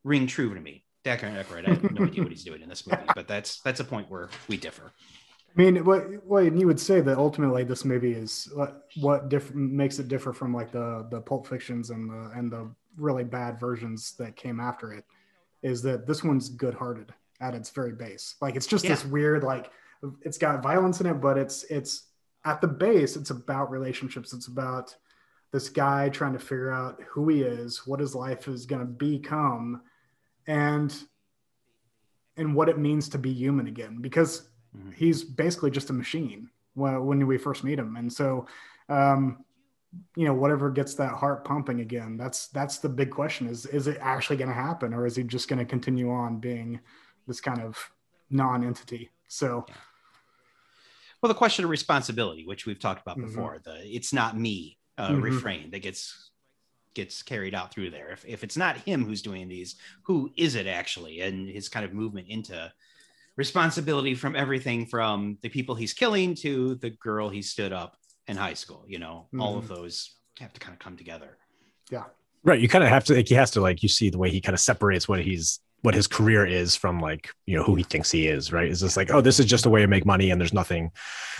ring 0.04 0.28
true 0.28 0.54
to 0.54 0.62
me. 0.62 0.86
Dan 1.04 1.18
Aykroyd, 1.18 1.68
I 1.68 1.74
have 1.74 1.92
no 1.92 2.06
idea 2.06 2.24
what 2.24 2.32
he's 2.32 2.44
doing 2.44 2.62
in 2.62 2.70
this 2.70 2.86
movie, 2.86 3.04
but 3.16 3.28
that's 3.28 3.62
that's 3.62 3.80
a 3.80 3.84
point 3.84 4.10
where 4.10 4.30
we 4.48 4.58
differ. 4.58 4.92
I 5.58 5.62
mean, 5.62 5.84
what 5.84 6.24
what 6.26 6.56
you 6.56 6.68
would 6.68 6.80
say 6.80 7.02
that 7.02 7.18
ultimately 7.18 7.64
this 7.64 7.84
movie 7.84 8.14
is 8.14 8.52
what 8.54 8.84
what 9.00 9.30
diff- 9.30 9.56
makes 9.56 10.00
it 10.00 10.08
differ 10.08 10.32
from 10.32 10.54
like 10.54 10.72
the 10.72 11.08
the 11.10 11.22
Pulp 11.22 11.48
Fictions 11.48 11.90
and 11.90 12.10
the 12.10 12.32
and 12.36 12.52
the 12.52 12.70
really 12.98 13.24
bad 13.24 13.60
versions 13.60 14.14
that 14.20 14.36
came 14.36 14.60
after 14.60 14.94
it 14.94 15.06
is 15.64 15.82
that 15.82 16.06
this 16.06 16.24
one's 16.24 16.50
good-hearted 16.50 17.14
at 17.42 17.56
its 17.56 17.70
very 17.70 17.94
base. 17.94 18.36
Like 18.42 18.56
it's 18.56 18.68
just 18.68 18.84
yeah. 18.84 18.92
this 18.92 19.06
weird 19.06 19.44
like 19.44 19.72
it's 20.22 20.38
got 20.38 20.64
violence 20.64 21.02
in 21.02 21.08
it, 21.08 21.16
but 21.16 21.38
it's 21.38 21.64
it's 21.66 22.04
at 22.46 22.62
the 22.62 22.68
base 22.68 23.16
it's 23.16 23.30
about 23.30 23.72
relationships. 23.72 24.34
It's 24.34 24.48
about 24.48 24.96
this 25.52 25.70
guy 25.70 26.10
trying 26.10 26.34
to 26.34 26.40
figure 26.40 26.72
out 26.72 27.02
who 27.10 27.30
he 27.30 27.42
is, 27.42 27.88
what 27.88 28.00
his 28.00 28.14
life 28.14 28.48
is 28.48 28.66
going 28.66 28.82
to 28.82 28.88
become, 28.88 29.82
and 30.46 30.94
and 32.36 32.54
what 32.54 32.70
it 32.70 32.78
means 32.78 33.10
to 33.10 33.18
be 33.18 33.34
human 33.34 33.68
again 33.68 33.98
because 34.00 34.50
Mm-hmm. 34.78 34.92
He's 34.96 35.24
basically 35.24 35.72
just 35.72 35.90
a 35.90 35.94
machine 35.94 36.50
when 36.74 37.26
we 37.26 37.38
first 37.38 37.64
meet 37.64 37.80
him, 37.80 37.96
and 37.96 38.12
so 38.12 38.46
um, 38.90 39.44
you 40.16 40.26
know 40.26 40.34
whatever 40.34 40.70
gets 40.70 40.94
that 40.96 41.14
heart 41.14 41.44
pumping 41.44 41.82
again. 41.82 42.18
That's 42.18 42.48
that's 42.50 42.78
the 42.80 42.90
big 42.90 43.12
question: 43.12 43.48
is 43.48 43.66
is 43.66 43.88
it 43.88 43.98
actually 44.02 44.38
going 44.38 44.50
to 44.50 44.54
happen, 44.54 44.94
or 44.94 45.06
is 45.06 45.16
he 45.16 45.24
just 45.24 45.48
going 45.48 45.60
to 45.60 45.66
continue 45.66 46.12
on 46.12 46.40
being 46.40 46.80
this 47.28 47.42
kind 47.42 47.62
of 47.62 47.78
non-entity? 48.30 49.10
So. 49.28 49.66
Well, 51.22 51.30
the 51.30 51.34
question 51.34 51.66
of 51.66 51.72
responsibility, 51.72 52.46
which 52.46 52.68
we've 52.68 52.80
talked 52.80 53.02
about 53.02 53.18
mm-hmm. 53.18 53.28
before, 53.28 53.60
the 53.64 53.76
"it's 53.84 54.14
not 54.14 54.38
me" 54.38 54.78
uh, 55.00 55.10
mm-hmm. 55.10 55.22
refrain 55.22 55.72
that 55.72 55.80
gets 55.80 56.32
gets 56.94 57.24
carried 57.24 57.56
out 57.56 57.72
through 57.72 57.90
there. 57.90 58.12
If, 58.12 58.24
if 58.26 58.44
it's 58.44 58.58
not 58.58 58.78
him 58.78 59.04
who's 59.06 59.22
doing 59.22 59.48
these, 59.48 59.76
who 60.04 60.32
is 60.38 60.56
it 60.56 60.68
actually? 60.68 61.22
And 61.22 61.50
his 61.50 61.70
kind 61.70 61.86
of 61.86 61.94
movement 61.94 62.28
into 62.28 62.72
responsibility 63.36 64.16
from 64.16 64.36
everything 64.36 64.86
from 64.86 65.38
the 65.42 65.50
people 65.50 65.76
he's 65.76 65.94
killing 65.94 66.36
to 66.36 66.76
the 66.76 66.92
girl 66.92 67.30
he 67.30 67.42
stood 67.42 67.74
up 67.74 67.98
in 68.28 68.38
high 68.38 68.56
school. 68.56 68.84
You 68.88 69.00
know, 69.00 69.26
mm-hmm. 69.28 69.42
all 69.42 69.58
of 69.58 69.66
mm-hmm. 69.66 69.74
those 69.74 70.16
have 70.40 70.54
to 70.54 70.60
kind 70.60 70.74
of 70.74 70.80
come 70.80 70.98
together. 70.98 71.38
Yeah. 71.90 72.04
Right. 72.44 72.60
You 72.60 72.68
kind 72.68 72.84
of 72.84 72.92
have 72.92 73.06
to, 73.06 73.16
like, 73.16 73.28
he 73.28 73.36
has 73.36 73.52
to, 73.52 73.62
like, 73.62 73.82
you 73.82 73.90
see 73.90 74.10
the 74.10 74.20
way 74.20 74.30
he 74.30 74.40
kind 74.40 74.54
of 74.54 74.60
separates 74.60 75.08
what 75.08 75.20
he's 75.20 75.60
what 75.84 75.94
his 75.94 76.08
career 76.08 76.46
is 76.46 76.76
from 76.76 77.00
like 77.00 77.30
you 77.46 77.56
know 77.56 77.64
who 77.64 77.76
he 77.76 77.84
thinks 77.84 78.10
he 78.10 78.28
is 78.28 78.52
right? 78.52 78.68
Is 78.68 78.80
this 78.80 78.98
like 78.98 79.12
oh 79.12 79.22
this 79.22 79.40
is 79.40 79.46
just 79.46 79.66
a 79.66 79.70
way 79.70 79.82
to 79.82 79.88
make 79.88 80.06
money 80.06 80.32
and 80.32 80.42
there's 80.42 80.54
nothing 80.54 80.92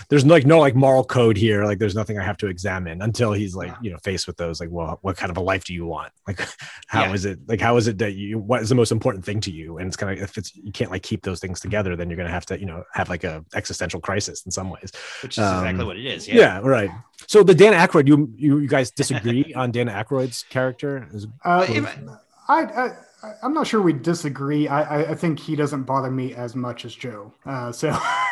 there's 0.08 0.24
like 0.24 0.46
no 0.46 0.60
like 0.60 0.74
moral 0.74 1.04
code 1.04 1.36
here. 1.36 1.64
Like 1.64 1.78
there's 1.78 1.94
nothing 1.94 2.18
i 2.18 2.24
have 2.24 2.36
to 2.38 2.46
examine 2.46 3.02
until 3.02 3.32
he's 3.32 3.54
like 3.56 3.74
you 3.82 3.90
know 3.90 3.98
faced 3.98 4.26
with 4.26 4.36
those 4.36 4.60
like 4.60 4.70
well 4.70 4.98
what 5.02 5.16
kind 5.16 5.30
of 5.30 5.36
a 5.36 5.40
life 5.40 5.64
do 5.64 5.74
you 5.74 5.86
want? 5.86 6.12
Like 6.26 6.40
how 6.86 7.02
yeah. 7.02 7.12
is 7.12 7.24
it 7.24 7.40
like 7.48 7.60
how 7.60 7.76
is 7.76 7.88
it 7.88 7.98
that 7.98 8.14
you 8.14 8.38
what 8.38 8.62
is 8.62 8.68
the 8.68 8.74
most 8.74 8.92
important 8.92 9.24
thing 9.24 9.40
to 9.40 9.50
you? 9.50 9.78
And 9.78 9.86
it's 9.86 9.96
kind 9.96 10.16
of 10.16 10.22
if 10.22 10.38
it's 10.38 10.54
you 10.54 10.72
can't 10.72 10.90
like 10.90 11.02
keep 11.02 11.22
those 11.22 11.40
things 11.40 11.60
together 11.60 11.96
then 11.96 12.08
you're 12.08 12.16
gonna 12.16 12.30
have 12.30 12.46
to 12.46 12.58
you 12.58 12.66
know 12.66 12.84
have 12.94 13.08
like 13.08 13.24
a 13.24 13.44
existential 13.54 14.00
crisis 14.00 14.44
in 14.44 14.50
some 14.52 14.70
ways. 14.70 14.92
Which 15.22 15.36
is 15.36 15.44
um, 15.44 15.58
exactly 15.58 15.84
what 15.84 15.96
it 15.96 16.06
is 16.06 16.28
yeah. 16.28 16.36
yeah 16.36 16.58
right. 16.60 16.90
So 17.26 17.42
the 17.42 17.54
dan 17.54 17.72
Aykroyd, 17.72 18.06
you 18.06 18.32
you, 18.36 18.58
you 18.58 18.68
guys 18.68 18.90
disagree 18.90 19.52
on 19.56 19.72
dan 19.72 19.88
Aykroyd's 19.88 20.44
character? 20.44 21.08
Uh, 21.44 21.66
I, 22.48 22.62
I 22.62 22.96
I'm 23.42 23.52
not 23.52 23.66
sure 23.66 23.82
we 23.82 23.92
disagree. 23.92 24.68
I, 24.68 25.10
I 25.10 25.14
think 25.14 25.40
he 25.40 25.56
doesn't 25.56 25.82
bother 25.82 26.10
me 26.10 26.34
as 26.34 26.54
much 26.54 26.84
as 26.84 26.94
Joe. 26.94 27.32
Uh, 27.44 27.72
so 27.72 27.90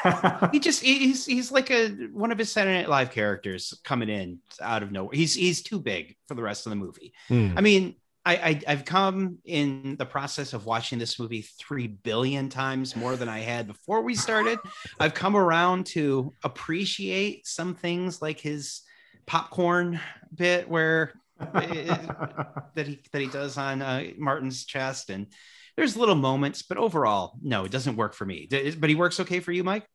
he 0.52 0.60
just 0.60 0.82
he's 0.82 1.26
he's 1.26 1.50
like 1.50 1.70
a 1.70 1.88
one 2.12 2.30
of 2.30 2.38
his 2.38 2.52
Saturday 2.52 2.78
Night 2.78 2.88
Live 2.88 3.10
characters 3.10 3.74
coming 3.82 4.08
in 4.08 4.38
out 4.60 4.84
of 4.84 4.92
nowhere. 4.92 5.14
He's 5.14 5.34
he's 5.34 5.62
too 5.62 5.80
big 5.80 6.14
for 6.28 6.34
the 6.34 6.42
rest 6.42 6.66
of 6.66 6.70
the 6.70 6.76
movie. 6.76 7.12
Hmm. 7.26 7.54
I 7.56 7.62
mean, 7.62 7.96
I, 8.24 8.60
I 8.66 8.70
have 8.70 8.84
come 8.84 9.38
in 9.44 9.96
the 9.98 10.06
process 10.06 10.52
of 10.52 10.66
watching 10.66 10.98
this 10.98 11.18
movie 11.18 11.42
three 11.42 11.86
billion 11.86 12.48
times 12.48 12.94
more 12.96 13.16
than 13.16 13.28
I 13.28 13.40
had 13.40 13.66
before 13.68 14.02
we 14.02 14.14
started. 14.14 14.58
I've 15.00 15.14
come 15.14 15.36
around 15.36 15.86
to 15.86 16.32
appreciate 16.42 17.46
some 17.46 17.74
things 17.74 18.20
like 18.20 18.40
his 18.40 18.82
popcorn 19.26 20.00
bit 20.34 20.68
where 20.68 21.12
that 21.38 22.86
he 22.86 23.00
that 23.12 23.20
he 23.20 23.26
does 23.26 23.58
on 23.58 23.82
uh, 23.82 24.04
Martin's 24.16 24.64
chest, 24.64 25.10
and 25.10 25.26
there's 25.76 25.96
little 25.96 26.14
moments, 26.14 26.62
but 26.62 26.78
overall, 26.78 27.34
no, 27.42 27.64
it 27.64 27.70
doesn't 27.70 27.96
work 27.96 28.14
for 28.14 28.24
me. 28.24 28.48
But 28.50 28.88
he 28.88 28.94
works 28.94 29.20
okay 29.20 29.40
for 29.40 29.52
you, 29.52 29.62
Mike. 29.62 29.86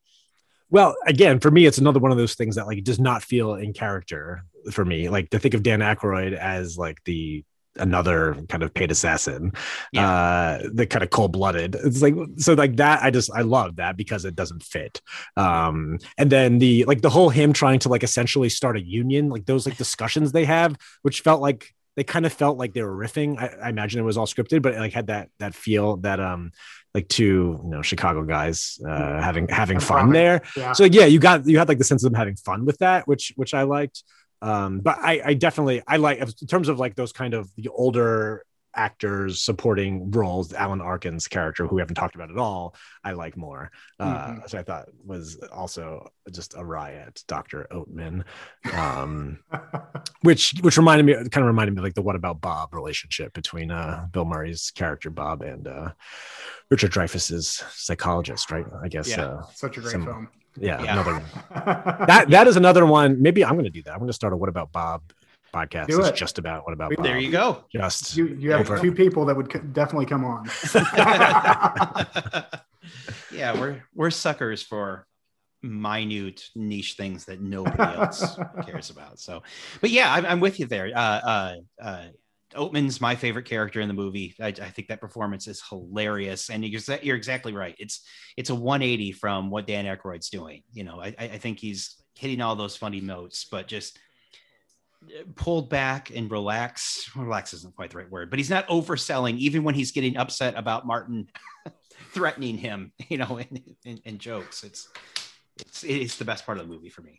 Well, 0.69 0.95
again, 1.05 1.39
for 1.39 1.51
me, 1.51 1.65
it's 1.65 1.79
another 1.79 1.99
one 1.99 2.11
of 2.11 2.17
those 2.17 2.35
things 2.35 2.55
that 2.55 2.67
like 2.67 2.83
does 2.83 2.99
not 2.99 3.23
feel 3.23 3.55
in 3.55 3.73
character 3.73 4.43
for 4.71 4.85
me. 4.85 5.09
Like 5.09 5.29
to 5.31 5.39
think 5.39 5.53
of 5.53 5.63
Dan 5.63 5.79
Aykroyd 5.79 6.33
as 6.33 6.77
like 6.77 7.03
the 7.03 7.43
another 7.77 8.35
kind 8.49 8.63
of 8.63 8.73
paid 8.73 8.91
assassin 8.91 9.51
yeah. 9.93 10.09
uh 10.09 10.69
the 10.73 10.85
kind 10.85 11.03
of 11.03 11.09
cold-blooded. 11.09 11.75
It's 11.75 12.01
like 12.01 12.15
so 12.37 12.53
like 12.53 12.75
that 12.77 13.01
i 13.03 13.09
just 13.09 13.31
i 13.33 13.41
love 13.41 13.77
that 13.77 13.97
because 13.97 14.25
it 14.25 14.35
doesn't 14.35 14.63
fit. 14.63 15.01
Um 15.37 15.99
and 16.17 16.29
then 16.29 16.59
the 16.59 16.85
like 16.85 17.01
the 17.01 17.09
whole 17.09 17.29
him 17.29 17.53
trying 17.53 17.79
to 17.79 17.89
like 17.89 18.03
essentially 18.03 18.49
start 18.49 18.77
a 18.77 18.81
union 18.81 19.29
like 19.29 19.45
those 19.45 19.65
like 19.65 19.77
discussions 19.77 20.31
they 20.31 20.45
have 20.45 20.75
which 21.01 21.21
felt 21.21 21.41
like 21.41 21.73
they 21.95 22.03
kind 22.03 22.25
of 22.25 22.31
felt 22.31 22.57
like 22.57 22.73
they 22.73 22.81
were 22.81 22.95
riffing. 22.95 23.37
I, 23.37 23.65
I 23.65 23.69
imagine 23.69 23.99
it 23.99 24.03
was 24.03 24.17
all 24.17 24.27
scripted 24.27 24.61
but 24.61 24.73
it 24.73 24.79
like 24.79 24.93
had 24.93 25.07
that 25.07 25.29
that 25.39 25.55
feel 25.55 25.97
that 25.97 26.19
um 26.19 26.51
like 26.93 27.07
two 27.07 27.61
you 27.63 27.69
know 27.69 27.81
chicago 27.81 28.23
guys 28.23 28.79
uh 28.85 29.21
having 29.21 29.47
having 29.47 29.79
fun 29.79 30.11
there. 30.11 30.41
Yeah. 30.57 30.73
so 30.73 30.83
yeah 30.83 31.05
you 31.05 31.19
got 31.19 31.47
you 31.47 31.57
had 31.57 31.69
like 31.69 31.77
the 31.77 31.85
sense 31.85 32.03
of 32.03 32.11
them 32.11 32.17
having 32.17 32.35
fun 32.35 32.65
with 32.65 32.79
that 32.79 33.07
which 33.07 33.33
which 33.37 33.53
i 33.53 33.63
liked 33.63 34.03
um 34.41 34.79
but 34.79 34.97
i 34.99 35.21
i 35.25 35.33
definitely 35.33 35.81
i 35.87 35.97
like 35.97 36.19
in 36.19 36.47
terms 36.47 36.69
of 36.69 36.79
like 36.79 36.95
those 36.95 37.11
kind 37.11 37.33
of 37.33 37.49
the 37.55 37.69
older 37.69 38.43
actors 38.75 39.41
supporting 39.41 40.09
roles 40.11 40.53
alan 40.53 40.81
arkin's 40.81 41.27
character 41.27 41.67
who 41.67 41.75
we 41.75 41.81
haven't 41.81 41.95
talked 41.95 42.15
about 42.15 42.31
at 42.31 42.37
all 42.37 42.75
i 43.03 43.11
like 43.11 43.35
more 43.35 43.71
uh 43.99 44.27
mm-hmm. 44.27 44.39
so 44.47 44.57
i 44.57 44.63
thought 44.63 44.87
was 45.03 45.37
also 45.51 46.07
just 46.31 46.55
a 46.57 46.63
riot 46.63 47.23
dr 47.27 47.67
oatman 47.71 48.23
um 48.73 49.39
which 50.21 50.53
which 50.61 50.77
reminded 50.77 51.05
me 51.05 51.13
kind 51.13 51.43
of 51.43 51.45
reminded 51.45 51.73
me 51.73 51.79
of 51.79 51.83
like 51.83 51.93
the 51.93 52.01
what 52.01 52.15
about 52.15 52.41
bob 52.41 52.73
relationship 52.73 53.33
between 53.33 53.71
uh 53.71 54.05
bill 54.11 54.25
murray's 54.25 54.71
character 54.71 55.09
bob 55.09 55.41
and 55.41 55.67
uh 55.67 55.91
richard 56.69 56.91
dreyfuss's 56.91 57.63
psychologist 57.71 58.51
right 58.51 58.65
i 58.83 58.87
guess 58.87 59.09
yeah, 59.09 59.25
uh 59.25 59.41
such 59.53 59.77
a 59.77 59.81
great 59.81 59.91
some, 59.91 60.05
film 60.05 60.29
yeah, 60.59 60.81
yeah. 60.83 60.93
another 60.93 61.13
one. 61.13 62.07
that 62.07 62.29
that 62.29 62.47
is 62.47 62.55
another 62.57 62.85
one. 62.85 63.21
Maybe 63.21 63.43
I'm 63.43 63.53
going 63.53 63.65
to 63.65 63.69
do 63.69 63.83
that. 63.83 63.93
I'm 63.93 63.99
going 63.99 64.09
to 64.09 64.13
start 64.13 64.33
a 64.33 64.37
"What 64.37 64.49
About 64.49 64.71
Bob" 64.71 65.01
podcast. 65.53 65.87
Do 65.87 66.01
it's 66.01 66.17
just 66.17 66.37
about 66.37 66.65
"What 66.65 66.73
About 66.73 66.95
Bob." 66.95 67.03
There 67.03 67.19
you 67.19 67.31
go. 67.31 67.63
Just 67.71 68.15
you, 68.15 68.27
you 68.27 68.51
have 68.51 68.81
two 68.81 68.91
people 68.91 69.25
that 69.25 69.35
would 69.35 69.49
definitely 69.73 70.05
come 70.05 70.23
on. 70.25 70.49
yeah, 73.31 73.59
we're 73.59 73.83
we're 73.93 74.11
suckers 74.11 74.61
for 74.63 75.05
minute 75.63 76.43
niche 76.55 76.93
things 76.93 77.25
that 77.25 77.41
nobody 77.41 77.81
else 77.81 78.37
cares 78.65 78.89
about. 78.89 79.19
So, 79.19 79.43
but 79.79 79.89
yeah, 79.89 80.13
I'm, 80.13 80.25
I'm 80.25 80.39
with 80.39 80.59
you 80.59 80.65
there. 80.65 80.91
Uh, 80.95 80.99
uh, 80.99 81.55
uh, 81.81 82.05
Oatman's 82.55 82.99
my 82.99 83.15
favorite 83.15 83.45
character 83.45 83.79
in 83.79 83.87
the 83.87 83.93
movie. 83.93 84.35
I, 84.41 84.47
I, 84.47 84.51
think 84.51 84.89
that 84.89 84.99
performance 84.99 85.47
is 85.47 85.63
hilarious, 85.69 86.49
and 86.49 86.65
you're, 86.65 86.81
you're, 87.01 87.15
exactly 87.15 87.53
right. 87.53 87.75
It's 87.79 88.05
it's 88.35 88.49
a 88.49 88.55
180 88.55 89.13
from 89.13 89.49
what 89.49 89.67
Dan 89.67 89.85
Aykroyd's 89.85 90.29
doing. 90.29 90.63
You 90.73 90.83
know, 90.83 91.01
I, 91.01 91.15
I 91.17 91.37
think 91.37 91.59
he's 91.59 91.95
hitting 92.15 92.41
all 92.41 92.55
those 92.55 92.75
funny 92.75 92.99
notes, 92.99 93.47
but 93.49 93.67
just 93.67 93.97
pulled 95.35 95.69
back 95.69 96.11
and 96.11 96.29
relax. 96.29 97.09
Relax 97.15 97.53
isn't 97.53 97.75
quite 97.75 97.91
the 97.91 97.97
right 97.97 98.11
word, 98.11 98.29
but 98.29 98.39
he's 98.39 98.49
not 98.49 98.67
overselling, 98.67 99.37
even 99.37 99.63
when 99.63 99.75
he's 99.75 99.91
getting 99.91 100.17
upset 100.17 100.55
about 100.57 100.85
Martin 100.85 101.27
threatening 102.13 102.57
him. 102.57 102.91
You 103.09 103.17
know, 103.17 103.41
in 103.83 104.17
jokes. 104.19 104.63
It's 104.63 104.87
it's 105.59 105.83
it's 105.83 106.17
the 106.17 106.25
best 106.25 106.45
part 106.45 106.57
of 106.59 106.67
the 106.67 106.73
movie 106.73 106.89
for 106.89 107.01
me. 107.01 107.17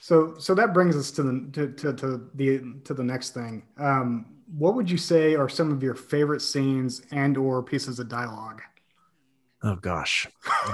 So 0.00 0.36
so 0.38 0.54
that 0.54 0.72
brings 0.72 0.96
us 0.96 1.10
to 1.12 1.22
the 1.22 1.50
to, 1.52 1.72
to, 1.72 1.92
to 1.92 2.30
the 2.34 2.80
to 2.84 2.94
the 2.94 3.04
next 3.04 3.34
thing. 3.34 3.64
Um, 3.78 4.36
what 4.56 4.74
would 4.74 4.90
you 4.90 4.96
say 4.96 5.34
are 5.34 5.48
some 5.48 5.70
of 5.70 5.82
your 5.82 5.94
favorite 5.94 6.40
scenes 6.40 7.02
and 7.12 7.36
or 7.36 7.62
pieces 7.62 7.98
of 7.98 8.08
dialogue? 8.08 8.62
Oh 9.62 9.74
gosh, 9.76 10.26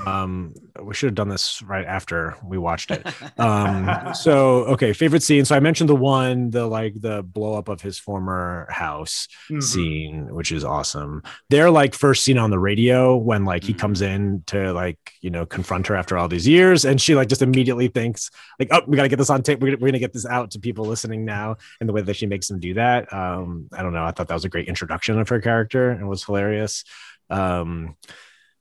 um, 0.06 0.54
we 0.80 0.94
should 0.94 1.08
have 1.08 1.16
done 1.16 1.28
this 1.28 1.60
right 1.62 1.84
after 1.84 2.36
we 2.44 2.56
watched 2.56 2.92
it. 2.92 3.04
Um, 3.38 4.14
so 4.14 4.64
okay, 4.66 4.92
favorite 4.92 5.22
scene. 5.24 5.44
So 5.44 5.54
I 5.56 5.60
mentioned 5.60 5.90
the 5.90 5.96
one, 5.96 6.50
the 6.50 6.66
like 6.66 6.94
the 7.00 7.22
blow 7.24 7.54
up 7.54 7.68
of 7.68 7.80
his 7.80 7.98
former 7.98 8.66
house 8.70 9.26
Mhm. 9.50 9.62
scene, 9.62 10.34
which 10.34 10.52
is 10.52 10.64
awesome. 10.64 11.22
they're 11.50 11.70
like 11.70 11.94
first 11.94 12.22
scene 12.24 12.38
on 12.38 12.50
the 12.50 12.58
radio 12.60 13.16
when 13.16 13.44
like 13.44 13.64
he 13.64 13.74
Mhm. 13.74 13.78
comes 13.78 14.00
in 14.02 14.42
to 14.46 14.72
like 14.72 14.98
you 15.20 15.30
know 15.30 15.44
confront 15.44 15.88
her 15.88 15.96
after 15.96 16.16
all 16.16 16.28
these 16.28 16.46
years, 16.46 16.84
and 16.84 17.00
she 17.00 17.14
like 17.16 17.28
just 17.28 17.42
immediately 17.42 17.88
thinks 17.88 18.30
like, 18.60 18.68
oh, 18.70 18.82
we 18.86 18.96
gotta 18.96 19.08
get 19.08 19.18
this 19.18 19.30
on 19.30 19.42
tape. 19.42 19.58
We're 19.60 19.72
gonna, 19.72 19.78
we're 19.80 19.88
gonna 19.88 19.98
get 19.98 20.12
this 20.12 20.26
out 20.26 20.52
to 20.52 20.60
people 20.60 20.84
listening 20.84 21.24
now, 21.24 21.56
and 21.80 21.88
the 21.88 21.92
way 21.92 22.02
that 22.02 22.14
she 22.16 22.26
makes 22.26 22.48
him 22.48 22.60
do 22.60 22.74
that. 22.74 23.12
Um, 23.12 23.68
I 23.76 23.82
don't 23.82 23.92
know. 23.92 24.04
I 24.04 24.12
thought 24.12 24.28
that 24.28 24.34
was 24.34 24.44
a 24.44 24.48
great 24.48 24.68
introduction 24.68 25.18
of 25.18 25.28
her 25.28 25.40
character 25.40 25.90
and 25.90 26.08
was 26.08 26.22
hilarious. 26.24 26.84
Um, 27.30 27.96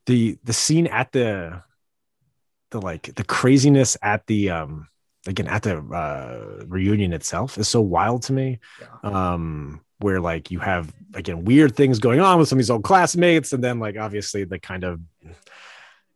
the 0.05 0.37
the 0.43 0.53
scene 0.53 0.87
at 0.87 1.11
the 1.11 1.63
the 2.71 2.81
like 2.81 3.13
the 3.15 3.23
craziness 3.23 3.97
at 4.01 4.25
the 4.27 4.49
um 4.49 4.87
again 5.27 5.47
at 5.47 5.63
the 5.63 5.77
uh 5.77 6.65
reunion 6.67 7.13
itself 7.13 7.57
is 7.57 7.67
so 7.67 7.81
wild 7.81 8.23
to 8.23 8.33
me. 8.33 8.59
Um 9.03 9.81
where 9.99 10.19
like 10.19 10.51
you 10.51 10.59
have 10.59 10.93
again 11.13 11.45
weird 11.45 11.75
things 11.75 11.99
going 11.99 12.19
on 12.19 12.37
with 12.37 12.49
some 12.49 12.57
of 12.57 12.59
these 12.59 12.69
old 12.69 12.83
classmates 12.83 13.53
and 13.53 13.63
then 13.63 13.79
like 13.79 13.97
obviously 13.97 14.43
the 14.43 14.59
kind 14.59 14.83
of 14.83 14.99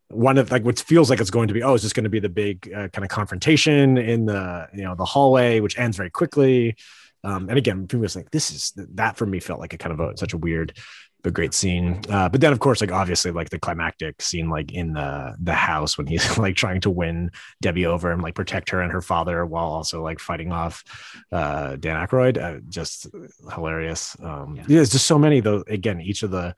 one 0.10 0.38
of 0.38 0.52
like 0.52 0.64
what 0.66 0.80
feels 0.80 1.10
like 1.10 1.22
it's 1.22 1.30
going 1.30 1.48
to 1.48 1.54
be 1.54 1.64
oh 1.64 1.76
is 1.76 1.84
this 1.84 1.94
going 1.94 2.04
to 2.04 2.10
be 2.10 2.20
the 2.20 2.30
big 2.30 2.72
uh, 2.74 2.88
kind 2.90 3.06
of 3.06 3.10
confrontation 3.10 3.98
in 3.98 4.26
the 4.26 4.68
you 4.74 4.84
know 4.84 4.96
the 4.96 5.06
hallway 5.06 5.60
which 5.60 5.78
ends 5.80 5.98
very 5.98 6.10
quickly. 6.10 6.76
Um 7.24 7.50
and 7.50 7.58
again 7.58 7.88
people 7.88 8.02
was 8.02 8.16
like 8.16 8.32
this 8.32 8.52
is 8.52 8.74
that 8.96 9.18
for 9.18 9.26
me 9.26 9.40
felt 9.40 9.60
like 9.60 9.74
a 9.74 9.78
kind 9.78 9.94
of 9.94 10.00
a 10.00 10.18
such 10.18 10.34
a 10.34 10.38
weird 10.38 10.78
but 11.22 11.34
great 11.34 11.54
scene 11.54 12.02
uh 12.10 12.30
but 12.30 12.40
then 12.42 12.54
of 12.54 12.60
course 12.60 12.80
like 12.82 12.92
obviously 12.92 13.32
like 13.32 13.50
the 13.50 13.60
climactic 13.60 14.22
scene 14.22 14.50
like 14.50 14.72
in 14.72 14.94
the 14.94 15.36
the 15.42 15.54
house 15.54 15.98
when 15.98 16.08
he's 16.08 16.38
like 16.46 16.56
trying 16.56 16.80
to 16.82 16.90
win 16.90 17.30
debbie 17.62 17.86
over 17.86 18.12
and 18.12 18.22
like 18.22 18.36
protect 18.36 18.70
her 18.70 18.82
and 18.82 18.92
her 18.92 19.02
father 19.02 19.46
while 19.46 19.66
also 19.66 20.02
like 20.02 20.20
fighting 20.20 20.52
off 20.52 20.84
uh 21.32 21.76
dan 21.76 21.96
Aykroyd. 22.08 22.38
Uh, 22.38 22.60
just 22.70 23.08
hilarious 23.54 24.16
um 24.24 24.56
Yeah. 24.56 24.64
there's 24.68 24.90
just 24.92 25.08
so 25.08 25.20
many 25.20 25.40
though 25.42 25.64
again 25.68 26.00
each 26.02 26.24
of 26.24 26.32
the 26.32 26.56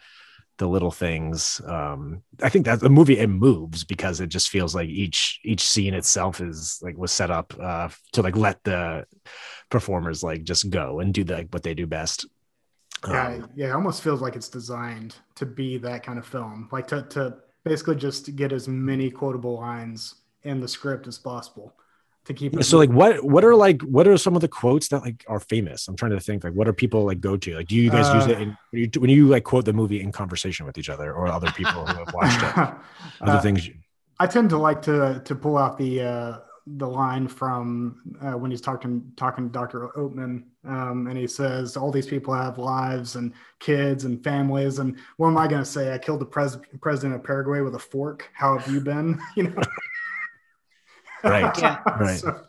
the 0.58 0.68
little 0.68 0.92
things 0.92 1.60
um 1.66 2.22
i 2.44 2.50
think 2.50 2.66
that 2.66 2.80
the 2.82 2.90
movie 2.90 3.18
it 3.18 3.28
moves 3.28 3.84
because 3.84 4.20
it 4.20 4.28
just 4.28 4.50
feels 4.50 4.76
like 4.76 4.90
each 4.90 5.40
each 5.44 5.62
scene 5.68 5.96
itself 5.96 6.40
is 6.40 6.78
like 6.84 6.96
was 6.98 7.12
set 7.12 7.32
up 7.32 7.52
uh 7.60 7.90
to 8.12 8.22
like 8.22 8.36
let 8.38 8.64
the 8.64 9.04
performers 9.72 10.22
like 10.22 10.44
just 10.44 10.70
go 10.70 11.00
and 11.00 11.16
do 11.16 11.24
the, 11.24 11.34
like 11.34 11.48
what 11.52 11.64
they 11.64 11.74
do 11.74 11.88
best 11.88 12.28
Yeah, 13.08 13.28
Um, 13.28 13.50
yeah, 13.56 13.68
it 13.70 13.72
almost 13.72 14.04
feels 14.04 14.22
like 14.22 14.36
it's 14.36 14.50
designed 14.50 15.16
to 15.36 15.46
be 15.46 15.78
that 15.80 16.04
kind 16.04 16.20
of 16.20 16.26
film, 16.26 16.70
like 16.72 16.88
to 16.88 17.04
to 17.10 17.38
basically 17.64 17.96
just 17.96 18.36
get 18.36 18.52
as 18.54 18.68
many 18.68 19.10
quotable 19.12 19.56
lines 19.56 20.16
in 20.44 20.60
the 20.60 20.68
script 20.68 21.08
as 21.08 21.18
possible 21.18 21.74
to 22.26 22.34
keep 22.34 22.58
it. 22.58 22.64
so 22.64 22.78
like 22.78 22.90
what 22.90 23.24
what 23.24 23.44
are 23.44 23.56
like 23.56 23.82
what 23.84 24.08
are 24.08 24.18
some 24.18 24.36
of 24.36 24.42
the 24.42 24.48
quotes 24.48 24.88
that 24.90 25.02
like 25.02 25.24
are 25.28 25.40
famous? 25.40 25.88
I'm 25.88 25.96
trying 25.96 26.12
to 26.12 26.20
think 26.20 26.44
like 26.44 26.54
what 26.54 26.68
are 26.68 26.74
people 26.74 27.06
like 27.06 27.20
go 27.22 27.38
to? 27.38 27.56
Like 27.56 27.68
do 27.68 27.76
you 27.76 27.90
guys 27.90 28.12
use 28.12 28.28
Uh, 28.28 28.32
it 28.32 28.42
in, 28.42 28.58
when, 28.72 28.82
you, 28.84 28.90
when 29.02 29.10
you 29.10 29.28
like 29.28 29.44
quote 29.44 29.66
the 29.66 29.74
movie 29.74 30.02
in 30.02 30.12
conversation 30.12 30.66
with 30.66 30.78
each 30.78 30.90
other 30.90 31.14
or 31.14 31.28
other 31.28 31.52
people 31.52 31.86
who 31.88 31.98
have 31.98 32.14
watched 32.14 32.42
it? 32.44 32.58
Other 33.26 33.38
Uh, 33.38 33.42
things 33.42 33.68
you- 33.68 33.76
I 34.20 34.28
tend 34.28 34.50
to 34.52 34.58
like 34.58 34.82
to 34.84 35.22
to 35.26 35.36
pull 35.36 35.58
out 35.58 35.78
the 35.78 36.02
uh, 36.02 36.40
the 36.68 36.88
line 36.88 37.28
from 37.28 38.02
uh, 38.22 38.34
when 38.34 38.52
he's 38.52 38.62
talking 38.62 39.12
talking 39.18 39.46
to 39.48 39.52
Dr. 39.52 39.90
Oatman, 39.98 40.44
um, 40.64 41.08
and 41.08 41.18
he 41.18 41.28
says 41.28 41.76
all 41.76 41.92
these 41.92 42.06
people 42.08 42.34
have 42.34 42.58
lives 42.58 43.16
and 43.16 43.34
kids 43.60 44.06
and 44.06 44.24
families, 44.24 44.80
and 44.80 44.98
what 45.18 45.28
am 45.30 45.38
I 45.38 45.48
going 45.48 45.62
to 45.64 45.70
say? 45.70 45.94
I 45.94 45.98
killed 45.98 46.22
the 46.22 46.26
pres- 46.26 46.58
president 46.82 47.16
of 47.16 47.24
Paraguay 47.24 47.62
with 47.62 47.76
a 47.76 47.80
fork. 47.80 48.30
How 48.34 48.58
have 48.58 48.72
you 48.72 48.80
been? 48.80 49.20
You 49.36 49.44
know, 49.44 49.62
Right, 51.24 51.58
Yeah. 51.62 51.80
right. 52.00 52.20
So, 52.20 52.42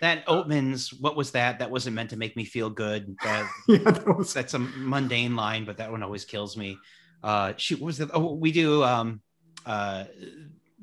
That 0.00 0.26
Oatman's, 0.26 0.92
what 0.94 1.16
was 1.16 1.32
that? 1.32 1.58
That 1.58 1.70
wasn't 1.70 1.96
meant 1.96 2.10
to 2.10 2.16
make 2.16 2.36
me 2.36 2.44
feel 2.44 2.70
good. 2.70 3.16
That, 3.22 3.50
yeah, 3.68 3.78
that 3.78 4.16
was 4.16 4.32
that's 4.32 4.54
a 4.54 4.58
mundane 4.58 5.36
line, 5.36 5.64
but 5.64 5.76
that 5.78 5.90
one 5.90 6.02
always 6.02 6.24
kills 6.24 6.56
me. 6.56 6.78
Uh, 7.22 7.52
shoot, 7.58 7.80
what 7.80 7.86
was 7.86 7.98
the? 7.98 8.10
Oh, 8.12 8.34
we 8.34 8.52
do. 8.52 8.82
Um, 8.82 9.20
uh, 9.66 10.04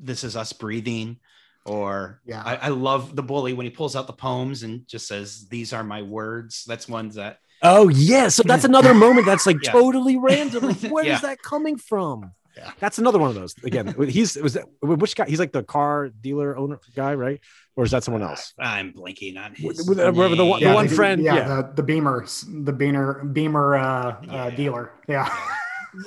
this 0.00 0.22
is 0.22 0.36
us 0.36 0.52
breathing. 0.52 1.18
Or 1.66 2.20
Yeah. 2.24 2.42
I, 2.44 2.56
I 2.56 2.68
love 2.68 3.14
the 3.14 3.22
bully 3.22 3.52
when 3.52 3.66
he 3.66 3.70
pulls 3.70 3.94
out 3.96 4.06
the 4.06 4.12
poems 4.14 4.62
and 4.62 4.86
just 4.88 5.06
says, 5.06 5.48
"These 5.48 5.72
are 5.72 5.84
my 5.84 6.02
words." 6.02 6.64
That's 6.66 6.88
ones 6.88 7.16
that 7.16 7.38
oh 7.62 7.88
yeah 7.88 8.28
so 8.28 8.42
that's 8.44 8.64
another 8.72 8.94
moment 8.94 9.26
that's 9.26 9.44
like 9.44 9.56
Yeah. 9.64 9.72
totally 9.72 10.16
random 10.16 10.64
like 10.64 10.80
where 10.92 11.02
is 11.04 11.08
Yeah. 11.08 11.18
that 11.20 11.42
coming 11.42 11.76
from 11.76 12.30
Yeah. 12.56 12.70
that's 12.78 12.98
another 12.98 13.18
one 13.18 13.30
of 13.30 13.34
those 13.34 13.52
again 13.64 13.96
he's 14.08 14.36
was 14.36 14.52
that 14.54 14.66
which 14.80 15.16
guy 15.16 15.26
he's 15.26 15.40
like 15.40 15.50
the 15.50 15.64
car 15.64 16.08
dealer 16.08 16.56
owner 16.56 16.78
guy 16.94 17.14
right 17.14 17.40
or 17.74 17.82
is 17.82 17.90
that 17.90 18.04
someone 18.04 18.22
else 18.22 18.54
I'm 18.60 18.92
blinking 18.92 19.36
on 19.36 19.56
his. 19.56 19.64
With- 19.64 19.88
with- 19.88 19.98
wherever 20.16 20.36
the 20.36 20.44
one- 20.46 20.60
name. 20.62 20.72
one 20.74 20.86
the, 20.86 20.94
friend, 20.94 21.20
yeah, 21.20 21.34
yeah. 21.34 21.48
the 21.48 21.72
the 21.74 21.82
Beamer, 21.82 22.26
the 22.48 22.72
Beamer, 22.72 23.24
Beamer 23.24 23.74
uh, 23.74 24.24
uh, 24.30 24.50
dealer, 24.50 24.92
yeah. 25.08 25.28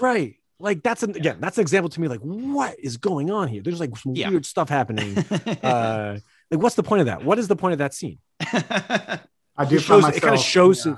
right 0.02 0.36
like 0.62 0.84
that's 0.84 1.04
an 1.04 1.16
again 1.16 1.38
that's 1.40 1.58
an 1.58 1.62
example 1.62 1.90
to 1.90 2.00
me 2.02 2.08
like 2.08 2.20
what 2.22 2.76
is 2.80 2.98
going 2.98 3.30
on 3.32 3.48
here 3.48 3.62
there's 3.62 3.80
like 3.80 3.96
some 3.98 4.16
Yeah. 4.16 4.30
weird 4.30 4.46
stuff 4.46 4.70
happening 4.70 5.18
uh 5.64 6.20
like 6.50 6.60
what's 6.62 6.76
the 6.76 6.84
point 6.84 7.02
of 7.02 7.06
that 7.08 7.24
what 7.24 7.40
is 7.40 7.48
the 7.48 7.56
point 7.56 7.74
of 7.74 7.80
that 7.80 7.94
scene 7.94 8.20
I 8.42 9.66
do 9.68 9.76
it, 9.76 9.82
find 9.82 10.04
shows, 10.04 10.16
it 10.16 10.22
kind 10.22 10.36
of 10.36 10.42
shows 10.42 10.86
yeah. 10.86 10.94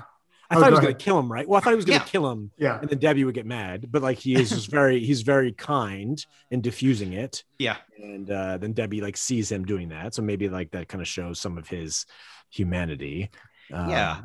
i 0.50 0.56
Oh, 0.56 0.60
thought 0.60 0.66
he 0.66 0.70
go 0.70 0.76
was 0.76 0.80
gonna 0.80 0.94
kill 0.94 1.18
him 1.18 1.30
right 1.32 1.48
well 1.48 1.58
i 1.58 1.62
thought 1.64 1.70
he 1.70 1.76
was 1.76 1.84
gonna 1.84 1.98
Yeah. 1.98 2.04
kill 2.04 2.30
him 2.30 2.50
Yeah, 2.56 2.78
and 2.80 2.88
then 2.88 2.98
debbie 2.98 3.24
would 3.24 3.34
get 3.34 3.46
mad 3.46 3.86
but 3.90 4.02
like 4.02 4.18
he 4.18 4.34
is 4.34 4.50
just 4.50 4.70
very 4.70 5.00
he's 5.00 5.22
very 5.22 5.52
kind 5.52 6.24
in 6.50 6.60
diffusing 6.60 7.12
it 7.14 7.44
yeah, 7.58 7.76
and 8.02 8.30
uh, 8.30 8.58
then 8.58 8.72
Debbie 8.72 9.00
like 9.00 9.16
sees 9.16 9.50
him 9.50 9.64
doing 9.64 9.88
that, 9.90 10.14
so 10.14 10.22
maybe 10.22 10.48
like 10.48 10.70
that 10.72 10.88
kind 10.88 11.00
of 11.00 11.08
shows 11.08 11.40
some 11.40 11.56
of 11.56 11.68
his 11.68 12.04
humanity. 12.50 13.30
Um, 13.72 13.88
yeah. 13.90 14.20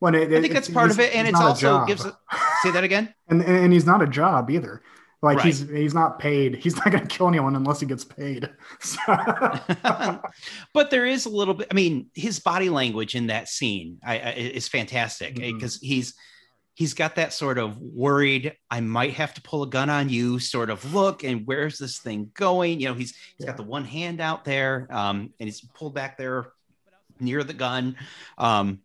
When 0.00 0.14
it, 0.14 0.28
I 0.28 0.40
think 0.40 0.46
it- 0.46 0.54
that's 0.54 0.68
part 0.70 0.90
of 0.90 1.00
it, 1.00 1.14
and 1.14 1.26
it's 1.28 1.40
also 1.40 1.84
gives. 1.84 2.02
Say 2.62 2.70
that 2.72 2.84
again. 2.84 3.12
and, 3.28 3.42
and 3.42 3.72
he's 3.72 3.86
not 3.86 4.02
a 4.02 4.06
job 4.06 4.50
either. 4.50 4.82
Like 5.20 5.38
Right. 5.38 5.46
he's 5.46 5.68
he's 5.68 5.94
not 5.94 6.20
paid. 6.20 6.54
He's 6.56 6.76
not 6.76 6.92
going 6.92 7.04
to 7.04 7.08
kill 7.08 7.26
anyone 7.26 7.56
unless 7.56 7.80
he 7.80 7.86
gets 7.86 8.04
paid. 8.04 8.48
So, 8.80 9.00
but 10.74 10.90
there 10.90 11.06
is 11.06 11.26
a 11.26 11.28
little 11.28 11.54
bit. 11.54 11.66
I 11.70 11.74
mean, 11.74 12.10
his 12.14 12.38
body 12.38 12.68
language 12.70 13.14
in 13.16 13.26
that 13.26 13.48
scene 13.48 13.98
I, 14.04 14.18
I, 14.18 14.30
is 14.32 14.68
fantastic 14.68 15.34
because 15.34 15.76
he's 15.80 16.14
he's 16.74 16.94
got 16.94 17.16
that 17.16 17.32
sort 17.32 17.58
of 17.58 17.76
worried. 17.78 18.54
I 18.70 18.78
might 18.80 19.14
have 19.14 19.34
to 19.34 19.42
pull 19.42 19.64
a 19.64 19.66
gun 19.68 19.90
on 19.90 20.08
you 20.08 20.38
sort 20.38 20.70
of 20.70 20.94
look. 20.94 21.24
And 21.24 21.44
where's 21.44 21.78
this 21.78 21.98
thing 21.98 22.30
going? 22.34 22.80
You 22.80 22.88
know, 22.90 22.94
he's 22.94 23.10
he's 23.36 23.40
Yeah. 23.40 23.46
got 23.46 23.56
the 23.56 23.64
one 23.64 23.84
hand 23.84 24.20
out 24.20 24.44
there, 24.44 24.86
um, 24.90 25.32
and 25.40 25.48
he's 25.48 25.60
pulled 25.60 25.94
back 25.94 26.16
there 26.16 26.52
near 27.18 27.42
the 27.42 27.54
gun. 27.54 27.96
Um, 28.36 28.78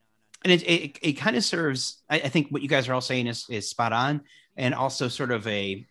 and 0.44 0.52
it 0.52 0.64
it, 0.64 1.00
it 1.02 1.14
kind 1.14 1.36
of 1.36 1.44
serves. 1.44 2.02
I, 2.10 2.16
I 2.22 2.30
think 2.30 2.50
what 2.50 2.62
you 2.62 2.70
guys 2.70 2.88
are 2.88 2.94
all 2.94 3.02
saying 3.02 3.28
is 3.28 3.46
is 3.50 3.70
spot 3.70 3.94
on, 3.94 4.22
and 4.58 4.74
also 4.74 5.08
sort 5.08 5.32
of 5.32 5.46
a 5.48 5.86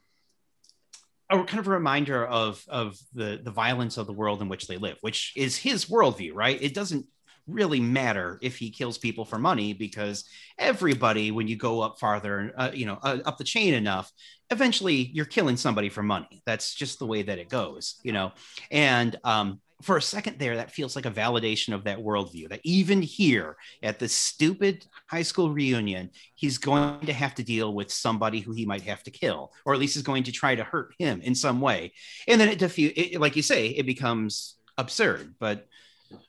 a 1.31 1.45
kind 1.45 1.59
of 1.59 1.67
a 1.67 1.71
reminder 1.71 2.25
of 2.27 2.65
of 2.69 2.99
the 3.15 3.41
the 3.43 3.51
violence 3.51 3.97
of 3.97 4.07
the 4.07 4.13
world 4.13 4.43
in 4.43 4.49
which 4.49 4.67
they 4.67 4.77
live, 4.77 4.99
which 5.01 5.33
is 5.37 5.57
his 5.57 5.87
worldview, 5.87 6.33
right? 6.35 6.61
It 6.61 6.75
doesn't 6.75 7.07
really 7.47 7.81
matter 7.81 8.39
if 8.41 8.57
he 8.57 8.71
kills 8.71 8.99
people 8.99 9.25
for 9.25 9.39
money 9.39 9.73
because 9.73 10.25
everybody, 10.59 11.31
when 11.33 11.49
you 11.49 11.57
go 11.57 11.81
up 11.81 11.99
farther, 11.99 12.53
uh, 12.57 12.71
you 12.73 12.87
know, 12.87 12.99
uh, 13.03 13.19
up 13.25 13.37
the 13.37 13.45
chain 13.45 13.75
enough, 13.75 14.11
eventually 14.51 15.11
you're 15.13 15.25
killing 15.25 15.57
somebody 15.57 15.89
for 15.89 16.03
money. 16.03 16.43
That's 16.47 16.75
just 16.75 16.99
the 16.99 17.07
way 17.07 17.23
that 17.23 17.39
it 17.39 17.49
goes, 17.49 17.97
you 18.05 18.13
know. 18.13 18.33
And 18.71 19.19
um, 19.25 19.61
for 19.83 19.97
a 19.97 20.03
second 20.03 20.39
there, 20.39 20.57
that 20.57 20.71
feels 20.71 20.97
like 20.97 21.07
a 21.07 21.11
validation 21.11 21.75
of 21.75 21.85
that 21.85 21.99
worldview. 21.99 22.49
That 22.49 22.61
even 22.65 23.03
here 23.03 23.57
at 23.83 23.99
the 23.99 24.09
stupid 24.09 24.87
high 25.09 25.23
school 25.23 25.51
reunion, 25.51 26.11
he's 26.35 26.59
going 26.59 27.07
to 27.07 27.13
have 27.13 27.35
to 27.37 27.43
deal 27.43 27.75
with 27.75 27.93
somebody 27.93 28.41
who 28.41 28.53
he 28.53 28.65
might 28.65 28.83
have 28.83 29.03
to 29.05 29.11
kill, 29.11 29.53
or 29.65 29.75
at 29.75 29.81
least 29.81 29.97
is 29.97 30.03
going 30.03 30.25
to 30.25 30.33
try 30.33 30.55
to 30.55 30.65
hurt 30.65 30.95
him 30.99 31.21
in 31.23 31.35
some 31.35 31.61
way. 31.61 31.93
And 32.29 32.41
then 32.41 32.49
it, 32.49 32.59
diffu- 32.59 32.93
it 32.97 33.21
like 33.21 33.37
you 33.37 33.43
say, 33.43 33.69
it 33.69 33.87
becomes 33.87 34.57
absurd, 34.79 35.35
but 35.39 35.67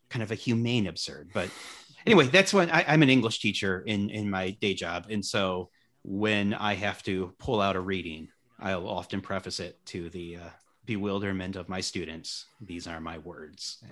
kind 0.10 0.24
of 0.24 0.32
a 0.32 0.36
humane 0.36 0.88
absurd. 0.88 1.32
But 1.34 1.50
anyway, 2.06 2.28
that's 2.28 2.54
when 2.54 2.70
I, 2.70 2.86
I'm 2.88 3.04
an 3.04 3.10
English 3.10 3.40
teacher 3.40 3.82
in 3.86 4.10
in 4.10 4.30
my 4.30 4.52
day 4.52 4.74
job, 4.74 5.08
and 5.10 5.24
so 5.24 5.70
when 6.04 6.54
I 6.54 6.74
have 6.76 7.02
to 7.04 7.34
pull 7.40 7.62
out 7.62 7.76
a 7.76 7.80
reading, 7.80 8.28
I'll 8.60 8.88
often 8.88 9.22
preface 9.22 9.60
it 9.60 9.78
to 9.88 10.10
the 10.10 10.38
uh, 10.38 10.50
bewilderment 10.86 11.56
of 11.56 11.70
my 11.70 11.80
students. 11.82 12.46
These 12.62 12.88
are 12.88 13.00
my 13.00 13.18
words. 13.20 13.84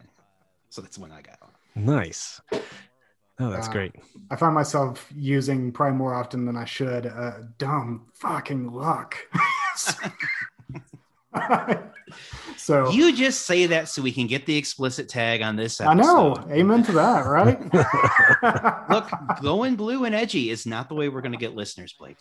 So 0.70 0.82
that's 0.82 0.98
when 0.98 1.12
I 1.12 1.22
got 1.22 1.38
on. 1.42 1.50
nice. 1.86 2.40
Oh, 3.40 3.50
that's 3.50 3.68
Uh, 3.68 3.72
great. 3.72 3.96
I 4.30 4.36
find 4.36 4.54
myself 4.54 5.08
using 5.16 5.72
probably 5.72 5.98
more 5.98 6.14
often 6.14 6.46
than 6.46 6.56
I 6.56 6.66
should. 6.66 7.08
Uh, 7.08 7.40
dumb 7.58 8.08
fucking 8.14 8.72
luck. 8.72 9.16
so 12.58 12.92
You 12.92 13.16
just 13.16 13.46
say 13.46 13.66
that 13.68 13.90
so 13.90 14.02
we 14.02 14.12
can 14.12 14.28
get 14.28 14.46
the 14.46 14.58
explicit 14.58 15.10
tag 15.10 15.42
on 15.42 15.56
this 15.56 15.80
I 15.82 15.94
know. 15.94 16.36
Amen 16.50 16.84
to 16.84 16.92
that, 16.94 17.26
right? 17.26 17.60
Look, 18.90 19.10
going 19.42 19.76
blue 19.76 20.06
and 20.06 20.14
edgy 20.14 20.50
is 20.50 20.66
not 20.66 20.90
the 20.90 20.96
way 20.96 21.10
we're 21.10 21.22
going 21.22 21.32
to 21.32 21.38
get 21.38 21.56
listeners, 21.56 21.94
Blake. 21.98 22.18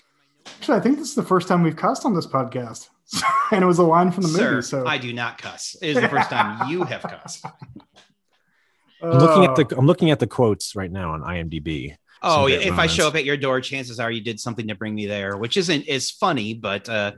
Actually, 0.59 0.79
I 0.79 0.81
think 0.81 0.99
this 0.99 1.09
is 1.09 1.15
the 1.15 1.23
first 1.23 1.49
time 1.49 1.63
we've 1.63 1.77
cussed 1.77 2.05
on 2.05 2.15
this 2.15 2.27
podcast. 2.27 2.89
and 3.51 3.63
it 3.63 3.67
was 3.67 3.79
a 3.79 3.83
line 3.83 4.11
from 4.11 4.23
the 4.23 4.29
Sir, 4.29 4.51
movie. 4.51 4.63
So 4.63 4.87
I 4.87 4.99
do 4.99 5.13
not 5.13 5.39
cuss. 5.39 5.77
It 5.83 5.91
is 5.91 6.01
the 6.01 6.09
first 6.09 6.31
time 6.31 6.71
you 6.71 6.85
have 6.85 7.03
cussed. 7.03 7.45
I'm 9.03 9.19
looking 9.19 9.45
at 9.45 9.57
the 9.57 9.79
I'm 9.79 9.87
looking 9.87 10.11
at 10.11 10.19
the 10.19 10.27
quotes 10.27 10.77
right 10.77 10.91
now 10.91 11.13
on 11.13 11.23
IMDb. 11.23 11.97
Oh, 12.23 12.43
Some 12.47 12.49
yeah. 12.51 12.57
great 12.57 12.69
If 12.69 12.79
I 12.79 12.87
show 12.87 13.09
up 13.09 13.15
at 13.15 13.25
your 13.25 13.37
door, 13.37 13.61
chances 13.63 13.99
are 13.99 14.11
you 14.11 14.21
did 14.21 14.39
something 14.39 14.69
to 14.69 14.75
bring 14.75 14.95
me 14.95 15.07
there, 15.07 15.39
which 15.39 15.57
isn't 15.57 15.89
as 15.89 16.11
funny, 16.11 16.53
but 16.53 16.87
uh, 16.89 17.13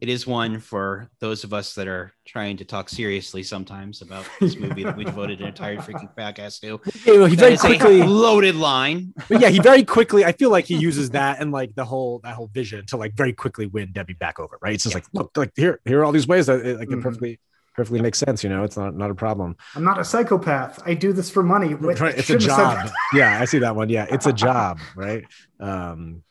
it 0.00 0.08
is 0.08 0.26
one 0.26 0.60
for 0.60 1.08
those 1.20 1.44
of 1.44 1.52
us 1.52 1.74
that 1.74 1.88
are 1.88 2.12
trying 2.26 2.56
to 2.58 2.64
talk 2.64 2.88
seriously 2.88 3.42
sometimes 3.42 4.00
about 4.02 4.24
this 4.40 4.56
movie 4.56 4.84
that 4.84 4.96
we 4.96 5.04
devoted 5.04 5.40
an 5.40 5.48
entire 5.48 5.76
freaking 5.78 6.14
podcast 6.16 6.60
to. 6.60 6.80
Yeah, 7.06 7.18
well, 7.18 7.26
he 7.26 7.36
very 7.36 7.56
quickly, 7.56 8.02
loaded 8.02 8.54
line. 8.56 9.12
but 9.28 9.40
yeah, 9.40 9.48
he 9.48 9.58
very 9.58 9.84
quickly. 9.96 10.24
I 10.24 10.32
feel 10.32 10.50
like 10.50 10.66
he 10.66 10.76
uses 10.76 11.10
that 11.10 11.40
and 11.40 11.50
like 11.52 11.74
the 11.74 11.84
whole 11.84 12.20
that 12.24 12.34
whole 12.34 12.48
vision 12.48 12.86
to 12.86 12.96
like 12.96 13.14
very 13.14 13.32
quickly 13.32 13.66
win 13.66 13.92
Debbie 13.92 14.14
back 14.14 14.38
over. 14.38 14.58
Right? 14.62 14.74
It's 14.74 14.84
just 14.84 14.94
like 14.94 15.04
look, 15.12 15.30
like 15.36 15.52
here, 15.56 15.80
here 15.84 16.00
are 16.00 16.04
all 16.04 16.12
these 16.12 16.28
ways 16.28 16.46
that 16.46 16.64
it, 16.64 16.78
like 16.78 16.88
it 16.90 16.96
Mhm. 16.96 17.02
perfectly 17.02 17.40
perfectly 17.74 18.00
makes 18.02 18.18
sense. 18.18 18.42
You 18.42 18.50
know, 18.50 18.64
it's 18.64 18.76
not 18.76 18.94
not 18.96 19.10
a 19.10 19.14
problem. 19.14 19.56
I'm 19.74 19.84
not 19.84 19.98
a 20.00 20.04
psychopath. 20.04 20.80
I 20.84 20.94
do 20.94 21.12
this 21.12 21.30
for 21.30 21.42
money. 21.42 21.74
Right, 21.74 22.00
it's 22.18 22.20
a 22.20 22.22
shouldn't 22.22 22.50
have 22.50 22.78
said 22.82 22.86
job. 22.86 22.94
yeah, 23.14 23.40
I 23.40 23.44
see 23.44 23.58
that 23.60 23.74
one. 23.76 23.88
Yeah, 23.88 24.06
it's 24.10 24.26
a 24.26 24.32
job, 24.32 24.78
right? 24.96 25.24
Um, 25.60 26.22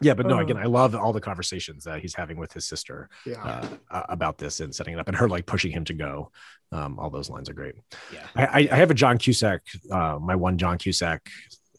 yeah, 0.00 0.14
but 0.14 0.26
no, 0.26 0.38
again, 0.38 0.56
I 0.58 0.64
love 0.66 0.94
all 0.94 1.12
the 1.12 1.20
conversations 1.20 1.84
that 1.84 2.00
he's 2.00 2.14
having 2.14 2.36
with 2.36 2.52
his 2.52 2.66
sister 2.66 3.08
Yeah. 3.24 3.66
uh, 3.90 4.02
about 4.08 4.38
this 4.38 4.60
and 4.60 4.74
setting 4.74 4.94
it 4.94 5.00
up, 5.00 5.08
and 5.08 5.16
her 5.16 5.28
like 5.28 5.46
pushing 5.46 5.72
him 5.72 5.84
to 5.86 5.94
go. 5.94 6.30
Um, 6.72 6.98
all 6.98 7.10
those 7.10 7.30
lines 7.30 7.48
are 7.48 7.54
great. 7.54 7.74
Yeah. 8.12 8.26
I, 8.34 8.44
I- 8.46 8.68
I 8.72 8.76
have 8.76 8.90
a 8.90 8.94
John 8.94 9.18
Cusack, 9.18 9.62
uh, 9.90 10.18
my 10.20 10.34
one 10.34 10.58
John 10.58 10.78
Cusack 10.78 11.28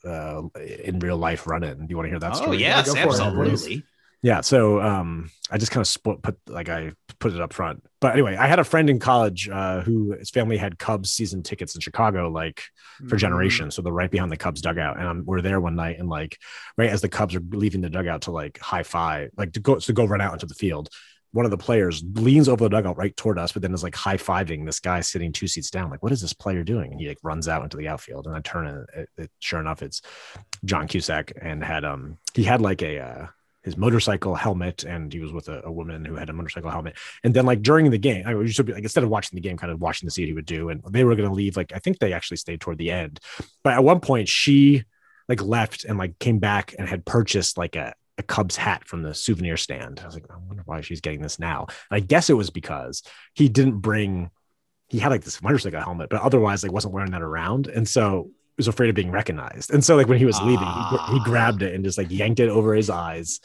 uh, 0.05 0.43
in 0.83 0.99
real 0.99 1.17
life 1.17 1.45
run 1.47 1.63
in. 1.63 1.77
Do 1.79 1.85
you 1.89 1.97
want 1.97 2.05
to 2.05 2.09
hear 2.11 2.19
that 2.19 2.33
Oh, 2.33 2.41
story? 2.41 2.57
yes, 2.57 2.87
go 2.87 2.93
for 2.93 2.99
it, 2.99 3.03
absolutely. 3.21 3.83
Yeah. 4.27 4.41
So 4.41 4.81
um, 4.81 5.31
I 5.49 5.57
just 5.57 5.71
kind 5.71 5.81
of 5.81 5.87
split, 5.87 6.21
put 6.21 6.37
like 6.47 6.67
I 6.67 6.91
put 7.17 7.31
it 7.33 7.39
up 7.39 7.53
front. 7.53 7.81
But 8.01 8.11
anyway, 8.11 8.35
I 8.35 8.45
had 8.45 8.59
a 8.59 8.63
friend 8.65 8.89
in 8.89 8.99
college 8.99 9.47
uh, 9.47 9.79
who 9.83 10.11
his 10.19 10.29
family 10.29 10.57
had 10.57 10.77
Cubs 10.77 11.11
season 11.11 11.43
tickets 11.43 11.75
in 11.75 11.79
Chicago, 11.81 12.29
like 12.29 12.61
for 13.07 13.15
Mhm. 13.15 13.19
generations. 13.19 13.73
So 13.75 13.81
they're 13.81 13.93
right 13.93 14.11
behind 14.11 14.29
the 14.29 14.35
Cubs 14.35 14.61
dugout. 14.61 14.97
And 14.99 15.07
I'm, 15.07 15.23
we're 15.25 15.39
there 15.41 15.61
one 15.61 15.75
night 15.77 15.97
and 15.97 16.09
like 16.09 16.37
right 16.77 16.89
as 16.89 16.99
the 16.99 17.07
Cubs 17.07 17.35
are 17.35 17.43
leaving 17.51 17.79
the 17.79 17.89
dugout 17.89 18.23
to 18.23 18.31
like 18.31 18.59
high 18.59 18.83
five, 18.83 19.29
like 19.37 19.53
to 19.53 19.61
go 19.61 19.75
to 19.79 19.93
go 19.93 20.03
run 20.03 20.19
out 20.19 20.33
into 20.33 20.45
the 20.45 20.55
field. 20.55 20.89
One 21.31 21.45
of 21.45 21.51
the 21.51 21.57
players 21.57 22.03
leans 22.15 22.49
over 22.49 22.65
the 22.65 22.69
dugout 22.69 22.97
right 22.97 23.15
toward 23.15 23.39
us, 23.39 23.53
but 23.53 23.61
then 23.61 23.73
is 23.73 23.83
like 23.83 23.95
high 23.95 24.17
fiving 24.17 24.65
this 24.65 24.81
guy 24.81 24.99
sitting 25.01 25.31
two 25.31 25.47
seats 25.47 25.69
down. 25.71 25.89
Like, 25.89 26.03
what 26.03 26.11
is 26.11 26.21
this 26.21 26.33
player 26.33 26.63
doing? 26.65 26.91
And 26.91 26.99
he 26.99 27.07
like 27.07 27.19
runs 27.23 27.47
out 27.47 27.63
into 27.63 27.77
the 27.77 27.87
outfield. 27.87 28.27
And 28.27 28.35
I 28.35 28.41
turn 28.41 28.67
and 28.67 28.85
it, 28.93 29.09
it, 29.17 29.31
sure 29.39 29.61
enough, 29.61 29.81
it's 29.83 30.01
John 30.65 30.87
Cusack 30.87 31.31
and 31.41 31.63
had 31.63 31.85
um 31.85 32.17
he 32.33 32.43
had 32.43 32.59
like 32.61 32.81
a 32.81 32.99
uh 32.99 33.27
his 33.67 33.75
motorcycle 33.75 34.33
helmet 34.33 34.85
and 34.85 35.11
he 35.11 35.19
was 35.19 35.33
with 35.33 35.49
a, 35.49 35.61
a 35.65 35.71
woman 35.71 36.05
who 36.05 36.15
had 36.15 36.29
a 36.29 36.33
motorcycle 36.33 36.71
helmet. 36.71 36.95
And 37.25 37.33
then 37.33 37.45
like 37.45 37.61
during 37.61 37.91
the 37.91 37.97
game 37.97 38.23
i 38.25 38.33
was 38.33 38.55
just 38.55 38.69
like 38.69 38.81
instead 38.81 39.03
of 39.03 39.09
watching 39.09 39.35
the 39.35 39.41
game 39.41 39.57
kind 39.57 39.73
of 39.73 39.81
watching 39.81 40.07
to 40.07 40.11
see 40.11 40.21
what 40.21 40.27
he 40.27 40.33
would 40.33 40.45
do 40.45 40.69
and 40.69 40.81
they 40.89 41.03
were 41.03 41.17
going 41.17 41.27
to 41.27 41.35
leave 41.35 41.57
like 41.57 41.73
i 41.73 41.79
think 41.79 41.99
they 41.99 42.13
actually 42.13 42.37
stayed 42.37 42.61
toward 42.61 42.77
the 42.77 42.91
end. 42.91 43.19
But 43.63 43.73
at 43.73 43.83
one 43.83 43.99
point 43.99 44.29
she 44.29 44.85
like 45.27 45.43
left 45.43 45.83
and 45.83 45.97
like 45.97 46.17
came 46.17 46.39
back 46.39 46.73
and 46.79 46.87
had 46.87 47.05
purchased 47.05 47.57
like 47.57 47.75
a, 47.75 47.93
a 48.17 48.23
cubs 48.23 48.55
hat 48.55 48.87
from 48.87 49.03
the 49.03 49.13
souvenir 49.13 49.57
stand. 49.57 49.99
I 49.99 50.05
was 50.05 50.15
like 50.15 50.31
i 50.31 50.37
wonder 50.37 50.63
why 50.65 50.79
she's 50.79 51.01
getting 51.01 51.21
this 51.21 51.37
now. 51.37 51.67
And 51.91 51.97
i 51.97 51.99
guess 51.99 52.29
it 52.29 52.37
was 52.37 52.49
because 52.49 53.03
he 53.33 53.49
didn't 53.49 53.79
bring 53.79 54.31
he 54.87 54.99
had 54.99 55.09
like 55.09 55.25
this 55.25 55.41
motorcycle 55.41 55.81
helmet 55.81 56.09
but 56.09 56.21
otherwise 56.21 56.63
like 56.63 56.71
wasn't 56.71 56.93
wearing 56.93 57.11
that 57.11 57.21
around. 57.21 57.67
And 57.67 57.85
so 57.85 58.31
was 58.57 58.67
afraid 58.67 58.89
of 58.89 58.95
being 58.95 59.11
recognized 59.11 59.71
and 59.73 59.83
so 59.85 59.95
like 59.95 60.07
when 60.07 60.17
he 60.17 60.25
was 60.25 60.39
leaving 60.41 60.67
he, 60.67 60.97
he 61.13 61.19
Ah. 61.19 61.21
grabbed 61.23 61.61
it 61.61 61.73
and 61.75 61.83
just 61.83 61.97
like 61.97 62.09
yanked 62.11 62.39
it 62.39 62.49
over 62.49 62.73
his 62.73 62.89
eyes 62.89 63.39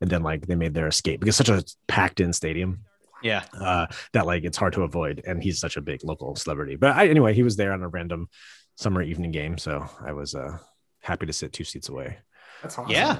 and 0.00 0.08
then 0.10 0.22
like 0.22 0.46
they 0.46 0.54
made 0.54 0.74
their 0.74 0.86
escape 0.86 1.20
because 1.20 1.36
such 1.36 1.48
a 1.48 1.64
packed 1.88 2.20
in 2.20 2.32
stadium 2.32 2.84
Yeah. 3.22 3.42
uh, 3.58 3.86
that 4.12 4.26
like 4.26 4.44
it's 4.44 4.56
hard 4.56 4.72
to 4.74 4.82
avoid. 4.82 5.22
And 5.26 5.42
he's 5.42 5.60
such 5.60 5.76
a 5.76 5.82
big 5.82 6.00
local 6.04 6.36
celebrity. 6.36 6.76
But 6.76 6.96
I, 6.96 7.08
anyway, 7.08 7.34
he 7.34 7.42
was 7.42 7.56
there 7.56 7.72
on 7.74 7.82
a 7.82 7.88
random 7.88 8.28
summer 8.76 9.02
evening 9.02 9.30
game, 9.30 9.58
so 9.58 9.86
I 10.02 10.12
was 10.12 10.34
uh, 10.34 10.56
happy 11.00 11.26
to 11.26 11.32
sit 11.34 11.52
two 11.52 11.64
seats 11.64 11.90
away. 11.90 12.16
That's 12.62 12.78
awesome. 12.78 12.90
Yeah. 12.92 13.16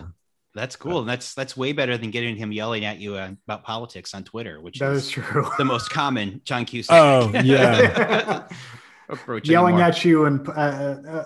That's 0.54 0.74
cool. 0.74 1.00
And 1.00 1.08
that's 1.08 1.34
that's 1.34 1.54
way 1.54 1.72
better 1.72 1.98
than 1.98 2.10
getting 2.10 2.34
him 2.36 2.50
yelling 2.50 2.86
at 2.86 2.98
you 2.98 3.14
uh, 3.16 3.30
about 3.46 3.62
politics 3.62 4.14
on 4.14 4.24
Twitter, 4.24 4.58
which 4.62 4.78
That 4.78 4.92
is 4.92 5.04
is 5.04 5.10
true. 5.10 5.46
the 5.58 5.64
most 5.66 5.90
common 5.90 6.40
John 6.44 6.64
Cusack. 6.64 6.96
Oh, 6.98 7.30
yeah. 7.44 8.48
approach 9.10 9.48
Yelling 9.48 9.74
anymore. 9.74 9.88
at 9.90 10.04
you 10.04 10.24
and 10.24 10.48
uh, 10.48 10.52
uh, 10.52 11.24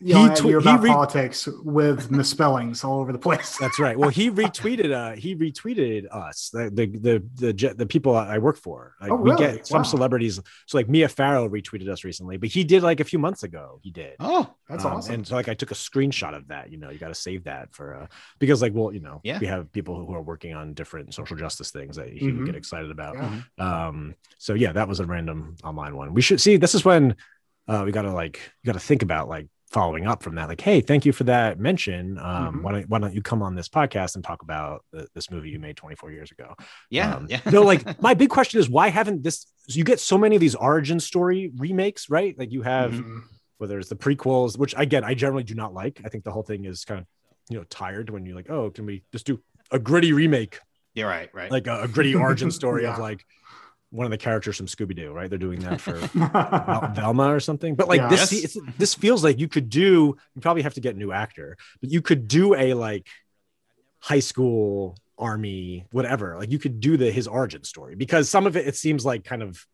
tw- 0.00 0.44
you 0.44 0.48
he 0.48 0.52
about 0.54 0.82
re- 0.82 0.90
politics 0.90 1.48
with 1.64 2.10
misspellings 2.18 2.84
all 2.84 3.00
over 3.00 3.12
the 3.12 3.18
place. 3.18 3.56
That's 3.58 3.78
right. 3.78 3.98
Well, 3.98 4.10
he 4.10 4.30
retweeted. 4.42 4.92
Uh, 4.92 5.16
he 5.16 5.34
retweeted 5.34 6.06
us, 6.14 6.50
the 6.52 6.70
the 6.70 6.86
the 6.86 7.52
the, 7.52 7.74
the 7.74 7.86
people 7.86 8.14
I 8.14 8.38
work 8.38 8.56
for. 8.56 8.94
Like 9.00 9.10
Oh, 9.10 9.16
we 9.16 9.30
really? 9.30 9.46
get 9.56 9.66
some 9.66 9.78
Wow. 9.78 9.82
celebrities. 9.84 10.40
So 10.66 10.78
like 10.78 10.88
Mia 10.88 11.08
Farrow 11.08 11.48
retweeted 11.48 11.88
us 11.88 12.04
recently, 12.04 12.36
but 12.36 12.48
he 12.48 12.64
did 12.64 12.82
like 12.82 13.00
a 13.00 13.04
few 13.04 13.18
months 13.18 13.42
ago. 13.42 13.80
He 13.82 13.90
did. 13.90 14.14
Oh, 14.20 14.48
That's 14.68 14.84
Um, 14.84 14.92
awesome. 14.94 15.14
And 15.14 15.26
so 15.26 15.34
like 15.34 15.48
I 15.48 15.54
took 15.54 15.70
a 15.70 15.74
screenshot 15.74 16.34
of 16.36 16.48
that. 16.48 16.70
You 16.70 16.78
know, 16.78 16.90
you 16.90 16.98
got 16.98 17.08
to 17.08 17.14
save 17.14 17.44
that 17.44 17.74
for 17.74 17.94
uh 17.94 18.06
because 18.38 18.62
like 18.62 18.72
well, 18.74 18.92
you 18.92 19.00
know, 19.00 19.20
Yeah. 19.24 19.38
we 19.40 19.46
have 19.46 19.72
people 19.72 20.04
who 20.06 20.14
are 20.14 20.22
working 20.22 20.54
on 20.54 20.74
different 20.74 21.12
social 21.14 21.36
justice 21.36 21.70
things 21.70 21.96
that 21.96 22.08
he 22.08 22.26
would 22.26 22.42
Mhm. 22.42 22.46
get 22.46 22.54
excited 22.56 22.90
about. 22.90 23.16
Yeah. 23.16 23.86
Um, 23.88 24.14
so 24.38 24.54
yeah, 24.54 24.72
that 24.72 24.86
was 24.88 25.00
a 25.00 25.06
random 25.06 25.56
online 25.64 25.96
one. 25.96 26.14
We 26.14 26.22
should 26.22 26.40
see. 26.40 26.56
This 26.56 26.74
is 26.74 26.84
when 26.84 27.16
uh, 27.66 27.82
we 27.84 27.92
got 27.92 28.02
to 28.02 28.12
like 28.12 28.40
you 28.62 28.66
got 28.72 28.78
to 28.80 28.86
think 28.86 29.02
about 29.02 29.28
like 29.28 29.46
following 29.70 30.06
up 30.06 30.22
from 30.22 30.34
that. 30.36 30.48
Like, 30.48 30.60
hey, 30.60 30.80
thank 30.80 31.04
you 31.04 31.12
for 31.12 31.24
that 31.24 31.58
mention. 31.58 32.18
Um, 32.18 32.54
Mhm. 32.58 32.62
Why 32.62 32.72
don't 32.72 32.88
why 32.88 32.98
don't 32.98 33.14
you 33.14 33.22
come 33.22 33.42
on 33.42 33.54
this 33.54 33.68
podcast 33.68 34.14
and 34.14 34.24
talk 34.24 34.42
about 34.42 34.84
the, 34.92 35.06
this 35.14 35.30
movie 35.30 35.50
you 35.50 35.58
made 35.58 35.76
24 35.76 36.10
years 36.10 36.30
ago? 36.30 36.54
yeah, 36.90 37.14
Um, 37.16 37.26
yeah. 37.28 37.40
no, 37.52 37.62
like 37.62 37.82
my 38.02 38.14
big 38.14 38.30
question 38.30 38.60
is 38.60 38.68
why 38.68 38.88
haven't 38.88 39.22
this? 39.22 39.46
You 39.66 39.84
get 39.84 40.00
so 40.00 40.16
many 40.16 40.36
of 40.36 40.40
these 40.40 40.54
origin 40.54 40.98
story 41.00 41.52
remakes, 41.56 42.08
right? 42.08 42.38
Like 42.38 42.50
you 42.52 42.62
have 42.62 42.92
Mhm. 42.92 43.22
whether 43.58 43.78
it's 43.78 43.88
the 43.90 43.96
prequels, 43.96 44.56
which 44.58 44.74
again 44.76 45.04
I 45.04 45.14
generally 45.14 45.44
do 45.44 45.54
not 45.54 45.74
like. 45.74 46.00
I 46.04 46.08
think 46.08 46.24
the 46.24 46.30
whole 46.32 46.42
thing 46.44 46.64
is 46.64 46.84
kind 46.84 47.00
of 47.00 47.06
you 47.50 47.58
know 47.58 47.64
tired 47.64 48.10
when 48.10 48.24
you're 48.24 48.36
like, 48.36 48.50
oh, 48.50 48.70
can 48.70 48.86
we 48.86 49.02
just 49.12 49.26
do 49.26 49.40
a 49.70 49.78
gritty 49.78 50.12
remake 50.14 50.58
You're 50.94 51.08
right, 51.08 51.28
right. 51.34 51.50
like 51.50 51.66
a, 51.66 51.82
a 51.82 51.88
gritty 51.88 52.14
origin 52.14 52.50
story 52.60 52.86
of 52.86 52.98
like 52.98 53.24
one 53.90 54.04
of 54.04 54.10
the 54.10 54.18
characters 54.18 54.56
from 54.56 54.66
Scooby 54.66 54.94
Doo, 54.94 55.12
right? 55.12 55.30
They're 55.30 55.38
doing 55.38 55.60
that 55.60 55.80
for 55.80 55.94
Velma 56.94 57.34
or 57.34 57.40
something. 57.40 57.74
But 57.74 57.88
like 57.88 58.00
Yeah. 58.00 58.08
this, 58.08 58.32
Yes. 58.32 58.44
it's, 58.56 58.58
this 58.76 58.94
feels 58.94 59.24
like 59.24 59.38
you 59.38 59.48
could 59.48 59.68
do. 59.70 60.16
You 60.34 60.40
probably 60.40 60.62
have 60.62 60.74
to 60.74 60.80
get 60.80 60.94
a 60.94 60.98
new 60.98 61.12
actor, 61.12 61.56
but 61.80 61.90
you 61.90 62.02
could 62.02 62.28
do 62.28 62.54
a 62.54 62.74
like 62.74 63.06
high 64.00 64.20
school 64.20 64.96
army, 65.18 65.86
whatever. 65.90 66.36
Like 66.38 66.50
you 66.50 66.58
could 66.58 66.80
do 66.80 66.96
the 66.96 67.10
his 67.10 67.26
origin 67.26 67.64
story 67.64 67.94
because 67.94 68.28
some 68.28 68.46
of 68.46 68.56
it 68.56 68.66
it 68.66 68.76
seems 68.76 69.04
like 69.04 69.24
kind 69.24 69.42
of 69.42 69.66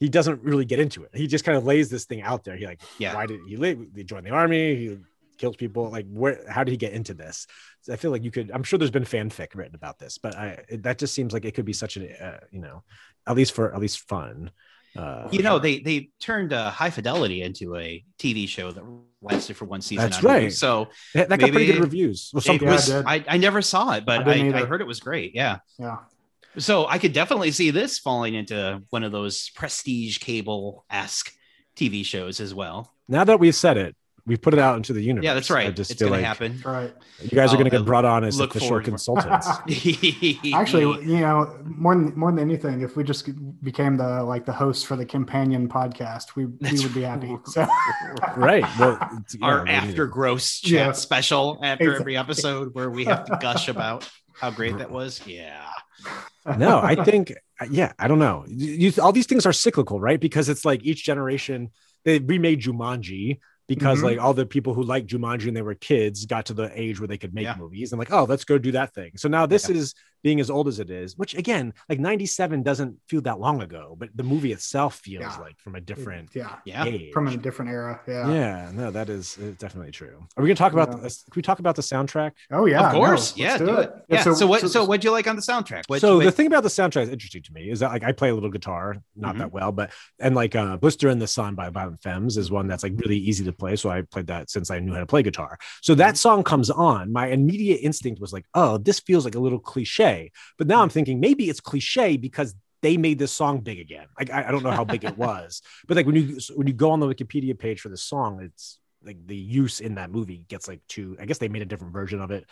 he 0.00 0.08
doesn't 0.08 0.42
really 0.42 0.64
get 0.64 0.78
into 0.78 1.02
it. 1.04 1.10
He 1.14 1.26
just 1.26 1.44
kind 1.44 1.56
of 1.58 1.64
lays 1.64 1.88
this 1.90 2.04
thing 2.04 2.22
out 2.22 2.44
there. 2.44 2.56
He 2.56 2.66
like, 2.66 2.80
Yeah. 2.98 3.14
why 3.14 3.26
did 3.26 3.40
he 3.48 3.56
live? 3.56 3.78
He 3.96 4.04
joined 4.04 4.26
the 4.26 4.30
army. 4.30 4.76
He 4.76 4.96
kills 5.38 5.56
people. 5.56 5.90
Like, 5.90 6.06
where? 6.10 6.40
How 6.48 6.62
did 6.64 6.70
he 6.72 6.76
get 6.76 6.92
into 6.92 7.14
this? 7.14 7.46
So 7.82 7.92
I 7.92 7.96
feel 7.96 8.10
like 8.10 8.22
you 8.24 8.30
could. 8.30 8.50
I'm 8.52 8.62
sure 8.62 8.78
there's 8.78 8.90
been 8.90 9.04
fanfic 9.04 9.54
written 9.54 9.74
about 9.74 9.98
this, 9.98 10.18
but 10.18 10.36
I 10.36 10.64
it, 10.68 10.82
that 10.82 10.98
just 10.98 11.14
seems 11.14 11.32
like 11.32 11.44
it 11.44 11.52
could 11.54 11.64
be 11.64 11.72
such 11.72 11.96
a 11.96 12.24
uh, 12.26 12.38
you 12.52 12.60
know, 12.60 12.84
at 13.28 13.36
least 13.36 13.52
for 13.52 13.74
at 13.74 13.80
least 13.80 14.08
fun. 14.08 14.50
Uh, 14.96 15.28
you 15.30 15.42
know, 15.42 15.58
they 15.58 15.78
they 15.80 16.08
turned 16.18 16.52
uh, 16.52 16.70
High 16.70 16.90
Fidelity 16.90 17.42
into 17.42 17.76
a 17.76 18.02
TV 18.18 18.48
show 18.48 18.72
that 18.72 18.82
lasted 19.20 19.56
for 19.56 19.64
one 19.66 19.80
season. 19.80 20.04
That's 20.10 20.18
on 20.18 20.22
Hulu. 20.24 20.34
right. 20.34 20.52
So 20.52 20.88
that, 21.14 21.28
that 21.28 21.38
got 21.38 21.50
pretty 21.50 21.66
good 21.66 21.80
reviews. 21.80 22.30
Well, 22.32 22.40
some 22.40 22.56
it 22.56 22.62
Yeah, 22.62 22.72
was. 22.72 22.88
it. 22.88 23.04
I, 23.06 23.24
I 23.28 23.36
never 23.36 23.62
saw 23.62 23.92
it, 23.92 24.04
but 24.04 24.26
I 24.26 24.32
I, 24.50 24.62
I, 24.62 24.64
heard 24.64 24.80
it 24.80 24.86
was 24.86 24.98
great. 25.00 25.34
Yeah. 25.34 25.58
yeah. 25.78 25.98
So 26.56 26.86
I 26.86 26.98
could 26.98 27.12
definitely 27.12 27.52
see 27.52 27.70
this 27.70 27.98
falling 27.98 28.34
into 28.34 28.82
one 28.90 29.04
of 29.04 29.12
those 29.12 29.50
prestige 29.50 30.18
cable 30.18 30.84
esque 30.90 31.32
TV 31.76 32.04
shows 32.04 32.40
as 32.40 32.54
well. 32.54 32.92
now 33.06 33.24
that 33.24 33.38
we've 33.38 33.54
said 33.54 33.76
it, 33.76 33.94
we've 34.28 34.40
put 34.40 34.54
it 34.54 34.60
out 34.60 34.76
into 34.76 34.92
the 34.92 35.00
universe. 35.02 35.24
Yeah, 35.24 35.34
that's 35.34 35.50
I 35.50 35.54
right. 35.54 35.74
just 35.74 35.90
It's 35.90 35.98
feel 35.98 36.10
going 36.10 36.22
to 36.22 36.28
like 36.28 36.38
happen. 36.38 36.62
Right. 36.64 36.94
you 37.20 37.30
guys 37.30 37.48
are 37.48 37.52
I'll- 37.52 37.58
going 37.58 37.70
to 37.70 37.76
get 37.76 37.84
brought 37.84 38.04
on 38.04 38.22
as 38.22 38.38
look 38.38 38.50
official 38.50 38.68
forward 38.68 38.84
consultants. 38.84 39.48
Actually, 40.54 41.04
you 41.04 41.20
know, 41.20 41.58
more 41.64 41.94
than 41.94 42.12
more 42.16 42.30
than 42.30 42.38
anything, 42.38 42.82
if 42.82 42.96
we 42.96 43.02
just 43.04 43.28
became 43.62 43.96
the 43.96 44.22
like 44.22 44.44
the 44.44 44.52
host 44.52 44.86
for 44.86 44.96
the 44.96 45.04
companion 45.06 45.68
podcast, 45.68 46.36
we, 46.36 46.46
we 46.46 46.78
would 46.80 46.94
be 46.94 47.02
happy. 47.02 47.36
So 47.46 47.66
right. 48.36 48.64
Well, 48.78 48.98
yeah, 49.00 49.46
Our 49.46 49.64
we 49.64 49.70
after 49.70 50.04
it. 50.04 50.10
gross 50.10 50.60
chat 50.60 50.70
Yeah. 50.70 50.92
special 50.92 51.58
after 51.62 51.84
Exactly. 51.84 52.02
every 52.02 52.16
episode 52.16 52.74
where 52.74 52.90
we 52.90 53.04
have 53.06 53.24
to 53.26 53.38
gush 53.40 53.68
about 53.68 54.08
how 54.34 54.50
great 54.50 54.78
that 54.78 54.90
was. 54.90 55.20
Yeah. 55.26 55.68
no, 56.58 56.78
I 56.80 56.94
think 57.04 57.32
yeah, 57.70 57.92
I 57.98 58.06
don't 58.08 58.18
know. 58.20 58.44
You, 58.46 58.90
you- 58.90 59.02
all 59.02 59.12
these 59.12 59.26
things 59.26 59.46
are 59.46 59.52
cyclical, 59.52 60.00
right? 60.00 60.20
Because 60.20 60.48
it's 60.48 60.64
like 60.64 60.84
each 60.84 61.04
generation 61.04 61.70
they 62.04 62.18
remade 62.20 62.60
Jumanji 62.62 63.40
because 63.68 64.00
Mhm. 64.00 64.04
like 64.04 64.18
all 64.18 64.34
the 64.34 64.46
people 64.46 64.74
who 64.74 64.82
liked 64.82 65.08
Jumanji 65.08 65.44
when 65.44 65.54
they 65.54 65.62
were 65.62 65.74
kids 65.74 66.26
got 66.26 66.46
to 66.46 66.54
the 66.54 66.70
age 66.74 66.98
where 66.98 67.06
they 67.06 67.18
could 67.18 67.34
make 67.34 67.44
Yeah. 67.44 67.56
movies 67.56 67.92
and 67.92 67.98
like, 67.98 68.10
oh, 68.10 68.24
let's 68.24 68.44
go 68.44 68.58
do 68.58 68.72
that 68.72 68.94
thing. 68.94 69.12
So 69.16 69.28
now 69.28 69.46
this 69.46 69.68
Yeah. 69.68 69.76
is 69.76 69.94
being 70.22 70.40
as 70.40 70.50
old 70.50 70.68
as 70.68 70.78
it 70.80 70.90
is, 70.90 71.16
which 71.16 71.34
again, 71.34 71.72
like 71.88 71.98
97 72.00 72.62
doesn't 72.62 72.96
feel 73.08 73.20
that 73.22 73.38
long 73.40 73.62
ago, 73.62 73.96
but 73.98 74.08
the 74.14 74.22
movie 74.22 74.52
itself 74.52 74.96
feels 74.96 75.22
Yeah. 75.22 75.36
like 75.38 75.58
from 75.60 75.74
a 75.74 75.80
different 75.80 76.30
yeah, 76.34 76.56
Yeah. 76.64 76.84
age. 76.84 77.12
from 77.12 77.28
a 77.28 77.36
different 77.36 77.70
era. 77.70 78.00
Yeah. 78.06 78.30
yeah. 78.30 78.70
no, 78.74 78.90
that 78.90 79.08
is 79.08 79.38
uh, 79.38 79.52
definitely 79.58 79.92
true. 79.92 80.26
Are 80.36 80.42
we 80.42 80.48
gonna 80.48 80.56
talk 80.56 80.72
about 80.72 80.88
Yeah. 80.88 80.96
the, 80.96 81.08
can 81.08 81.36
we 81.36 81.42
talk 81.42 81.58
about 81.60 81.76
the 81.76 81.82
soundtrack? 81.82 82.32
Oh 82.50 82.66
yeah, 82.66 82.86
of 82.88 82.92
course. 82.92 83.36
no, 83.36 83.44
yeah, 83.44 83.58
do 83.58 83.74
it. 83.78 83.92
Yeah, 84.08 84.24
Yeah. 84.26 84.34
So, 84.34 84.46
what? 84.46 84.68
So, 84.70 84.84
what'd 84.84 85.04
you 85.04 85.10
like 85.12 85.26
on 85.28 85.36
the 85.36 85.42
soundtrack? 85.42 85.82
What, 85.86 86.00
so 86.00 86.16
what- 86.16 86.24
the 86.24 86.32
thing 86.32 86.46
about 86.46 86.62
the 86.62 86.68
soundtrack 86.68 87.02
is 87.04 87.08
interesting 87.10 87.42
to 87.42 87.52
me 87.52 87.70
is 87.70 87.80
that 87.80 87.90
like 87.90 88.04
I 88.04 88.12
play 88.12 88.30
a 88.30 88.34
little 88.34 88.50
guitar, 88.50 88.96
not 89.16 89.34
Mhm. 89.34 89.38
that 89.38 89.52
well, 89.52 89.72
but 89.72 89.90
and 90.18 90.34
like 90.34 90.54
uh 90.56 90.76
Blister 90.76 91.08
in 91.10 91.18
the 91.18 91.26
Sun 91.26 91.54
by 91.54 91.68
Violent 91.70 92.02
Femmes 92.02 92.36
is 92.36 92.50
one 92.50 92.66
that's 92.66 92.82
like 92.82 92.94
really 92.96 93.18
easy 93.18 93.44
to 93.44 93.52
play. 93.52 93.76
So 93.76 93.88
I 93.90 94.02
played 94.02 94.26
that 94.28 94.50
since 94.50 94.70
I 94.70 94.78
knew 94.80 94.92
how 94.94 95.00
to 95.00 95.06
play 95.06 95.22
guitar. 95.22 95.58
So 95.82 95.94
that 95.96 96.16
song 96.16 96.42
comes 96.42 96.70
on. 96.70 97.12
My 97.12 97.26
immediate 97.28 97.78
instinct 97.88 98.20
was 98.20 98.32
like, 98.32 98.46
oh, 98.54 98.78
this 98.78 98.98
feels 99.00 99.24
like 99.24 99.34
a 99.34 99.40
little 99.46 99.58
cliche. 99.58 100.07
But 100.58 100.66
now 100.66 100.82
I'm 100.82 100.88
thinking 100.88 101.20
maybe 101.20 101.48
it's 101.50 101.60
cliche 101.60 102.16
because 102.16 102.54
they 102.82 102.96
made 102.96 103.18
this 103.18 103.32
song 103.32 103.60
big 103.60 103.78
again. 103.80 104.06
Like 104.18 104.30
I, 104.30 104.48
I 104.48 104.50
don't 104.52 104.62
know 104.62 104.70
how 104.70 104.84
big 104.84 105.04
it 105.04 105.16
was, 105.26 105.62
but 105.86 105.96
like 105.96 106.06
when 106.06 106.14
you 106.16 106.38
when 106.54 106.66
you 106.66 106.72
go 106.74 106.90
on 106.92 107.00
the 107.00 107.06
Wikipedia 107.12 107.58
page 107.58 107.80
for 107.80 107.88
the 107.88 107.96
song, 107.96 108.40
it's 108.42 108.78
like 109.02 109.18
the 109.26 109.36
use 109.36 109.80
in 109.80 109.94
that 109.96 110.10
movie 110.10 110.44
gets 110.48 110.68
like 110.68 110.80
two. 110.88 111.16
I 111.20 111.24
guess 111.26 111.38
they 111.38 111.48
made 111.48 111.62
a 111.62 111.66
different 111.72 111.92
version 111.92 112.20
of 112.20 112.30
it. 112.30 112.44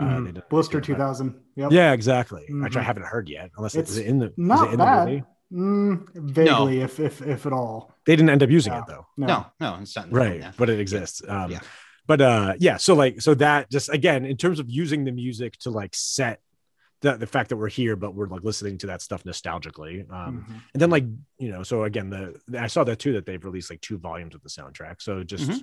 Uh, 0.00 0.04
Mhm. 0.04 0.34
they 0.34 0.42
Blister 0.48 0.80
2000. 0.80 1.34
Yep. 1.56 1.72
yeah, 1.72 1.92
exactly. 1.92 2.44
Which 2.48 2.76
I 2.76 2.80
Mhm. 2.80 2.84
haven't 2.84 3.06
heard 3.06 3.28
yet, 3.28 3.50
unless 3.56 3.74
it's, 3.74 3.96
It's 3.96 4.06
in 4.06 4.18
the 4.20 4.32
not 4.36 4.68
it 4.68 4.72
in 4.74 4.78
bad. 4.78 5.06
the 5.08 5.10
movie. 5.10 5.24
Mm, 5.52 6.08
vaguely, 6.14 6.80
if 6.82 7.00
if 7.00 7.20
if 7.22 7.46
at 7.46 7.52
all. 7.52 7.92
They 8.06 8.14
didn't 8.14 8.30
end 8.30 8.42
up 8.42 8.50
using 8.50 8.72
Yeah. 8.74 8.80
it 8.80 8.84
though, 8.86 9.06
no, 9.16 9.46
no, 9.60 9.78
it's 9.80 9.96
not. 9.96 10.04
in 10.06 10.10
film, 10.12 10.20
right? 10.22 10.38
yeah. 10.40 10.52
But 10.56 10.70
it 10.70 10.78
exists. 10.78 11.22
Um, 11.26 11.50
Yeah. 11.50 11.60
But 12.06 12.20
uh, 12.20 12.54
yeah. 12.58 12.76
So 12.78 12.94
like, 12.94 13.20
so 13.20 13.34
that 13.34 13.70
just 13.70 13.88
again, 13.90 14.24
in 14.24 14.36
terms 14.36 14.60
of 14.60 14.70
using 14.70 15.04
the 15.04 15.12
music 15.12 15.56
to 15.60 15.70
like 15.70 15.94
set 15.94 16.40
the 17.00 17.16
the 17.16 17.26
fact 17.26 17.48
that 17.50 17.56
we're 17.56 17.68
here, 17.68 17.96
but 17.96 18.14
we're 18.14 18.26
like 18.28 18.42
listening 18.42 18.78
to 18.78 18.86
that 18.88 19.02
stuff 19.02 19.22
nostalgically. 19.24 20.10
Um, 20.12 20.46
Mhm. 20.48 20.60
and 20.74 20.80
then 20.82 20.90
like 20.90 21.04
you 21.38 21.50
know, 21.50 21.62
so 21.62 21.84
again, 21.84 22.10
the 22.10 22.40
I 22.58 22.66
saw 22.66 22.84
that 22.84 22.98
too 22.98 23.12
that 23.14 23.26
they've 23.26 23.44
released 23.44 23.70
like 23.70 23.80
two 23.80 23.98
volumes 23.98 24.34
of 24.34 24.42
the 24.42 24.48
soundtrack. 24.48 25.00
So 25.00 25.22
just. 25.24 25.50
Mhm. 25.50 25.62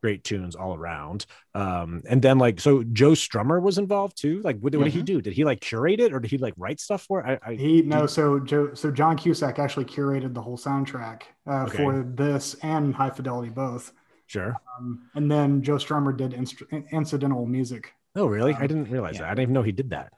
Great 0.00 0.22
tunes 0.22 0.54
all 0.54 0.76
around, 0.76 1.26
um, 1.56 2.02
and 2.08 2.22
then 2.22 2.38
like 2.38 2.60
so, 2.60 2.84
Joe 2.84 3.10
Strummer 3.14 3.60
was 3.60 3.78
involved 3.78 4.16
too. 4.16 4.40
Like, 4.42 4.56
what, 4.60 4.72
what 4.76 4.84
did 4.84 4.92
he 4.92 5.00
Mhm. 5.02 5.06
do? 5.06 5.20
Did 5.20 5.32
he 5.32 5.44
like 5.44 5.60
curate 5.60 5.98
it, 5.98 6.12
or 6.12 6.20
did 6.20 6.30
he 6.30 6.38
like 6.38 6.54
write 6.56 6.78
stuff 6.78 7.02
for 7.02 7.18
it? 7.20 7.40
I, 7.44 7.50
I 7.50 7.54
He 7.56 7.82
no, 7.82 8.06
so 8.06 8.38
Joe, 8.38 8.74
so 8.74 8.92
John 8.92 9.16
Cusack 9.16 9.58
actually 9.58 9.86
curated 9.86 10.34
the 10.34 10.40
whole 10.40 10.56
soundtrack 10.56 11.22
uh, 11.48 11.64
Okay. 11.66 11.78
for 11.78 12.04
this 12.14 12.54
and 12.62 12.94
High 12.94 13.10
Fidelity 13.10 13.50
both. 13.50 13.92
sure. 14.28 14.54
Um, 14.78 15.10
and 15.16 15.28
then 15.28 15.62
Joe 15.62 15.78
Strummer 15.78 16.16
did 16.16 16.30
instru- 16.30 16.88
incidental 16.92 17.44
music. 17.46 17.92
Oh, 18.14 18.26
really? 18.26 18.54
I 18.54 18.60
Um, 18.60 18.66
didn't 18.68 18.90
realize 18.92 19.14
yeah. 19.16 19.22
that. 19.22 19.26
I 19.26 19.34
didn't 19.34 19.42
even 19.42 19.54
know 19.54 19.62
he 19.64 19.72
did 19.72 19.90
that. 19.90 20.12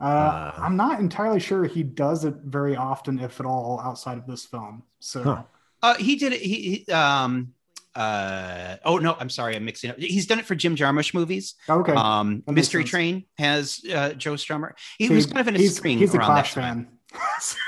Uh, 0.00 0.04
Uh, 0.04 0.52
I'm 0.58 0.76
not 0.76 1.00
entirely 1.00 1.40
sure 1.40 1.64
he 1.64 1.82
does 1.82 2.24
it 2.24 2.34
very 2.44 2.76
often, 2.76 3.18
if 3.18 3.40
at 3.40 3.46
all, 3.46 3.80
outside 3.82 4.18
of 4.18 4.26
this 4.26 4.44
film. 4.44 4.82
So 5.00 5.22
Huh. 5.22 5.42
Uh, 5.82 5.94
he 5.94 6.16
did 6.16 6.32
it. 6.32 6.40
He, 6.40 6.84
he 6.86 6.92
um. 6.92 7.54
Uh. 7.94 8.76
Oh 8.84 8.98
no, 8.98 9.16
I'm 9.18 9.30
sorry. 9.30 9.56
I'm 9.56 9.64
mixing 9.64 9.90
up. 9.90 9.98
He's 9.98 10.26
done 10.26 10.38
it 10.38 10.44
for 10.46 10.54
Jim 10.54 10.76
Jarmusch 10.76 11.14
movies. 11.14 11.54
okay, 11.68 11.92
Um. 11.92 12.42
Mystery 12.48 12.82
sense. 12.82 12.90
Train 12.90 13.24
has 13.38 13.80
uh, 13.92 14.10
Joe 14.14 14.34
Strummer. 14.34 14.72
He 14.98 15.08
See, 15.08 15.14
was 15.14 15.26
kind 15.26 15.38
of 15.40 15.48
in 15.48 15.56
a 15.56 15.58
he's, 15.58 15.76
string 15.76 15.98
he's 15.98 16.14
a 16.14 16.18
around 16.18 16.26
Clash 16.26 16.54
that 16.54 16.60
time. 16.60 16.88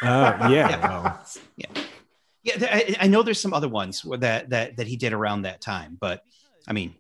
fan. 0.03 0.09
Uh, 0.09 0.49
yeah. 0.51 0.69
Yeah. 0.69 0.89
well, 0.89 1.25
Yeah, 2.43 2.57
th- 2.57 2.97
I, 3.01 3.05
I 3.05 3.07
know 3.09 3.23
there's 3.23 3.41
some 3.41 3.53
other 3.55 3.69
ones 3.69 4.03
that 4.19 4.51
that 4.51 4.77
that 4.77 4.87
he 4.87 4.97
did 4.97 5.13
around 5.13 5.43
that 5.43 5.61
time, 5.61 5.97
but 6.01 6.23
I 6.69 6.73
mean, 6.73 6.95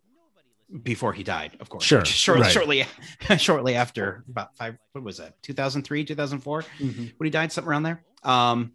before 0.83 1.13
he 1.13 1.23
died, 1.23 1.57
of 1.61 1.69
course. 1.69 1.85
Sure, 1.85 1.99
right. 2.37 2.51
shortly, 2.51 2.85
shortly 3.39 3.75
after 3.75 4.25
about 4.29 4.57
five. 4.57 4.77
What 4.93 5.05
was 5.05 5.19
that? 5.19 5.43
2003, 5.43 6.05
2004 6.05 6.63
Mhm. 6.79 7.13
when 7.17 7.25
he 7.27 7.31
died, 7.31 7.53
something 7.53 7.69
around 7.69 7.83
there. 7.85 8.03
Um, 8.23 8.73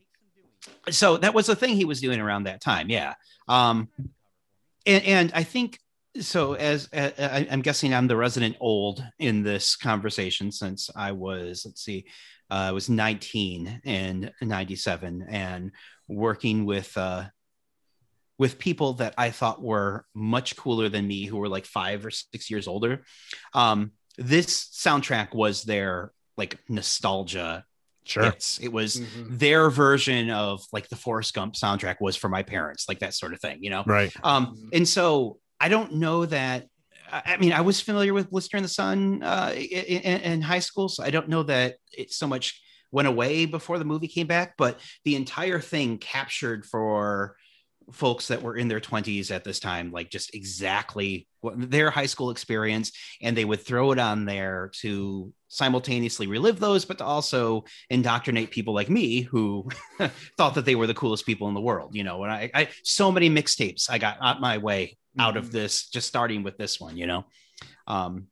so 0.90 1.18
that 1.18 1.34
was 1.34 1.48
the 1.48 1.56
thing 1.56 1.76
he 1.76 1.86
was 1.86 2.02
doing 2.02 2.20
around 2.20 2.44
that 2.44 2.62
time. 2.62 2.90
Yeah. 2.90 3.14
Um, 3.48 3.88
and, 4.86 5.04
and 5.04 5.32
I 5.34 5.44
think 5.44 5.80
so. 6.20 6.54
As 6.54 6.90
uh, 6.94 7.12
I, 7.18 7.48
I'm 7.50 7.62
guessing, 7.62 7.94
I'm 7.94 8.08
the 8.08 8.16
resident 8.18 8.58
old 8.60 9.04
in 9.20 9.44
this 9.44 9.76
conversation 9.76 10.52
since 10.52 10.90
I 10.96 11.12
was. 11.12 11.64
Let's 11.66 11.84
see, 11.84 12.06
uh, 12.50 12.54
I 12.54 12.72
was 12.72 12.90
19 12.90 13.82
and 13.86 14.32
97, 14.42 15.26
and 15.30 15.72
working 16.08 16.66
with 16.66 16.96
uh, 16.98 17.26
with 18.38 18.60
people 18.60 18.93
that 18.93 19.13
I 19.17 19.30
thought 19.32 19.62
were 19.62 20.06
much 20.13 20.56
cooler 20.56 20.89
than 20.89 21.08
me, 21.08 21.26
who 21.26 21.38
were 21.38 21.48
like 21.50 21.65
five 21.65 22.06
or 22.06 22.12
six 22.12 22.50
years 22.50 22.67
older. 22.67 23.04
Um, 23.54 23.91
this 24.17 24.65
soundtrack 24.74 25.34
was 25.34 25.63
their 25.63 26.12
like 26.38 26.60
nostalgia 26.67 27.63
sure. 28.04 28.24
hits. 28.24 28.60
It 28.62 28.71
was 28.71 28.98
Mhm. 28.98 29.39
their 29.39 29.69
version 29.69 30.30
of 30.30 30.62
like 30.74 30.89
the 30.89 30.95
Forrest 30.98 31.34
Gump 31.34 31.56
soundtrack 31.56 31.98
was 32.02 32.15
for 32.15 32.30
my 32.30 32.43
parents, 32.43 32.88
like 32.89 33.00
that 33.00 33.13
sort 33.13 33.34
of 33.34 33.39
thing, 33.39 33.60
you 33.63 33.69
know? 33.69 33.84
Right. 33.86 34.12
Um, 34.24 34.48
Mhm. 34.48 34.69
and 34.78 34.88
so 34.88 35.39
I 35.60 35.69
don't 35.69 35.93
know 35.95 36.26
that. 36.26 36.67
I 37.12 37.21
I 37.26 37.38
mean, 37.38 37.54
I 37.54 37.62
was 37.62 37.80
familiar 37.80 38.13
with 38.13 38.30
Blister 38.30 38.58
in 38.58 38.63
the 38.63 38.69
Sun 38.69 39.24
uh, 39.24 39.54
in, 39.56 39.62
in, 39.62 40.21
in 40.21 40.41
high 40.41 40.60
school, 40.60 40.89
so 40.89 41.04
I 41.04 41.10
don't 41.10 41.30
know 41.30 41.43
that 41.43 41.78
it 41.93 42.12
so 42.12 42.28
much 42.28 42.62
went 42.91 43.08
away 43.08 43.45
before 43.45 43.78
the 43.80 43.86
movie 43.86 44.08
came 44.08 44.28
back, 44.28 44.56
but 44.58 44.80
the 45.04 45.15
entire 45.15 45.60
thing 45.60 45.98
captured 45.98 46.65
for 46.65 47.36
folks 47.91 48.28
that 48.30 48.41
were 48.41 48.56
in 48.58 48.67
their 48.67 48.80
20s 48.80 49.30
at 49.32 49.43
this 49.43 49.60
time 49.60 49.91
like 49.91 50.10
just 50.10 50.34
exactly 50.34 51.28
what 51.41 51.54
their 51.69 51.91
high 51.91 52.06
school 52.06 52.32
experience 52.32 52.91
and 53.21 53.38
they 53.38 53.45
would 53.45 53.62
throw 53.62 53.91
it 53.91 54.00
on 54.00 54.26
there 54.26 54.71
to 54.74 55.32
simultaneously 55.50 56.26
relive 56.28 56.60
those 56.60 56.84
but 56.86 56.98
to 56.98 57.04
also 57.06 57.63
indoctrinate 57.89 58.50
people 58.50 58.74
like 58.74 58.89
me 58.89 59.21
who 59.21 59.67
thought 60.38 60.56
that 60.56 60.65
they 60.65 60.76
were 60.76 60.88
the 60.88 60.93
coolest 60.93 61.26
people 61.26 61.48
in 61.48 61.54
the 61.54 61.62
world 61.62 61.95
you 61.95 62.04
know 62.04 62.24
and 62.24 62.32
i, 62.32 62.50
I 62.54 62.69
so 62.84 63.12
many 63.12 63.30
mixtapes 63.30 63.89
i 63.89 63.98
got 63.98 64.17
out 64.21 64.41
my 64.41 64.58
way 64.58 64.98
out 65.19 65.38
of 65.38 65.45
Mhm. 65.45 65.52
this 65.52 65.88
just 65.89 66.08
starting 66.08 66.43
with 66.43 66.58
this 66.58 66.80
one 66.80 66.98
you 66.98 67.06
know 67.08 67.26
um 67.88 68.28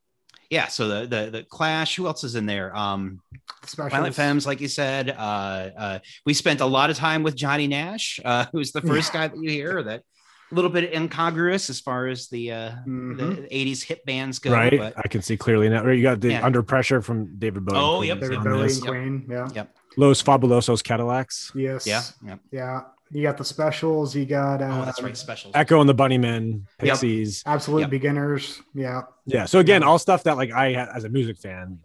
yeah 0.57 0.67
so 0.67 0.81
the 0.87 0.99
the, 1.13 1.21
the 1.37 1.43
clash 1.43 1.95
who 1.97 2.03
else 2.07 2.23
is 2.23 2.35
in 2.35 2.45
there 2.45 2.69
um 2.75 3.19
Specials. 3.65 3.91
Violent 3.93 4.15
Femmes, 4.15 4.45
like 4.45 4.59
you 4.59 4.67
said. 4.67 5.09
Uh, 5.09 5.69
uh, 5.85 5.99
we 6.25 6.33
spent 6.33 6.59
a 6.59 6.65
lot 6.65 6.89
of 6.89 6.97
time 6.97 7.23
with 7.23 7.33
Johnny 7.43 7.65
Nash, 7.67 8.19
uh, 8.25 8.45
who's 8.51 8.73
the 8.73 8.81
first 8.81 9.13
guy 9.13 9.25
that 9.29 9.37
you 9.41 9.49
hear 9.49 9.81
that 9.83 10.01
a 10.51 10.55
little 10.55 10.69
bit 10.69 10.93
incongruous 10.93 11.69
as 11.69 11.79
far 11.79 12.07
as 12.07 12.27
the 12.27 12.51
uh, 12.51 12.71
Mhm. 12.85 13.17
the 13.17 13.47
80s 13.49 13.81
hip 13.83 14.03
bands 14.05 14.39
go. 14.39 14.51
right. 14.51 14.77
But 14.77 14.93
I 14.97 15.07
can 15.07 15.21
see 15.21 15.37
clearly 15.37 15.69
now. 15.69 15.87
You 15.87 16.03
got 16.03 16.19
the 16.19 16.31
Yeah. 16.31 16.45
under 16.45 16.61
pressure 16.61 17.01
from 17.01 17.17
David 17.39 17.63
Bowie. 17.65 17.77
Oh, 17.79 18.01
yep, 18.01 18.17
is 18.21 18.29
David 18.29 18.43
Bowie 18.43 18.63
this. 18.63 18.77
and 18.79 18.87
Queen. 18.87 19.25
Yeah. 19.29 19.47
Yep. 19.55 19.67
Los 19.95 20.21
Fabulosos 20.21 20.83
Cadillacs. 20.83 21.51
Yes. 21.55 21.87
yeah, 21.87 22.03
yeah. 22.25 22.35
Yeah. 22.51 22.81
You 23.11 23.21
got 23.21 23.37
the 23.37 23.45
specials. 23.45 24.15
You 24.15 24.25
got 24.25 24.61
uh, 24.61 24.79
Oh, 24.81 24.85
that's 24.85 25.01
right. 25.01 25.15
Specials. 25.15 25.51
Echo 25.55 25.79
and 25.79 25.87
the 25.89 25.93
Bunnymen, 25.95 26.61
Yep. 26.81 26.93
Pixies. 26.93 27.43
Absolute 27.45 27.81
Yep. 27.81 27.89
beginners. 27.91 28.61
Yeah. 28.73 29.03
Yeah. 29.25 29.45
So 29.45 29.59
again, 29.59 29.81
Yeah. 29.81 29.87
all 29.87 29.99
stuff 29.99 30.23
that 30.23 30.35
like 30.37 30.51
I 30.51 30.73
as 30.73 31.03
a 31.03 31.09
music 31.09 31.37
fan 31.37 31.79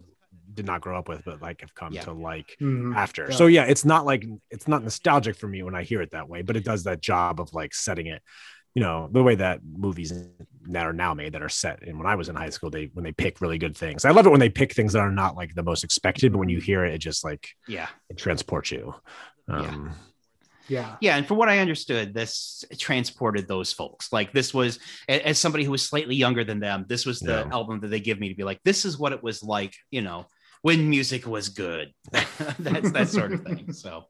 did 0.54 0.64
not 0.66 0.80
grow 0.80 0.98
up 0.98 1.08
with, 1.08 1.24
but 1.24 1.40
like 1.42 1.60
have 1.60 1.74
come 1.74 1.92
Yeah. 1.92 2.02
to 2.02 2.12
like 2.12 2.56
Mhm. 2.60 2.96
after. 2.96 3.26
Yeah. 3.30 3.36
So 3.36 3.46
yeah, 3.46 3.64
it's 3.64 3.84
not 3.84 4.06
like 4.06 4.24
it's 4.50 4.66
not 4.66 4.82
nostalgic 4.82 5.36
for 5.36 5.48
me 5.48 5.62
when 5.62 5.74
I 5.74 5.82
hear 5.82 6.00
it 6.02 6.10
that 6.12 6.28
way, 6.28 6.42
but 6.42 6.56
it 6.56 6.64
does 6.64 6.84
that 6.84 7.00
job 7.00 7.40
of 7.40 7.52
like 7.52 7.74
setting 7.74 8.06
it. 8.06 8.22
You 8.74 8.82
know 8.82 9.08
the 9.12 9.22
way 9.22 9.34
that 9.34 9.60
movies 9.64 10.12
that 10.70 10.86
are 10.86 10.92
now 10.92 11.12
made 11.14 11.32
that 11.32 11.42
are 11.42 11.48
set. 11.48 11.82
And 11.82 11.98
when 11.98 12.06
I 12.06 12.14
was 12.14 12.28
in 12.28 12.36
high 12.36 12.50
school, 12.50 12.70
they 12.70 12.90
when 12.94 13.04
they 13.04 13.12
pick 13.12 13.40
really 13.40 13.58
good 13.58 13.76
things. 13.76 14.04
I 14.04 14.10
love 14.12 14.26
it 14.26 14.30
when 14.30 14.40
they 14.40 14.50
pick 14.50 14.72
things 14.72 14.92
that 14.94 15.00
are 15.00 15.10
not 15.10 15.36
like 15.36 15.54
the 15.54 15.62
most 15.62 15.84
expected, 15.84 16.32
but 16.32 16.38
when 16.38 16.48
you 16.48 16.60
hear 16.60 16.84
it, 16.84 16.94
it 16.94 16.98
just 16.98 17.24
like 17.24 17.48
Yeah. 17.66 17.88
it 18.08 18.18
transports 18.18 18.70
you. 18.70 18.94
Um, 19.48 19.62
Yeah. 19.86 19.92
Yeah, 20.68 20.96
Yeah. 21.00 21.16
and 21.16 21.26
from 21.26 21.36
what 21.38 21.48
I 21.48 21.58
understood, 21.60 22.14
this 22.14 22.64
transported 22.78 23.48
those 23.48 23.72
folks. 23.72 24.12
Like 24.12 24.32
this 24.32 24.52
was, 24.52 24.78
as 25.08 25.38
somebody 25.38 25.64
who 25.64 25.70
was 25.70 25.82
slightly 25.82 26.14
younger 26.14 26.44
than 26.44 26.60
them, 26.60 26.84
this 26.88 27.06
was 27.06 27.20
the 27.20 27.46
Yeah. 27.46 27.48
album 27.52 27.80
that 27.80 27.88
they 27.88 28.00
give 28.00 28.20
me 28.20 28.28
to 28.28 28.34
be 28.34 28.44
like, 28.44 28.60
this 28.64 28.84
is 28.84 28.98
what 28.98 29.12
it 29.12 29.22
was 29.22 29.42
like, 29.42 29.74
you 29.90 30.02
know, 30.02 30.26
when 30.62 30.88
music 30.90 31.26
was 31.26 31.48
good. 31.50 31.92
that's 32.58 32.90
that 32.92 33.08
sort 33.08 33.32
of 33.32 33.42
thing. 33.44 33.72
So, 33.72 34.04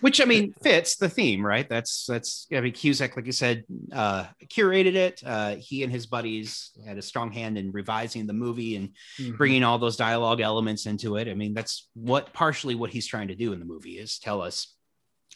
which 0.00 0.20
I 0.20 0.24
mean 0.24 0.54
fits 0.62 0.96
the 0.96 1.08
theme, 1.10 1.44
right? 1.44 1.68
That's 1.68 2.06
that's 2.06 2.46
I 2.54 2.60
mean 2.60 2.72
Cusack, 2.72 3.16
like 3.16 3.26
you 3.26 3.32
said, 3.32 3.64
uh, 3.92 4.26
curated 4.46 4.94
it. 4.94 5.20
Uh, 5.26 5.56
he 5.56 5.82
and 5.82 5.92
his 5.92 6.06
buddies 6.06 6.70
had 6.86 6.96
a 6.96 7.02
strong 7.02 7.32
hand 7.32 7.58
in 7.58 7.70
revising 7.72 8.26
the 8.26 8.32
movie 8.32 8.76
and 8.76 8.90
Mhm. 9.18 9.36
bringing 9.36 9.62
all 9.64 9.78
those 9.78 9.96
dialogue 9.96 10.40
elements 10.40 10.86
into 10.86 11.16
it. 11.16 11.28
I 11.28 11.34
mean, 11.34 11.52
that's 11.52 11.88
what 11.94 12.32
partially 12.32 12.74
what 12.76 12.90
he's 12.90 13.06
trying 13.06 13.28
to 13.28 13.34
do 13.34 13.52
in 13.52 13.58
the 13.58 13.66
movie 13.66 13.98
is 13.98 14.18
tell 14.18 14.40
us 14.40 14.74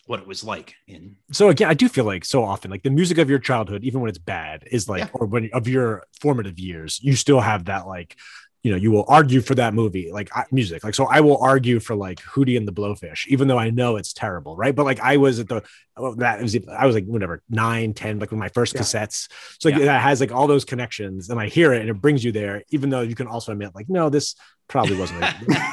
what 0.06 0.20
it 0.20 0.26
was 0.26 0.44
like 0.44 0.74
in 0.86 1.16
so 1.32 1.48
again, 1.48 1.68
I 1.68 1.74
do 1.74 1.88
feel 1.88 2.04
like 2.04 2.24
so 2.24 2.44
often, 2.44 2.70
like 2.70 2.82
the 2.82 2.90
music 2.90 3.18
of 3.18 3.30
your 3.30 3.38
childhood, 3.38 3.84
even 3.84 4.00
when 4.00 4.08
it's 4.08 4.18
bad, 4.18 4.64
is 4.70 4.88
like, 4.88 5.04
Yeah. 5.04 5.08
or 5.14 5.26
when 5.26 5.50
of 5.52 5.68
your 5.68 6.04
formative 6.20 6.58
years, 6.58 7.00
you 7.02 7.16
still 7.16 7.40
have 7.40 7.66
that 7.66 7.86
like 7.86 8.16
you 8.64 8.70
know 8.70 8.78
you 8.78 8.90
will 8.90 9.04
argue 9.08 9.40
for 9.42 9.54
that 9.54 9.74
movie 9.74 10.10
like 10.10 10.34
I, 10.34 10.44
music 10.50 10.82
like 10.82 10.94
so 10.94 11.04
i 11.04 11.20
will 11.20 11.36
argue 11.36 11.78
for 11.78 11.94
like 11.94 12.20
hootie 12.22 12.56
and 12.56 12.66
the 12.66 12.72
blowfish 12.72 13.26
even 13.28 13.46
though 13.46 13.58
i 13.58 13.70
know 13.70 13.96
it's 13.96 14.12
terrible 14.12 14.56
right 14.56 14.74
but 14.74 14.86
like 14.86 14.98
i 15.00 15.18
was 15.18 15.38
at 15.38 15.48
the 15.48 15.62
oh, 15.96 16.14
that 16.16 16.40
was 16.40 16.56
i 16.68 16.86
was 16.86 16.94
like 16.94 17.04
whatever 17.04 17.42
nine 17.50 17.92
ten 17.92 18.18
like 18.18 18.30
with 18.30 18.40
my 18.40 18.48
first 18.48 18.74
yeah. 18.74 18.80
cassettes 18.80 19.28
so 19.60 19.68
like, 19.68 19.78
yeah. 19.78 19.84
that 19.84 20.00
has 20.00 20.18
like 20.18 20.32
all 20.32 20.46
those 20.46 20.64
connections 20.64 21.28
and 21.28 21.38
i 21.38 21.46
hear 21.46 21.74
it 21.74 21.82
and 21.82 21.90
it 21.90 22.00
brings 22.00 22.24
you 22.24 22.32
there 22.32 22.64
even 22.70 22.88
though 22.88 23.02
you 23.02 23.14
can 23.14 23.26
also 23.26 23.52
admit 23.52 23.70
like 23.74 23.88
no 23.90 24.08
this 24.08 24.34
probably 24.66 24.96
wasn't 24.96 25.20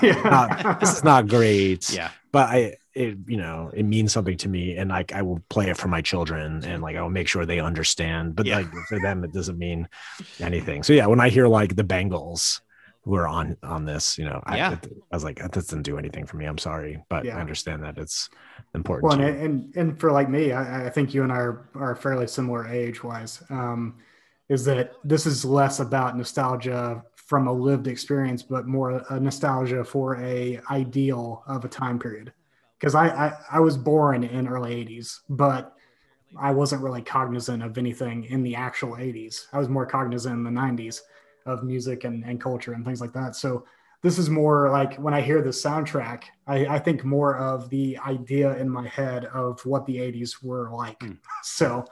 yeah. 0.03 0.21
not, 0.25 0.79
this 0.81 0.97
is 0.97 1.03
not 1.03 1.27
great 1.27 1.89
yeah 1.93 2.11
but 2.33 2.49
i 2.49 2.75
it 2.93 3.17
you 3.25 3.37
know 3.37 3.71
it 3.73 3.83
means 3.83 4.11
something 4.11 4.37
to 4.37 4.49
me 4.49 4.75
and 4.75 4.89
like 4.89 5.13
i 5.13 5.21
will 5.21 5.41
play 5.49 5.69
it 5.69 5.77
for 5.77 5.87
my 5.87 6.01
children 6.01 6.63
and 6.65 6.81
like 6.81 6.95
i 6.95 7.01
will 7.01 7.09
make 7.09 7.27
sure 7.27 7.45
they 7.45 7.59
understand 7.59 8.35
but 8.35 8.45
yeah. 8.45 8.57
like 8.57 8.71
for 8.87 8.99
them 8.99 9.23
it 9.23 9.31
doesn't 9.31 9.57
mean 9.57 9.87
anything 10.39 10.83
so 10.83 10.93
yeah 10.93 11.05
when 11.05 11.19
i 11.19 11.29
hear 11.29 11.47
like 11.47 11.75
the 11.75 11.83
bengals 11.83 12.59
who 13.03 13.15
are 13.15 13.27
on 13.27 13.55
on 13.63 13.85
this 13.85 14.17
you 14.17 14.25
know 14.25 14.41
yeah. 14.51 14.69
I, 14.69 14.73
I 14.73 15.15
was 15.15 15.23
like 15.23 15.39
that 15.39 15.51
doesn't 15.51 15.83
do 15.83 15.97
anything 15.97 16.25
for 16.25 16.37
me 16.37 16.45
i'm 16.45 16.57
sorry 16.57 17.01
but 17.09 17.25
yeah. 17.25 17.37
i 17.37 17.41
understand 17.41 17.83
that 17.83 17.97
it's 17.97 18.29
important 18.75 19.09
well 19.09 19.21
and, 19.21 19.41
and, 19.41 19.75
and 19.75 19.99
for 19.99 20.11
like 20.11 20.29
me 20.29 20.51
I, 20.51 20.87
I, 20.87 20.89
think 20.89 21.13
you 21.13 21.23
and 21.23 21.31
i 21.31 21.37
are, 21.37 21.69
are 21.75 21.95
fairly 21.95 22.27
similar 22.27 22.67
age 22.67 23.03
wise 23.03 23.41
um 23.49 23.95
is 24.49 24.65
that 24.65 24.93
this 25.05 25.25
is 25.25 25.45
less 25.45 25.79
about 25.79 26.17
nostalgia 26.17 27.03
from 27.15 27.47
a 27.47 27.53
lived 27.53 27.87
experience 27.87 28.43
but 28.43 28.67
more 28.67 29.01
a 29.09 29.19
nostalgia 29.19 29.83
for 29.83 30.17
a 30.17 30.59
ideal 30.69 31.43
of 31.47 31.63
a 31.63 31.69
time 31.69 31.97
period 31.97 32.33
because 32.81 32.95
I, 32.95 33.07
I 33.07 33.33
i 33.53 33.59
was 33.61 33.77
born 33.77 34.25
in 34.25 34.47
early 34.47 34.83
80s 34.83 35.19
but 35.29 35.73
i 36.37 36.51
wasn't 36.51 36.81
really 36.81 37.01
cognizant 37.01 37.63
of 37.63 37.77
anything 37.77 38.25
in 38.25 38.43
the 38.43 38.55
actual 38.55 38.95
80s 38.95 39.45
i 39.53 39.59
was 39.59 39.69
more 39.69 39.85
cognizant 39.85 40.35
in 40.35 40.43
the 40.43 40.61
90s 40.61 41.01
of 41.45 41.63
music 41.63 42.03
and, 42.03 42.23
and 42.23 42.39
culture 42.39 42.73
and 42.73 42.85
things 42.85 43.01
like 43.01 43.13
that. 43.13 43.35
So 43.35 43.65
this 44.01 44.17
is 44.17 44.29
more 44.29 44.69
like 44.69 44.95
when 44.95 45.13
I 45.13 45.21
hear 45.21 45.41
the 45.41 45.49
soundtrack, 45.49 46.23
I, 46.47 46.65
I 46.65 46.79
think 46.79 47.03
more 47.03 47.37
of 47.37 47.69
the 47.69 47.97
idea 47.99 48.57
in 48.57 48.69
my 48.69 48.87
head 48.87 49.25
of 49.25 49.63
what 49.65 49.85
the 49.85 49.97
80s 49.97 50.43
were 50.43 50.71
like. 50.71 50.99
Mm. 50.99 51.17
So 51.43 51.85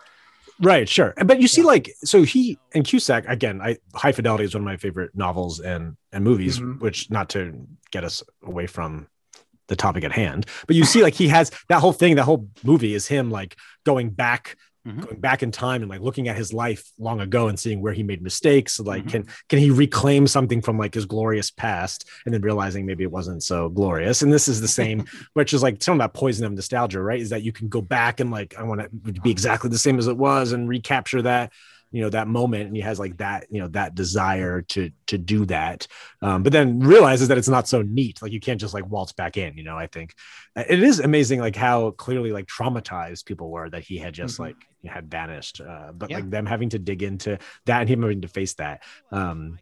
Right, 0.62 0.90
sure. 0.90 1.14
But 1.26 1.40
you 1.40 1.48
see, 1.48 1.62
yeah. 1.62 1.68
like, 1.68 1.96
so 2.04 2.24
he 2.24 2.60
and 2.74 2.84
Cusack 2.84 3.24
again. 3.30 3.62
I 3.62 3.78
High 3.96 4.12
Fidelity 4.12 4.44
is 4.44 4.54
one 4.54 4.62
of 4.62 4.66
my 4.66 4.76
favorite 4.76 5.16
novels 5.16 5.62
and 5.62 5.96
and 6.12 6.22
movies. 6.22 6.60
Mm-hmm. 6.60 6.84
Which, 6.84 7.10
not 7.10 7.30
to 7.30 7.66
get 7.92 8.04
us 8.04 8.24
away 8.44 8.68
from 8.68 9.08
the 9.70 9.76
topic 9.76 10.04
at 10.04 10.12
hand, 10.12 10.46
but 10.68 10.76
you 10.76 10.84
see, 10.84 11.02
like, 11.02 11.14
he 11.14 11.30
has 11.30 11.52
that 11.70 11.80
whole 11.80 11.94
thing. 11.94 12.18
That 12.18 12.24
whole 12.24 12.50
movie 12.64 12.94
is 12.94 13.08
him 13.08 13.32
like 13.32 13.56
going 13.86 14.10
back 14.10 14.58
mm-hmm. 14.90 15.02
going 15.02 15.20
back 15.20 15.44
in 15.44 15.52
time 15.52 15.82
and 15.82 15.90
like 15.90 16.02
looking 16.02 16.28
at 16.28 16.36
his 16.36 16.54
life 16.54 16.92
long 16.98 17.20
ago 17.22 17.48
and 17.48 17.60
seeing 17.60 17.82
where 17.82 17.94
he 17.94 18.04
made 18.04 18.22
mistakes 18.22 18.80
like 18.80 19.02
mm-hmm. 19.02 19.10
can 19.10 19.28
can 19.48 19.60
he 19.60 19.70
reclaim 19.70 20.28
something 20.28 20.62
from 20.62 20.78
like 20.78 20.94
his 20.94 21.06
glorious 21.06 21.52
past 21.52 22.08
and 22.26 22.34
then 22.34 22.42
realizing 22.42 22.86
maybe 22.86 23.04
it 23.04 23.12
wasn't 23.12 23.42
so 23.44 23.70
glorious 23.70 24.22
and 24.22 24.32
this 24.32 24.48
is 24.48 24.62
the 24.62 24.68
same 24.68 25.06
which 25.34 25.54
is 25.54 25.64
like 25.64 25.82
some 25.82 25.94
of 25.94 26.00
that 26.00 26.18
poison 26.18 26.46
of 26.46 26.54
nostalgia 26.54 27.02
right 27.02 27.22
is 27.22 27.30
that 27.30 27.44
you 27.44 27.52
can 27.52 27.68
go 27.68 27.82
back 27.82 28.20
and 28.20 28.32
like 28.32 28.56
i 28.58 28.64
want 28.64 28.82
to 28.82 29.22
be 29.22 29.32
exactly 29.32 29.70
the 29.70 29.78
same 29.78 30.00
as 30.00 30.08
it 30.08 30.18
was 30.18 30.52
and 30.52 30.70
recapture 30.70 31.22
that 31.22 31.52
you 31.92 32.02
know 32.02 32.10
that 32.10 32.28
moment 32.28 32.68
and 32.68 32.76
he 32.76 32.82
has 32.82 33.00
like 33.00 33.18
that 33.18 33.48
you 33.50 33.60
know 33.60 33.68
that 33.70 33.96
desire 33.96 34.62
to 34.62 34.92
to 35.08 35.18
do 35.18 35.46
that 35.46 35.88
um, 36.22 36.44
but 36.44 36.54
then 36.54 36.80
realizes 36.80 37.28
that 37.28 37.38
it's 37.38 37.48
not 37.48 37.68
so 37.68 37.82
neat 37.82 38.22
like 38.22 38.32
you 38.32 38.40
can't 38.40 38.62
just 38.62 38.74
like 38.74 38.88
waltz 38.88 39.12
back 39.12 39.38
in 39.38 39.58
you 39.58 39.64
know 39.64 39.78
i 39.78 39.88
think 39.88 40.14
uh, 40.56 40.64
it 40.68 40.84
is 40.84 41.00
amazing 41.00 41.40
like 41.40 41.56
how 41.56 41.92
clearly 41.92 42.32
like 42.32 42.48
traumatized 42.48 43.26
people 43.26 43.50
were 43.50 43.70
that 43.70 43.84
he 43.84 43.98
had 43.98 44.14
just 44.14 44.36
mm-hmm. 44.36 44.44
like 44.44 44.56
had 44.86 45.10
vanished 45.10 45.62
uh, 45.62 45.92
but 45.94 46.10
yeah. 46.10 46.18
like 46.18 46.30
them 46.30 46.46
having 46.46 46.70
to 46.70 46.80
dig 46.80 47.04
into 47.04 47.38
that 47.66 47.82
and 47.82 47.90
him 47.90 48.02
having 48.02 48.22
to 48.22 48.28
face 48.28 48.54
that 48.56 48.84
um 49.12 49.58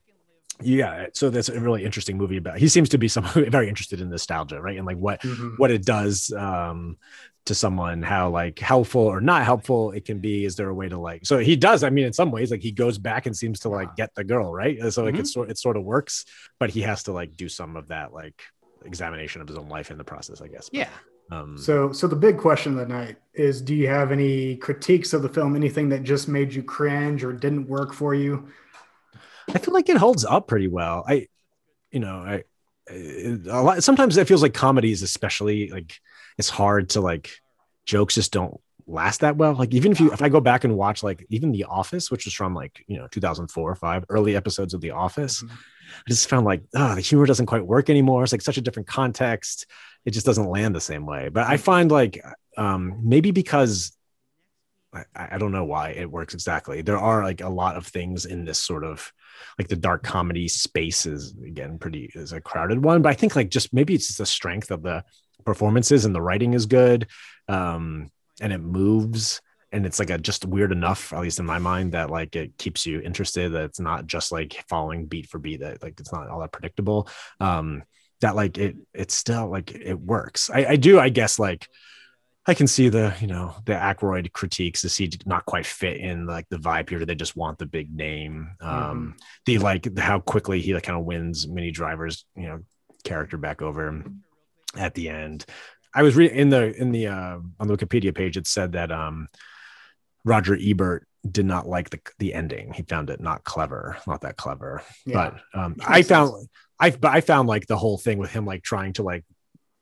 yeah 0.62 1.08
so 1.14 1.30
that's 1.30 1.50
a 1.50 1.60
really 1.60 1.86
interesting 1.86 2.18
movie 2.18 2.38
about 2.38 2.58
he 2.58 2.68
seems 2.68 2.90
to 2.90 2.98
be 2.98 3.08
someone 3.08 3.50
very 3.52 3.70
interested 3.70 4.02
in 4.02 4.10
nostalgia 4.10 4.62
right? 4.62 4.78
And 4.78 4.86
like 4.86 4.98
what 4.98 5.22
mm-hmm. 5.22 5.56
what 5.58 5.72
it 5.72 5.86
does 5.86 6.32
um 6.34 6.98
to 7.46 7.56
someone 7.56 8.02
how 8.02 8.30
like 8.30 8.60
helpful 8.60 9.02
or 9.02 9.22
not 9.22 9.46
helpful 9.46 9.92
it 9.92 10.04
can 10.04 10.20
be 10.20 10.44
is 10.44 10.56
there 10.56 10.70
a 10.70 10.74
way 10.74 10.90
to 10.90 10.98
like 10.98 11.26
so 11.26 11.38
he 11.38 11.56
does 11.56 11.84
i 11.84 11.90
mean 11.90 12.06
in 12.06 12.14
some 12.14 12.32
ways 12.32 12.52
like 12.52 12.62
he 12.62 12.72
goes 12.72 12.98
back 12.98 13.26
and 13.26 13.38
seems 13.38 13.62
to 13.62 13.70
like 13.70 13.96
get 13.96 14.14
the 14.16 14.24
girl 14.24 14.52
right? 14.54 14.78
So 14.92 15.04
like 15.04 15.14
mm-hmm. 15.14 15.22
it's 15.22 15.36
it 15.36 15.58
sort 15.58 15.78
of 15.78 15.84
works 15.84 16.26
but 16.60 16.70
he 16.70 16.82
has 16.82 17.04
to 17.04 17.14
like 17.14 17.38
do 17.38 17.48
some 17.48 17.76
of 17.78 17.88
that 17.90 18.14
like 18.14 18.42
examination 18.86 19.42
of 19.42 19.48
his 19.48 19.58
own 19.58 19.70
life 19.70 19.92
in 19.92 19.98
the 19.98 20.04
process 20.04 20.42
i 20.42 20.48
guess 20.48 20.70
but, 20.70 20.80
yeah. 20.80 20.90
um 21.32 21.58
so 21.58 21.92
so 21.92 22.08
the 22.08 22.16
big 22.16 22.38
question 22.38 22.74
of 22.74 22.80
the 22.80 22.94
night 22.94 23.18
is 23.38 23.62
do 23.62 23.76
you 23.76 23.88
have 23.88 24.12
any 24.12 24.56
critiques 24.58 25.14
of 25.14 25.22
the 25.22 25.30
film? 25.30 25.56
Anything 25.56 25.90
that 25.90 26.04
just 26.04 26.28
made 26.28 26.54
you 26.54 26.64
cringe 26.64 27.24
or 27.24 27.32
didn't 27.32 27.68
work 27.68 27.94
for 27.94 28.14
you 28.14 28.48
i 29.54 29.58
feel 29.58 29.74
like 29.74 29.90
it 29.90 29.98
holds 29.98 30.26
up 30.26 30.48
pretty 30.48 30.68
well 30.68 31.04
i 31.08 31.28
you 31.92 32.00
know 32.00 32.18
i 32.18 32.44
a 32.90 33.62
lot 33.62 33.84
sometimes 33.84 34.16
it 34.18 34.28
feels 34.28 34.42
like 34.42 34.54
comedies 34.54 35.02
especially 35.02 35.70
like 35.70 36.00
it's 36.38 36.50
hard 36.50 36.90
to 36.90 37.02
like 37.02 37.32
jokes 37.86 38.16
just 38.16 38.32
don't 38.32 38.60
last 38.88 39.20
that 39.20 39.36
well. 39.36 39.54
Like 39.54 39.74
even 39.74 39.92
if 39.92 40.00
you 40.00 40.12
if 40.12 40.22
I 40.22 40.30
go 40.30 40.40
back 40.40 40.64
and 40.64 40.76
watch 40.76 41.04
like 41.04 41.26
even 41.30 41.52
The 41.52 41.66
Office, 41.66 42.10
which 42.10 42.26
was 42.26 42.34
from 42.34 42.56
like 42.56 42.84
you 42.88 42.98
know 42.98 43.08
2004 43.12 43.70
or 43.70 43.76
five 43.76 44.06
early 44.10 44.36
episodes 44.36 44.74
of 44.74 44.82
The 44.82 44.92
Office, 44.92 45.44
mm-hmm. 45.44 45.54
I 45.54 46.10
just 46.10 46.30
found 46.30 46.46
like 46.46 46.64
oh 46.76 46.96
the 46.96 47.02
humor 47.02 47.26
doesn't 47.26 47.46
quite 47.46 47.66
work 47.66 47.90
anymore. 47.90 48.24
It's 48.24 48.32
like 48.32 48.42
such 48.42 48.58
a 48.58 48.62
different 48.62 48.88
context. 48.88 49.68
It 50.06 50.12
just 50.12 50.26
doesn't 50.26 50.50
land 50.50 50.74
the 50.74 50.82
same 50.82 51.06
way. 51.06 51.30
But 51.30 51.48
I 51.48 51.58
find 51.58 51.92
like 51.92 52.24
um 52.58 53.02
maybe 53.04 53.32
because 53.32 53.96
I, 54.94 55.04
I 55.16 55.38
don't 55.38 55.52
know 55.52 55.66
why 55.66 55.90
it 55.90 56.10
works 56.10 56.34
exactly. 56.34 56.82
There 56.82 56.98
are 56.98 57.24
like 57.24 57.42
a 57.42 57.50
lot 57.50 57.76
of 57.76 57.86
things 57.86 58.26
in 58.26 58.46
this 58.46 58.60
sort 58.60 58.84
of 58.84 59.12
like 59.58 59.68
the 59.68 59.76
dark 59.76 60.04
comedy 60.04 60.48
space 60.48 61.06
is 61.06 61.34
again 61.46 61.78
pretty 61.78 62.12
is 62.16 62.32
a 62.32 62.42
crowded 62.42 62.84
one. 62.84 63.02
But 63.02 63.10
I 63.10 63.16
think 63.16 63.36
like 63.36 63.50
just 63.50 63.74
maybe 63.74 63.94
it's 63.94 64.08
just 64.08 64.20
the 64.20 64.26
strength 64.26 64.72
of 64.72 64.84
the 64.84 65.04
performances 65.46 66.06
and 66.06 66.14
the 66.14 66.22
writing 66.22 66.54
is 66.54 66.66
good 66.66 67.08
um, 67.48 68.12
and 68.42 68.52
it 68.52 68.60
moves 68.60 69.42
and 69.72 69.86
it's 69.86 70.00
like 70.00 70.10
a 70.10 70.18
just 70.18 70.46
weird 70.46 70.72
enough 70.72 71.14
at 71.14 71.22
least 71.22 71.40
in 71.40 71.46
my 71.46 71.60
mind 71.60 71.94
that 71.94 72.10
like 72.10 72.36
it 72.36 72.58
keeps 72.58 72.86
you 72.86 73.00
interested 73.02 73.52
that 73.54 73.64
it's 73.64 73.80
not 73.80 74.08
just 74.08 74.32
like 74.32 74.64
following 74.70 75.06
beat 75.06 75.28
for 75.30 75.40
beat 75.40 75.62
that 75.62 75.82
like 75.82 76.00
it's 76.00 76.12
not 76.12 76.30
all 76.30 76.40
that 76.40 76.52
predictable 76.52 77.08
um 77.40 77.84
that 78.22 78.36
like 78.36 78.58
it 78.58 78.76
it's 78.94 79.14
still 79.14 79.50
like 79.50 79.74
it 79.74 80.00
works 80.00 80.50
i, 80.50 80.66
I 80.66 80.76
do 80.76 81.00
i 81.00 81.10
guess 81.10 81.38
like 81.38 81.68
I 82.50 82.54
can 82.54 82.68
see 82.68 82.88
the, 82.88 83.14
you 83.20 83.28
know, 83.28 83.54
the 83.66 83.74
Aykroyd 83.74 84.32
critiques, 84.32 84.82
the 84.82 84.90
see 84.90 85.10
not 85.26 85.46
quite 85.46 85.66
fit 85.66 85.98
in 85.98 86.26
like 86.26 86.48
the 86.50 86.58
vibe 86.58 86.90
here. 86.90 87.04
They 87.04 87.14
just 87.14 87.36
want 87.36 87.58
the 87.58 87.66
big 87.66 87.94
name. 87.94 88.52
Um, 88.62 88.72
mm-hmm. 88.72 89.10
the 89.46 89.58
like 89.58 89.98
how 89.98 90.22
quickly 90.22 90.62
he 90.62 90.74
like 90.74 90.84
kind 90.84 90.98
of 90.98 91.06
wins 91.06 91.46
Minnie 91.46 91.72
Driver's, 91.72 92.26
you 92.36 92.48
know, 92.48 92.60
character 93.04 93.38
back 93.38 93.62
over 93.62 94.02
at 94.78 94.94
the 94.94 95.10
end. 95.10 95.46
I 95.94 96.04
was 96.04 96.16
reading 96.16 96.38
in 96.38 96.50
the 96.50 96.74
in 96.80 96.92
the 96.92 97.08
uh, 97.08 97.40
on 97.60 97.68
the 97.68 97.76
Wikipedia 97.76 98.16
page. 98.16 98.38
It 98.38 98.48
said 98.48 98.74
that 98.74 98.92
um, 98.92 99.28
Roger 100.24 100.58
Ebert 100.60 101.06
did 101.30 101.46
not 101.46 101.68
like 101.68 101.90
the 101.90 102.00
the 102.20 102.34
ending. 102.34 102.72
He 102.72 102.84
found 102.84 103.10
it 103.10 103.20
not 103.20 103.44
clever, 103.44 103.98
not 104.08 104.22
that 104.22 104.38
clever. 104.38 104.84
Yeah. 105.06 105.32
But 105.54 105.60
um, 105.60 105.76
I 105.86 106.02
found 106.02 106.48
I 106.80 106.92
but 106.92 107.12
I 107.12 107.22
found 107.22 107.50
like 107.50 107.68
the 107.68 107.78
whole 107.78 107.98
thing 107.98 108.20
with 108.20 108.32
him 108.32 108.46
like 108.46 108.64
trying 108.64 108.94
to 108.94 109.04
like 109.04 109.26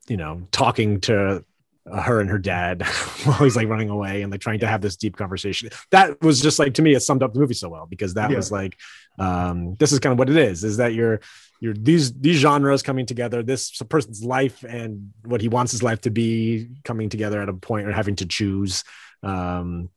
you 0.08 0.16
know 0.16 0.48
talking 0.50 1.00
to 1.02 1.44
uh, 1.90 2.02
her 2.02 2.20
and 2.20 2.30
her 2.30 2.38
dad 2.38 2.82
while 3.24 3.38
he's 3.38 3.56
like 3.56 3.68
running 3.68 3.90
away 3.90 4.22
and 4.22 4.30
like 4.30 4.40
trying 4.40 4.60
to 4.60 4.66
have 4.66 4.80
this 4.80 4.96
deep 4.96 5.16
conversation. 5.16 5.70
That 5.90 6.20
was 6.22 6.40
just 6.40 6.58
like 6.58 6.74
to 6.74 6.82
me, 6.82 6.94
it 6.94 7.00
summed 7.00 7.22
up 7.22 7.32
the 7.32 7.40
movie 7.40 7.54
so 7.54 7.68
well 7.68 7.86
because 7.86 8.14
that 8.14 8.30
yeah. 8.30 8.36
was 8.36 8.50
like, 8.50 8.76
um, 9.18 9.74
this 9.74 9.92
is 9.92 9.98
kind 9.98 10.12
of 10.12 10.18
what 10.18 10.30
it 10.30 10.36
is: 10.36 10.64
is 10.64 10.78
that 10.78 10.94
you're 10.94 11.20
you're 11.60 11.74
these 11.74 12.12
these 12.12 12.36
genres 12.38 12.82
coming 12.82 13.06
together, 13.06 13.42
this 13.42 13.70
person's 13.82 14.24
life 14.24 14.64
and 14.64 15.12
what 15.24 15.40
he 15.40 15.48
wants 15.48 15.72
his 15.72 15.82
life 15.82 16.00
to 16.02 16.10
be 16.10 16.68
coming 16.84 17.08
together 17.08 17.40
at 17.40 17.48
a 17.48 17.54
point 17.54 17.86
or 17.86 17.92
having 17.92 18.16
to 18.16 18.26
choose. 18.26 18.84
Um, 19.22 19.90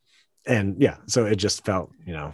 and 0.45 0.81
yeah, 0.81 0.97
so 1.07 1.25
it 1.25 1.35
just 1.35 1.65
felt, 1.65 1.91
you 2.05 2.13
know, 2.13 2.33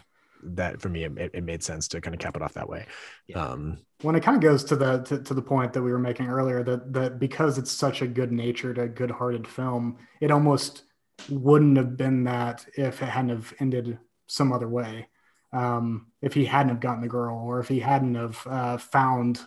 that 0.56 0.82
for 0.82 0.90
me 0.90 1.04
it, 1.04 1.32
it, 1.34 1.44
made 1.44 1.64
sense 1.64 1.88
to 1.88 2.02
kind 2.02 2.14
of 2.14 2.20
cap 2.20 2.36
it 2.36 2.42
off 2.42 2.54
that 2.54 2.70
way. 2.70 2.86
Yeah. 3.28 3.46
um 3.46 3.80
when 4.02 4.16
it 4.16 4.24
kind 4.24 4.36
of 4.36 4.44
goes 4.44 4.64
to 4.66 4.76
the 4.76 5.00
to, 5.04 5.20
to, 5.24 5.34
the 5.34 5.42
point 5.42 5.74
that 5.74 5.82
we 5.82 5.92
were 5.92 6.00
making 6.00 6.28
earlier 6.28 6.64
that 6.64 6.94
that 6.94 7.20
because 7.20 7.58
it's 7.58 7.72
such 7.72 8.02
a 8.02 8.08
good 8.08 8.32
natured 8.32 8.78
a 8.78 8.88
good 8.88 9.12
hearted 9.12 9.48
film 9.48 9.98
it 10.22 10.32
almost 10.32 10.84
wouldn't 11.30 11.78
have 11.78 11.96
been 11.98 12.26
that 12.26 12.66
if 12.76 13.02
it 13.02 13.06
hadn't 13.06 13.30
have 13.30 13.54
ended 13.60 13.98
some 14.28 14.52
other 14.52 14.70
way. 14.70 15.08
Um 15.54 16.08
if 16.22 16.34
he 16.34 16.46
hadn't 16.46 16.70
have 16.70 16.80
gotten 16.80 17.02
the 17.02 17.08
girl 17.08 17.38
or 17.38 17.60
if 17.60 17.68
he 17.68 17.80
hadn't 17.80 18.16
have 18.16 18.48
uh, 18.48 18.78
found 18.78 19.42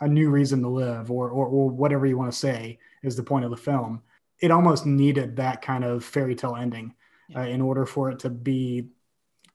a 0.00 0.06
new 0.06 0.30
reason 0.30 0.62
to 0.62 0.68
live 0.68 1.10
or, 1.10 1.28
or 1.30 1.46
or 1.46 1.70
whatever 1.70 2.06
you 2.06 2.16
want 2.16 2.30
to 2.30 2.38
say 2.38 2.78
is 3.02 3.16
the 3.16 3.22
point 3.22 3.44
of 3.44 3.50
the 3.50 3.56
film 3.56 4.02
it 4.40 4.50
almost 4.50 4.86
needed 4.86 5.36
that 5.36 5.62
kind 5.62 5.84
of 5.84 6.04
fairy 6.04 6.34
tale 6.34 6.56
ending 6.56 6.94
uh, 7.34 7.40
in 7.40 7.60
order 7.60 7.84
for 7.84 8.10
it 8.10 8.18
to 8.20 8.30
be 8.30 8.88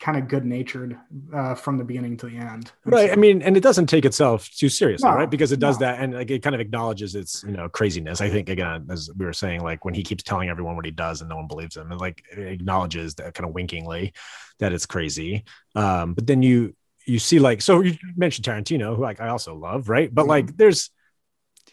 kind 0.04 0.18
of 0.18 0.28
good 0.28 0.44
natured 0.44 1.00
uh, 1.34 1.56
from 1.56 1.78
the 1.78 1.84
beginning 1.84 2.18
to 2.18 2.26
the 2.26 2.36
end. 2.36 2.74
right. 2.84 3.08
So, 3.08 3.14
I 3.14 3.16
mean, 3.16 3.42
and 3.42 3.56
it 3.56 3.62
doesn't 3.64 3.88
take 3.88 4.04
itself 4.04 4.50
too 4.50 4.68
seriously, 4.68 5.10
no, 5.10 5.16
right? 5.16 5.32
Because 5.32 5.54
it 5.54 5.62
does 5.62 5.80
no. 5.80 5.86
that 5.86 6.02
and 6.02 6.14
like 6.14 6.30
it 6.30 6.44
kind 6.44 6.54
of 6.54 6.60
acknowledges 6.60 7.16
its 7.16 7.42
you 7.44 7.54
know 7.54 7.70
craziness. 7.70 8.20
I 8.20 8.30
think 8.30 8.50
again, 8.50 8.86
as 8.90 9.10
we 9.16 9.26
were 9.26 9.32
saying, 9.32 9.62
like 9.62 9.86
when 9.86 9.94
he 9.94 10.04
keeps 10.04 10.22
telling 10.22 10.50
everyone 10.50 10.76
what 10.76 10.84
he 10.84 10.92
does 10.92 11.22
and 11.22 11.30
no 11.30 11.38
one 11.38 11.48
believes 11.48 11.78
him, 11.78 11.90
and 11.90 12.02
like 12.02 12.22
it 12.30 12.40
acknowledges 12.40 13.16
that 13.16 13.34
kind 13.34 13.48
of 13.48 13.56
winkingly 13.56 14.12
that 14.60 14.74
it's 14.74 14.86
crazy. 14.86 15.46
Um, 15.74 16.16
but 16.16 16.28
then 16.28 16.44
you 16.44 16.76
you 17.06 17.18
see 17.18 17.40
like 17.40 17.62
so 17.62 17.80
you 17.80 17.96
mentioned 18.18 18.46
Tarantino, 18.46 18.98
who 18.98 19.02
like 19.02 19.22
I 19.22 19.30
also 19.30 19.56
love, 19.56 19.88
right? 19.88 20.14
But 20.14 20.26
Mhm. 20.26 20.30
like 20.30 20.58
there's 20.58 20.90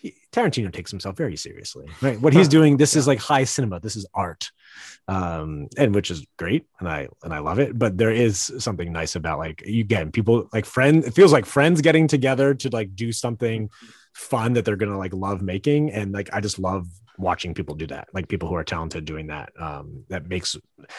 he- 0.00 0.14
Tarantino 0.32 0.72
takes 0.72 0.90
himself 0.90 1.16
very 1.16 1.36
seriously, 1.36 1.86
right? 2.00 2.20
What 2.20 2.32
he's 2.32 2.48
doing, 2.56 2.76
this 2.76 2.96
is 2.96 3.06
like 3.06 3.18
high 3.18 3.44
cinema, 3.44 3.80
this 3.80 3.96
is 3.96 4.06
art, 4.14 4.50
um, 5.08 5.68
and 5.76 5.94
which 5.94 6.10
is 6.10 6.26
great, 6.38 6.66
and 6.78 6.88
I 6.88 7.08
and 7.22 7.34
I 7.34 7.38
love 7.38 7.58
it. 7.58 7.78
But 7.78 7.98
there 7.98 8.10
is 8.10 8.52
something 8.58 8.92
nice 8.92 9.16
about 9.16 9.38
like 9.38 9.62
you 9.66 9.84
get 9.84 10.12
people 10.12 10.48
like 10.52 10.66
friends. 10.66 11.06
It 11.06 11.14
feels 11.14 11.32
like 11.32 11.46
friends 11.46 11.80
getting 11.80 12.06
together 12.08 12.54
to 12.54 12.70
like 12.70 12.94
do 12.94 13.12
something 13.12 13.70
fun 14.14 14.54
that 14.54 14.64
they're 14.64 14.76
gonna 14.76 14.98
like 14.98 15.14
love 15.14 15.42
making, 15.42 15.90
and 15.92 16.12
like 16.12 16.30
I 16.32 16.40
just 16.40 16.58
love 16.58 16.86
watching 17.18 17.52
people 17.54 17.74
do 17.74 17.86
that. 17.88 18.08
Like 18.14 18.28
people 18.28 18.48
who 18.48 18.54
are 18.54 18.64
talented 18.64 19.04
doing 19.04 19.26
that. 19.26 19.52
Um, 19.60 20.04
that 20.08 20.26
makes, 20.26 20.56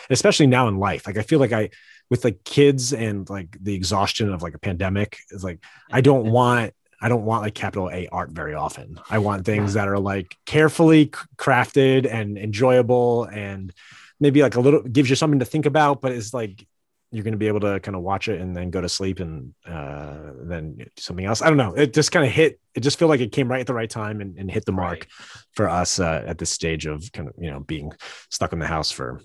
especially 0.09 0.47
now 0.47 0.67
in 0.67 0.77
life, 0.77 1.07
like 1.07 1.17
I 1.17 1.23
feel 1.23 1.39
like 1.39 1.51
I 1.51 1.69
with 2.09 2.23
like 2.23 2.43
kids 2.43 2.93
and 2.93 3.27
like 3.29 3.57
the 3.61 3.73
exhaustion 3.73 4.31
of 4.31 4.41
like 4.41 4.53
a 4.53 4.59
pandemic 4.59 5.17
is 5.29 5.43
like 5.43 5.63
I 5.91 6.01
don't 6.01 6.29
want 6.29 6.73
I 7.01 7.09
don't 7.09 7.25
want 7.25 7.41
like 7.43 7.55
capital 7.55 7.89
A 7.91 8.07
art 8.11 8.29
very 8.31 8.53
often. 8.53 8.99
I 9.09 9.17
want 9.17 9.45
things 9.45 9.73
that 9.73 9.87
are 9.87 9.99
like 9.99 10.37
carefully 10.45 11.07
crafted 11.37 12.05
and 12.11 12.37
enjoyable 12.37 13.23
and 13.25 13.73
maybe 14.19 14.41
like 14.43 14.55
a 14.55 14.59
little 14.61 14.81
gives 14.83 15.09
you 15.09 15.15
something 15.15 15.39
to 15.39 15.45
think 15.45 15.65
about, 15.65 15.99
but 16.01 16.11
it's 16.11 16.33
like 16.33 16.65
you're 17.13 17.23
going 17.23 17.33
to 17.33 17.37
be 17.37 17.47
able 17.47 17.59
to 17.59 17.79
kind 17.81 17.95
of 17.95 18.03
watch 18.03 18.29
it 18.29 18.39
and 18.39 18.55
then 18.55 18.69
go 18.69 18.79
to 18.79 18.87
sleep 18.87 19.19
and 19.19 19.53
uh, 19.67 20.31
then 20.43 20.75
do 20.75 20.85
something 20.97 21.25
else. 21.25 21.41
I 21.41 21.47
don't 21.49 21.57
know. 21.57 21.73
It 21.73 21.93
just 21.93 22.11
kind 22.11 22.25
of 22.25 22.31
hit. 22.31 22.59
It 22.75 22.81
just 22.81 22.97
felt 22.99 23.09
like 23.09 23.19
it 23.19 23.33
came 23.33 23.49
right 23.51 23.59
at 23.59 23.67
the 23.67 23.73
right 23.73 23.89
time 23.89 24.21
and, 24.21 24.37
and 24.37 24.49
hit 24.49 24.63
the 24.63 24.71
mark 24.71 24.91
Right. 24.99 25.07
for 25.55 25.67
us 25.67 25.99
uh, 25.99 26.23
at 26.25 26.37
this 26.37 26.51
stage 26.51 26.85
of 26.85 27.11
kind 27.11 27.27
of 27.27 27.33
you 27.37 27.51
know 27.51 27.59
being 27.61 27.91
stuck 28.29 28.53
in 28.53 28.59
the 28.59 28.67
house 28.67 28.91
for 28.91 29.21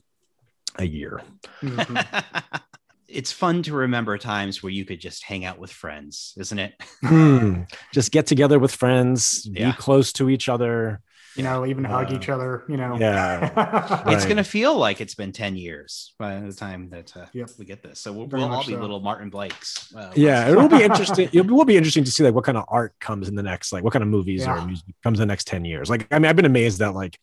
a 0.76 0.84
year. 0.84 1.20
Mhm. 1.62 2.22
it's 3.08 3.32
fun 3.32 3.62
to 3.64 3.72
remember 3.74 4.18
times 4.18 4.62
where 4.62 4.72
you 4.72 4.84
could 4.84 5.00
just 5.00 5.22
hang 5.24 5.44
out 5.44 5.58
with 5.58 5.70
friends, 5.70 6.34
isn't 6.38 6.58
it? 6.58 6.74
Hmm. 7.02 7.62
Just 7.94 8.10
get 8.12 8.26
together 8.26 8.58
with 8.58 8.72
friends, 8.74 9.48
Yeah. 9.50 9.70
be 9.70 9.76
close 9.76 10.12
to 10.14 10.28
each 10.30 10.48
other. 10.48 11.00
you 11.36 11.42
know, 11.42 11.66
even 11.66 11.84
hug 11.84 12.10
Uh, 12.10 12.16
each 12.16 12.28
other. 12.30 12.64
You 12.68 12.78
know. 12.78 12.96
yeah. 12.98 14.02
It's 14.12 14.24
going 14.24 14.38
to 14.38 14.44
feel 14.44 14.74
like 14.76 15.00
it's 15.02 15.14
been 15.14 15.32
10 15.32 15.54
years 15.56 16.14
by 16.18 16.40
the 16.40 16.52
time 16.52 16.88
that 16.90 17.14
uh, 17.16 17.26
Yep. 17.34 17.50
we 17.58 17.64
get 17.66 17.82
this. 17.82 18.00
So 18.00 18.10
we'll, 18.12 18.26
Very 18.26 18.42
we'll 18.42 18.52
all 18.54 18.64
be 18.64 18.72
so. 18.72 18.80
little 18.80 19.00
Martin 19.00 19.28
Blanks. 19.30 19.92
Uh, 19.94 20.10
yeah 20.16 20.48
it 20.48 20.56
will 20.56 20.68
be 20.68 20.82
interesting 20.90 21.28
it 21.32 21.46
will 21.50 21.64
be 21.66 21.76
interesting 21.76 22.04
to 22.04 22.10
see 22.10 22.22
like 22.24 22.34
what 22.34 22.44
kind 22.44 22.56
of 22.58 22.64
art 22.68 22.94
comes 23.00 23.28
in 23.28 23.34
the 23.34 23.42
next 23.42 23.70
like 23.72 23.84
what 23.84 23.92
kind 23.92 24.02
of 24.02 24.08
movies 24.08 24.42
Yeah. 24.42 24.62
or 24.62 24.66
music 24.66 24.86
comes 25.02 25.18
in 25.20 25.28
the 25.28 25.32
next 25.32 25.46
10 25.46 25.64
years 25.66 25.90
like 25.90 26.06
i 26.10 26.18
mean 26.18 26.26
i've 26.30 26.36
been 26.36 26.44
amazed 26.46 26.78
that 26.78 26.94
like 26.94 27.18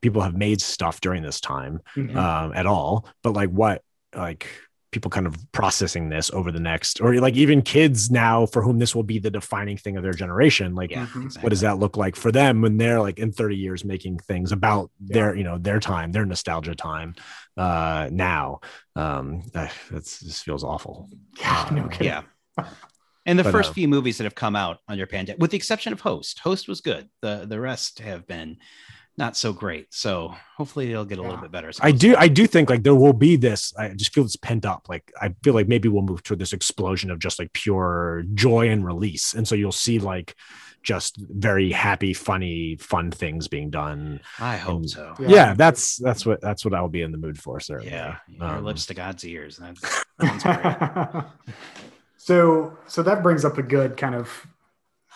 people 0.00 0.22
have 0.22 0.34
made 0.36 0.60
stuff 0.60 1.00
during 1.00 1.22
this 1.22 1.40
time 1.40 1.80
Mhm. 1.96 2.14
um 2.16 2.52
at 2.54 2.66
all 2.66 3.06
but 3.24 3.32
like 3.32 3.50
what 3.50 3.82
like 4.14 4.46
people 4.90 5.10
kind 5.10 5.26
of 5.26 5.36
processing 5.52 6.08
this 6.08 6.30
over 6.32 6.50
the 6.50 6.58
next 6.60 7.00
or 7.00 7.14
like 7.20 7.34
even 7.34 7.62
kids 7.62 8.10
now 8.10 8.44
for 8.46 8.62
whom 8.62 8.78
this 8.78 8.94
will 8.94 9.02
be 9.04 9.18
the 9.18 9.30
defining 9.30 9.76
thing 9.76 9.96
of 9.96 10.02
their 10.02 10.12
generation 10.12 10.74
like 10.74 10.90
Yeah. 10.90 11.04
Exactly. 11.04 11.42
what 11.42 11.50
does 11.50 11.60
that 11.60 11.78
look 11.78 11.96
like 11.96 12.16
for 12.16 12.32
them 12.32 12.60
when 12.60 12.76
they're 12.76 13.00
like 13.00 13.18
in 13.18 13.30
30 13.32 13.56
years 13.56 13.84
making 13.84 14.18
things 14.18 14.50
about 14.52 14.90
Yeah. 15.00 15.14
their 15.14 15.34
you 15.36 15.44
know 15.44 15.58
their 15.58 15.78
time 15.80 16.12
their 16.12 16.26
nostalgia 16.26 16.74
time 16.74 17.14
uh 17.56 18.08
now 18.10 18.60
um 18.96 19.42
uh, 19.54 19.68
that's 19.90 20.18
this 20.20 20.42
feels 20.42 20.64
awful 20.64 21.08
Yeah, 21.40 21.68
no 21.72 21.88
kidding. 21.88 22.06
Yeah. 22.08 22.22
And 23.26 23.38
the 23.38 23.44
But, 23.44 23.52
first 23.52 23.70
uh, 23.70 23.74
few 23.74 23.86
movies 23.86 24.18
that 24.18 24.24
have 24.24 24.34
come 24.34 24.56
out 24.56 24.78
under 24.88 25.06
pandemic, 25.06 25.40
with 25.40 25.50
the 25.52 25.56
exception 25.56 25.92
of 25.92 26.00
Host, 26.00 26.40
Host 26.40 26.66
was 26.68 26.80
good. 26.80 27.08
The 27.22 27.44
the 27.48 27.60
rest 27.60 27.98
have 28.00 28.26
been 28.26 28.56
not 29.20 29.36
so 29.36 29.52
great. 29.52 29.86
So 29.94 30.34
hopefully 30.56 30.90
it'll 30.90 31.04
get 31.04 31.18
a 31.18 31.22
little 31.22 31.36
bit 31.36 31.52
better. 31.52 31.70
I 31.80 31.92
do, 31.92 32.16
I 32.16 32.26
do 32.26 32.46
think 32.48 32.68
like 32.70 32.82
there 32.82 32.94
will 32.96 33.12
be 33.12 33.36
this. 33.36 33.72
I 33.78 33.90
just 33.90 34.12
feel 34.12 34.24
it's 34.24 34.34
pent 34.34 34.64
up. 34.66 34.88
Like 34.88 35.12
I 35.20 35.34
feel 35.44 35.54
like 35.54 35.68
maybe 35.68 35.88
we'll 35.88 36.02
move 36.02 36.22
toward 36.24 36.40
this 36.40 36.52
explosion 36.52 37.10
of 37.12 37.20
just 37.20 37.38
like 37.38 37.52
pure 37.52 38.24
joy 38.34 38.68
and 38.70 38.84
release, 38.84 39.34
and 39.34 39.46
so 39.46 39.54
you'll 39.54 39.70
see 39.70 39.98
like 40.00 40.34
just 40.82 41.18
very 41.18 41.70
happy, 41.70 42.14
funny, 42.14 42.74
fun 42.80 43.10
things 43.10 43.46
being 43.48 43.68
done. 43.68 44.18
I 44.38 44.56
hope 44.56 44.78
and- 44.80 44.90
so. 44.90 45.14
Yeah. 45.20 45.28
Yeah, 45.28 45.54
that's 45.54 45.96
that's 45.98 46.24
what 46.24 46.40
that's 46.40 46.64
what 46.64 46.72
I'll 46.74 46.88
be 46.88 47.02
in 47.02 47.12
the 47.12 47.18
mood 47.18 47.38
for. 47.38 47.60
Certainly. 47.60 47.92
Yeah. 47.92 48.16
Your 48.28 48.44
Um, 48.56 48.64
lips 48.64 48.86
to 48.86 48.94
God's 48.94 49.24
ears. 49.26 49.58
That, 49.58 49.76
that 50.18 50.40
sounds 50.42 51.44
great. 51.44 51.54
so 52.16 52.76
so 52.86 53.02
that 53.02 53.22
brings 53.22 53.44
up 53.44 53.58
a 53.58 53.62
good 53.62 53.96
kind 53.96 54.14
of 54.14 54.46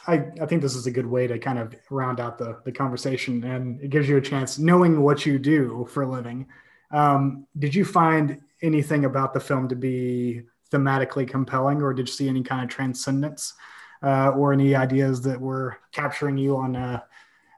I, 0.06 0.26
I 0.40 0.46
think 0.46 0.62
this 0.62 0.74
is 0.74 0.86
a 0.86 0.90
good 0.90 1.06
way 1.06 1.26
to 1.26 1.38
kind 1.38 1.58
of 1.58 1.74
round 1.90 2.20
out 2.20 2.38
the, 2.38 2.58
the 2.64 2.72
conversation 2.72 3.42
and 3.44 3.80
it 3.80 3.88
gives 3.90 4.08
you 4.08 4.16
a 4.16 4.20
chance 4.20 4.58
knowing 4.58 5.00
what 5.00 5.24
you 5.26 5.38
do 5.38 5.86
for 5.90 6.02
a 6.02 6.10
living. 6.10 6.46
Um, 6.90 7.46
did 7.58 7.74
you 7.74 7.84
find 7.84 8.40
anything 8.62 9.04
about 9.04 9.32
the 9.34 9.40
film 9.40 9.68
to 9.68 9.76
be 9.76 10.42
thematically 10.70 11.28
compelling 11.28 11.82
or 11.82 11.92
did 11.94 12.08
you 12.08 12.12
see 12.12 12.28
any 12.28 12.42
kind 12.42 12.62
of 12.62 12.68
transcendence 12.68 13.54
uh, 14.02 14.30
or 14.30 14.52
any 14.52 14.74
ideas 14.74 15.22
that 15.22 15.40
were 15.40 15.78
capturing 15.92 16.36
you 16.36 16.56
on 16.56 16.76
uh, 16.76 17.00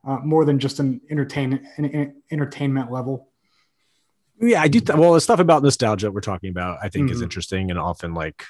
uh, 0.07 0.19
more 0.19 0.45
than 0.45 0.59
just 0.59 0.79
an 0.79 1.01
entertain 1.11 1.67
an, 1.77 1.85
an 1.87 2.23
entertainment 2.31 2.91
level? 2.93 3.29
yeah 4.39 4.61
i 4.61 4.69
do 4.69 4.81
th- 4.81 4.99
well 4.99 5.15
the 5.15 5.21
stuff 5.21 5.41
about 5.41 5.63
nostalgia 5.63 6.11
we're 6.11 6.21
talking 6.21 6.51
about 6.51 6.79
i 6.83 6.91
think 6.91 7.11
is 7.11 7.21
Mhm. 7.21 7.23
interesting 7.25 7.71
and 7.71 7.79
often 7.81 8.13
like 8.13 8.45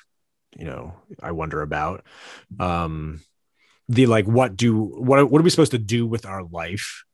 you 0.58 0.64
know 0.64 0.92
i 1.22 1.30
wonder 1.30 1.62
about 1.62 2.04
um 2.58 3.20
the 3.88 4.06
like 4.06 4.26
what 4.26 4.56
do 4.56 4.76
what 4.76 5.30
what 5.30 5.40
are 5.40 5.44
we 5.44 5.50
supposed 5.50 5.72
to 5.72 5.78
do 5.78 6.06
with 6.06 6.26
our 6.26 6.44
life? 6.44 7.04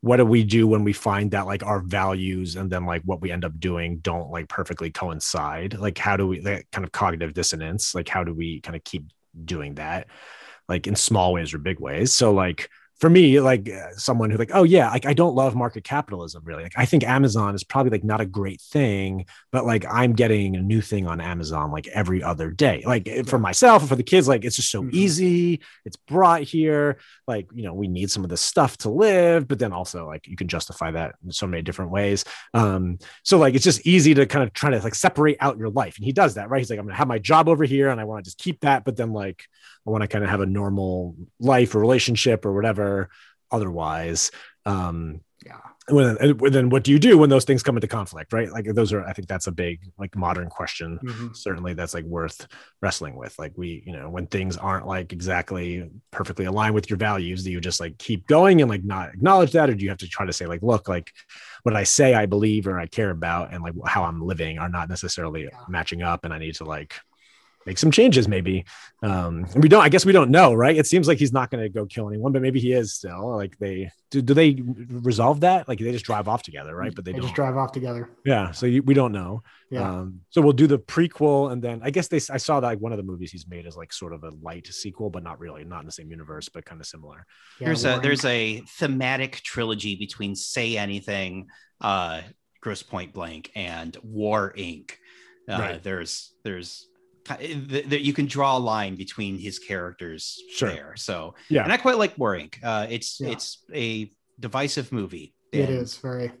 What 0.00 0.18
do 0.18 0.24
we 0.24 0.44
do 0.44 0.66
when 0.68 0.84
we 0.84 0.92
find 0.92 1.32
that 1.32 1.46
like 1.46 1.64
our 1.64 1.80
values 1.80 2.54
and 2.54 2.70
then 2.70 2.86
like 2.86 3.02
what 3.04 3.20
we 3.20 3.32
end 3.32 3.44
up 3.44 3.58
doing 3.58 3.98
don't 3.98 4.30
like 4.30 4.48
perfectly 4.48 4.90
coincide? 4.90 5.78
Like 5.78 5.98
how 5.98 6.16
do 6.16 6.26
we 6.26 6.40
that 6.40 6.70
kind 6.70 6.84
of 6.84 6.92
cognitive 6.92 7.34
dissonance 7.34 7.94
like 7.94 8.08
how 8.08 8.24
do 8.24 8.34
we 8.34 8.60
kind 8.60 8.76
of 8.76 8.84
keep 8.84 9.04
doing 9.44 9.74
that 9.74 10.08
like 10.68 10.86
in 10.86 10.94
small 10.94 11.32
ways 11.32 11.54
or 11.54 11.58
big 11.58 11.80
ways? 11.80 12.12
So 12.12 12.32
like 12.32 12.68
for 13.00 13.08
me, 13.08 13.38
like 13.40 13.68
uh, 13.70 13.92
someone 13.96 14.28
who 14.30 14.36
like, 14.36 14.50
oh 14.52 14.64
yeah, 14.64 14.90
like 14.90 15.06
I 15.06 15.12
don't 15.14 15.34
love 15.36 15.54
market 15.54 15.84
capitalism 15.84 16.42
really. 16.44 16.64
Like 16.64 16.72
I 16.76 16.84
think 16.84 17.04
Amazon 17.04 17.54
is 17.54 17.62
probably 17.62 17.90
like 17.90 18.02
not 18.02 18.20
a 18.20 18.26
great 18.26 18.60
thing, 18.60 19.26
but 19.52 19.64
like 19.64 19.84
I'm 19.88 20.14
getting 20.14 20.56
a 20.56 20.60
new 20.62 20.80
thing 20.80 21.06
on 21.06 21.20
Amazon 21.20 21.70
like 21.70 21.86
every 21.88 22.22
other 22.24 22.50
day. 22.50 22.82
Like 22.84 23.06
eh, 23.06 23.22
for 23.22 23.38
myself 23.38 23.82
and 23.82 23.88
for 23.88 23.94
the 23.96 24.02
kids, 24.02 24.26
like 24.26 24.44
it's 24.44 24.56
just 24.56 24.70
so 24.70 24.82
Mhm. 24.82 24.92
easy. 24.92 25.60
It's 25.84 25.96
brought 25.96 26.42
here. 26.42 26.98
Like 27.28 27.46
you 27.54 27.62
know, 27.62 27.74
we 27.74 27.86
need 27.86 28.10
some 28.10 28.24
of 28.24 28.30
this 28.30 28.40
stuff 28.40 28.76
to 28.78 28.90
live, 28.90 29.46
but 29.46 29.58
then 29.60 29.72
also 29.72 30.06
like 30.06 30.26
you 30.26 30.36
can 30.36 30.48
justify 30.48 30.90
that 30.90 31.14
in 31.24 31.30
so 31.30 31.46
many 31.46 31.62
different 31.62 31.92
ways. 31.92 32.24
Um, 32.54 32.98
so 33.22 33.38
like 33.38 33.54
it's 33.54 33.64
just 33.64 33.86
easy 33.86 34.14
to 34.14 34.26
kind 34.26 34.42
of 34.42 34.52
try 34.52 34.70
to 34.70 34.80
like 34.80 34.94
separate 34.96 35.36
out 35.40 35.56
your 35.58 35.70
life, 35.70 35.96
and 35.96 36.04
he 36.04 36.12
does 36.12 36.34
that, 36.34 36.50
right? 36.50 36.58
He's 36.58 36.70
like, 36.70 36.78
I'm 36.78 36.86
gonna 36.86 36.96
have 36.96 37.08
my 37.08 37.18
job 37.18 37.48
over 37.48 37.64
here, 37.64 37.90
and 37.90 38.00
I 38.00 38.04
want 38.04 38.24
to 38.24 38.28
just 38.28 38.38
keep 38.38 38.60
that, 38.60 38.84
but 38.84 38.96
then 38.96 39.12
like 39.12 39.44
I 39.88 39.90
want 39.90 40.02
to 40.02 40.08
kind 40.08 40.22
of 40.22 40.28
have 40.28 40.40
a 40.42 40.46
normal 40.46 41.16
life 41.40 41.74
or 41.74 41.78
relationship 41.80 42.44
or 42.44 42.52
whatever 42.52 43.08
otherwise. 43.50 44.30
Um, 44.66 45.22
Yeah. 45.46 45.60
and 45.88 46.38
then 46.52 46.68
what 46.68 46.84
do 46.84 46.90
you 46.90 46.98
do 46.98 47.16
when 47.16 47.30
those 47.30 47.46
things 47.46 47.62
come 47.62 47.76
into 47.76 47.86
conflict, 47.88 48.34
right? 48.34 48.50
Like 48.52 48.66
those 48.74 48.92
are, 48.92 49.02
I 49.06 49.14
think 49.14 49.28
that's 49.28 49.46
a 49.46 49.52
big 49.52 49.80
like 49.96 50.14
modern 50.14 50.50
question. 50.50 50.98
Mhm. 51.02 51.34
Certainly 51.34 51.72
that's 51.74 51.94
like 51.94 52.04
worth 52.04 52.46
wrestling 52.82 53.16
with. 53.16 53.38
Like 53.38 53.52
we, 53.56 53.82
you 53.86 53.94
know, 53.94 54.10
when 54.10 54.26
things 54.26 54.58
aren't 54.58 54.86
like 54.86 55.14
exactly 55.14 55.88
perfectly 56.10 56.44
aligned 56.44 56.74
with 56.74 56.90
your 56.90 56.98
values, 56.98 57.44
do 57.44 57.50
you 57.50 57.60
just 57.60 57.80
like 57.80 57.96
keep 57.96 58.26
going 58.26 58.60
and 58.60 58.68
like 58.68 58.84
not 58.84 59.14
acknowledge 59.14 59.52
that? 59.52 59.70
Or 59.70 59.74
do 59.74 59.82
you 59.82 59.88
have 59.88 59.98
to 60.04 60.08
try 60.08 60.26
to 60.26 60.32
say 60.34 60.44
like, 60.44 60.62
look, 60.62 60.88
like 60.88 61.10
what 61.62 61.74
I 61.74 61.84
say 61.84 62.12
I 62.14 62.26
believe 62.26 62.66
or 62.66 62.78
I 62.78 62.86
care 62.86 63.10
about 63.10 63.54
and 63.54 63.62
like 63.62 63.74
how 63.86 64.04
I'm 64.04 64.20
living 64.20 64.58
are 64.58 64.68
not 64.68 64.90
necessarily 64.90 65.44
Yeah. 65.44 65.50
matching 65.68 66.02
up 66.02 66.24
and 66.26 66.34
I 66.34 66.38
need 66.38 66.56
to 66.56 66.64
like 66.64 66.92
make 67.68 67.78
some 67.78 67.90
changes 67.90 68.26
maybe. 68.28 68.64
Um 69.02 69.46
we 69.62 69.68
don't 69.68 69.82
i 69.84 69.88
guess 69.92 70.04
we 70.04 70.12
don't 70.18 70.30
know 70.38 70.48
right? 70.64 70.76
It 70.76 70.86
seems 70.86 71.06
like 71.08 71.18
he's 71.18 71.32
not 71.38 71.50
going 71.50 71.62
to 71.62 71.68
go 71.68 71.86
kill 71.94 72.08
anyone 72.08 72.32
but 72.32 72.42
maybe 72.42 72.60
he 72.66 72.72
is 72.72 72.94
still. 72.94 73.36
Like 73.42 73.54
they 73.58 73.90
do, 74.10 74.22
do 74.22 74.32
they 74.34 74.50
resolve 75.08 75.40
that? 75.40 75.68
Like 75.68 75.78
they 75.78 75.92
just 75.92 76.04
drive 76.04 76.26
off 76.32 76.42
together 76.42 76.74
right? 76.74 76.92
But 76.94 77.04
they, 77.04 77.12
They 77.12 77.18
don't. 77.18 77.26
just 77.28 77.34
drive 77.42 77.56
off 77.56 77.72
together. 77.72 78.02
yeah 78.24 78.50
so 78.52 78.64
you, 78.66 78.82
we 78.82 78.94
don't 78.94 79.12
know. 79.12 79.42
Yeah. 79.70 79.88
um 80.00 80.20
so 80.30 80.40
we'll 80.40 80.54
do 80.64 80.66
the 80.66 80.78
prequel 80.78 81.52
and 81.52 81.60
then 81.62 81.80
i 81.82 81.90
guess 81.90 82.08
they 82.08 82.20
i 82.30 82.38
saw 82.38 82.54
that 82.60 82.66
like 82.72 82.80
one 82.86 82.92
of 82.94 82.96
the 82.96 83.08
movies 83.12 83.30
he's 83.30 83.46
made 83.46 83.66
is 83.66 83.76
like 83.76 83.92
sort 83.92 84.14
of 84.14 84.24
a 84.24 84.30
light 84.48 84.66
sequel 84.66 85.10
but 85.10 85.22
not 85.22 85.38
really 85.44 85.62
not 85.64 85.80
in 85.80 85.86
the 85.86 85.92
same 86.00 86.10
universe 86.10 86.48
but 86.48 86.64
kind 86.64 86.80
of 86.80 86.86
similar. 86.86 87.26
Yeah, 87.60 87.66
there's 87.66 87.84
a 87.84 88.00
there's 88.04 88.24
a 88.24 88.62
thematic 88.80 89.32
trilogy 89.52 89.94
between 89.96 90.34
Say 90.34 90.78
Anything, 90.78 91.48
uh, 91.82 92.22
Grosse 92.62 92.82
Pointe 92.82 93.12
Blank, 93.12 93.50
and 93.54 93.94
War 94.02 94.54
Inc. 94.56 94.92
Uh, 95.48 95.58
Right. 95.64 95.82
There's 95.82 96.32
there's 96.44 96.86
th- 97.24 97.88
th- 97.90 98.02
you 98.02 98.12
can 98.12 98.26
draw 98.26 98.56
a 98.56 98.58
line 98.58 98.96
between 98.96 99.38
his 99.38 99.58
characters 99.58 100.38
Sure. 100.52 100.70
there. 100.70 100.96
So 100.96 101.34
Yeah. 101.48 101.62
and 101.64 101.72
I 101.72 101.76
quite 101.76 101.98
like 101.98 102.16
War 102.18 102.34
Inc. 102.36 102.54
Uh, 102.62 102.86
it's 102.88 103.20
Yeah. 103.20 103.28
it's 103.30 103.58
a 103.74 104.12
divisive 104.40 104.92
movie. 104.92 105.34
It 105.52 105.70
is 105.70 105.96
very. 105.96 106.32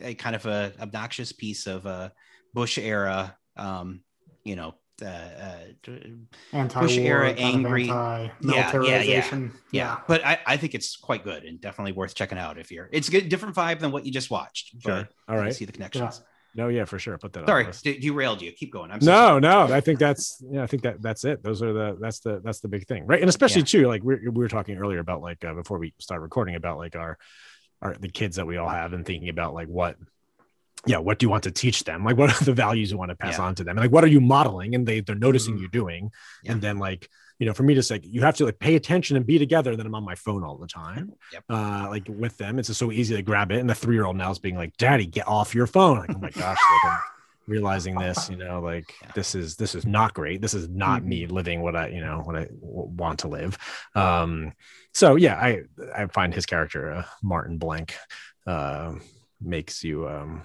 a 0.00 0.14
kind 0.14 0.36
of 0.36 0.46
a 0.46 0.72
obnoxious 0.80 1.32
piece 1.32 1.66
of 1.66 1.84
uh, 1.86 2.10
Bush 2.54 2.78
era, 2.78 3.36
um, 3.56 4.00
you 4.44 4.54
know, 4.54 4.74
uh, 5.02 5.06
uh, 5.06 5.58
anti 6.52 6.80
Bush 6.80 6.96
era 6.98 7.34
kind 7.34 7.38
of 7.38 7.54
angry- 7.54 7.88
anti-militarization. 7.90 9.52
yeah, 9.72 9.98
but 10.08 10.24
I, 10.24 10.38
I 10.46 10.56
think 10.56 10.74
it's 10.74 10.96
quite 10.96 11.24
good 11.24 11.44
and 11.44 11.60
definitely 11.60 11.92
worth 11.92 12.14
checking 12.14 12.38
out 12.38 12.58
if 12.58 12.70
you're. 12.70 12.88
It's 12.92 13.08
a 13.08 13.10
good, 13.10 13.28
different 13.28 13.54
vibe 13.54 13.80
than 13.80 13.90
what 13.92 14.04
you 14.06 14.12
just 14.12 14.30
watched. 14.30 14.82
But 14.84 15.08
All 15.28 15.36
right. 15.36 15.48
I 15.48 15.50
see 15.50 15.64
the 15.64 15.72
connections. 15.72 16.22
No, 16.58 16.68
yeah, 16.68 16.84
for 16.84 16.98
sure. 16.98 17.16
Put 17.18 17.32
that. 17.34 17.46
Sorry, 17.46 17.64
on 17.64 17.72
the 17.72 17.90
list. 17.90 18.00
derailed 18.02 18.42
you. 18.42 18.52
Keep 18.52 18.72
going. 18.72 18.90
I'm 18.90 19.00
so 19.00 19.06
sorry. 19.06 19.40
no 19.40 19.66
no 19.66 19.74
i 19.74 19.80
think 19.80 19.98
that's 19.98 20.42
yeah 20.50 20.62
i 20.62 20.66
think 20.66 20.82
that 20.82 21.00
that's 21.00 21.24
it 21.24 21.42
those 21.42 21.62
are 21.62 21.72
the 21.72 21.96
that's 22.00 22.18
the 22.20 22.40
that's 22.44 22.60
the 22.60 22.68
big 22.68 22.86
thing 22.86 23.06
right 23.06 23.20
and 23.20 23.28
especially 23.28 23.62
too 23.62 23.86
like 23.86 24.02
we, 24.02 24.16
we 24.16 24.30
were 24.44 24.48
talking 24.48 24.76
earlier 24.76 24.98
about 24.98 25.22
like 25.22 25.44
uh, 25.44 25.54
before 25.54 25.78
we 25.78 25.94
start 25.98 26.20
recording 26.20 26.54
about 26.56 26.76
like 26.84 26.94
our 26.96 27.16
our 27.82 27.94
the 28.00 28.08
kids 28.08 28.36
that 28.36 28.46
we 28.46 28.56
all 28.56 28.68
have 28.68 28.92
and 28.92 29.06
thinking 29.06 29.28
about 29.28 29.54
like 29.54 29.68
what 29.68 29.96
yeah 30.86 30.98
what 30.98 31.18
do 31.18 31.26
you 31.26 31.30
want 31.30 31.44
to 31.44 31.50
teach 31.50 31.84
them 31.84 32.04
like 32.04 32.16
what 32.16 32.30
are 32.30 32.44
the 32.44 32.52
values 32.52 32.90
you 32.90 32.98
want 32.98 33.10
to 33.10 33.16
pass 33.16 33.38
Yeah. 33.38 33.44
on 33.46 33.54
to 33.56 33.64
them 33.64 33.76
and 33.76 33.84
like 33.84 33.92
what 33.92 34.04
are 34.04 34.08
you 34.16 34.20
modeling 34.20 34.74
and 34.74 34.86
they 34.86 35.00
they're 35.00 35.14
noticing 35.28 35.56
Mhm. 35.56 35.60
you 35.62 35.68
doing 35.68 36.10
Yeah. 36.44 36.52
and 36.52 36.60
then 36.62 36.78
like 36.78 37.08
you 37.38 37.46
know 37.46 37.54
for 37.54 37.62
me 37.62 37.74
to 37.74 37.82
say 37.82 38.00
you 38.02 38.20
have 38.22 38.36
to 38.36 38.44
like 38.44 38.58
pay 38.58 38.74
attention 38.74 39.16
and 39.16 39.24
be 39.26 39.38
together 39.38 39.76
then 39.76 39.86
i'm 39.86 39.94
on 39.94 40.04
my 40.04 40.14
phone 40.14 40.42
all 40.44 40.56
the 40.56 40.66
time. 40.66 41.12
Yep. 41.32 41.44
uh 41.50 41.86
like 41.88 42.06
with 42.08 42.36
them 42.38 42.58
it's 42.58 42.68
just 42.68 42.80
so 42.80 42.90
easy 42.92 43.14
to 43.16 43.22
grab 43.22 43.52
it. 43.52 43.58
And 43.58 43.70
the 43.70 43.74
three-year-old 43.74 44.16
now 44.16 44.30
is 44.30 44.38
being 44.38 44.56
like 44.56 44.76
daddy 44.76 45.06
get 45.06 45.26
off 45.28 45.54
your 45.54 45.66
phone. 45.66 45.98
Like 45.98 46.10
oh 46.14 46.18
my 46.18 46.30
gosh 46.30 46.58
like 46.58 46.92
i'm 46.92 46.98
realizing 47.46 47.94
this 47.98 48.28
you 48.28 48.36
know 48.36 48.60
like 48.60 48.92
Yeah. 49.02 49.10
this 49.14 49.34
is 49.34 49.56
this 49.56 49.74
is 49.74 49.86
not 49.86 50.12
great. 50.14 50.42
This 50.42 50.52
is 50.52 50.68
not 50.68 51.04
me 51.04 51.26
living 51.26 51.62
what 51.62 51.74
i 51.76 51.88
you 51.88 52.00
know 52.00 52.20
what 52.24 52.36
i 52.36 52.46
want 52.52 53.20
to 53.20 53.28
live. 53.28 53.56
Um 53.94 54.52
so 54.92 55.16
yeah 55.16 55.36
i 55.36 55.60
i 55.94 56.06
find 56.06 56.34
his 56.34 56.44
character 56.46 56.92
uh, 56.92 57.04
martin 57.22 57.56
blank 57.58 57.94
uh 58.46 58.94
makes 59.40 59.84
you 59.84 60.08
um 60.08 60.42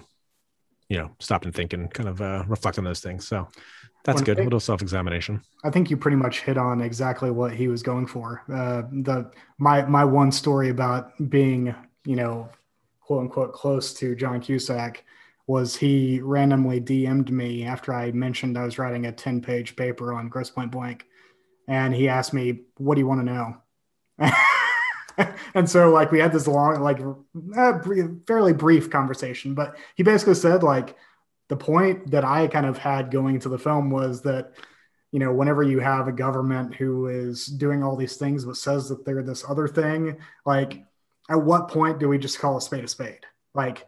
you 0.88 0.98
know 0.98 1.10
stop 1.18 1.44
and 1.44 1.54
think 1.54 1.72
and 1.72 1.92
kind 1.92 2.08
of 2.08 2.20
uh 2.20 2.44
reflect 2.46 2.78
on 2.78 2.84
those 2.84 3.00
things. 3.00 3.26
So 3.26 3.48
that's 4.04 4.16
One 4.16 4.24
good 4.24 4.38
a 4.38 4.44
little 4.44 4.60
self-examination 4.60 5.42
I 5.64 5.70
think 5.70 5.90
you 5.90 5.96
pretty 5.96 6.16
much 6.16 6.42
hit 6.42 6.58
on 6.58 6.80
exactly 6.80 7.30
what 7.30 7.54
he 7.54 7.68
was 7.68 7.82
going 7.82 8.06
for. 8.06 8.42
Uh, 8.52 8.82
the 8.92 9.30
my 9.58 9.84
my 9.86 10.04
one 10.04 10.30
story 10.30 10.68
about 10.68 11.12
being, 11.30 11.74
you 12.04 12.16
know, 12.16 12.50
quote 13.00 13.22
unquote 13.22 13.52
close 13.52 13.94
to 13.94 14.14
John 14.14 14.40
Cusack 14.40 15.04
was 15.46 15.76
he 15.76 16.20
randomly 16.20 16.80
DM'd 16.80 17.30
me 17.30 17.64
after 17.64 17.92
I 17.92 18.10
mentioned 18.12 18.56
I 18.56 18.64
was 18.64 18.78
writing 18.78 19.06
a 19.06 19.12
10 19.12 19.42
page 19.42 19.76
paper 19.76 20.12
on 20.12 20.28
Grosse 20.28 20.50
Pointe 20.50 20.70
Blank. 20.70 21.06
And 21.68 21.94
he 21.94 22.08
asked 22.08 22.32
me, 22.32 22.60
What 22.76 22.94
do 22.94 23.00
you 23.00 23.06
want 23.06 23.26
to 23.26 23.32
know? 23.32 24.32
and 25.54 25.68
so, 25.68 25.90
like, 25.90 26.12
we 26.12 26.18
had 26.18 26.32
this 26.32 26.46
long, 26.46 26.80
like, 26.80 27.00
uh, 27.56 27.78
fairly 28.26 28.52
brief 28.52 28.90
conversation, 28.90 29.54
but 29.54 29.76
he 29.94 30.02
basically 30.02 30.34
said, 30.34 30.62
like, 30.62 30.96
the 31.48 31.56
point 31.56 32.10
that 32.10 32.24
I 32.24 32.46
kind 32.46 32.66
of 32.66 32.78
had 32.78 33.10
going 33.10 33.34
into 33.34 33.48
the 33.48 33.58
film 33.58 33.90
was 33.90 34.22
that 34.22 34.52
you 35.12 35.20
know, 35.20 35.32
whenever 35.32 35.62
you 35.62 35.78
have 35.78 36.08
a 36.08 36.12
government 36.12 36.74
who 36.74 37.06
is 37.06 37.46
doing 37.46 37.84
all 37.84 37.94
these 37.94 38.16
things 38.16 38.44
but 38.44 38.56
says 38.56 38.88
that 38.88 39.04
they're 39.04 39.22
this 39.22 39.44
other 39.48 39.68
thing, 39.68 40.18
like 40.44 40.82
at 41.30 41.40
what 41.40 41.68
point 41.68 42.00
do 42.00 42.08
we 42.08 42.18
just 42.18 42.40
call 42.40 42.56
a 42.56 42.60
spade 42.60 42.82
a 42.82 42.88
spade? 42.88 43.24
Like 43.54 43.86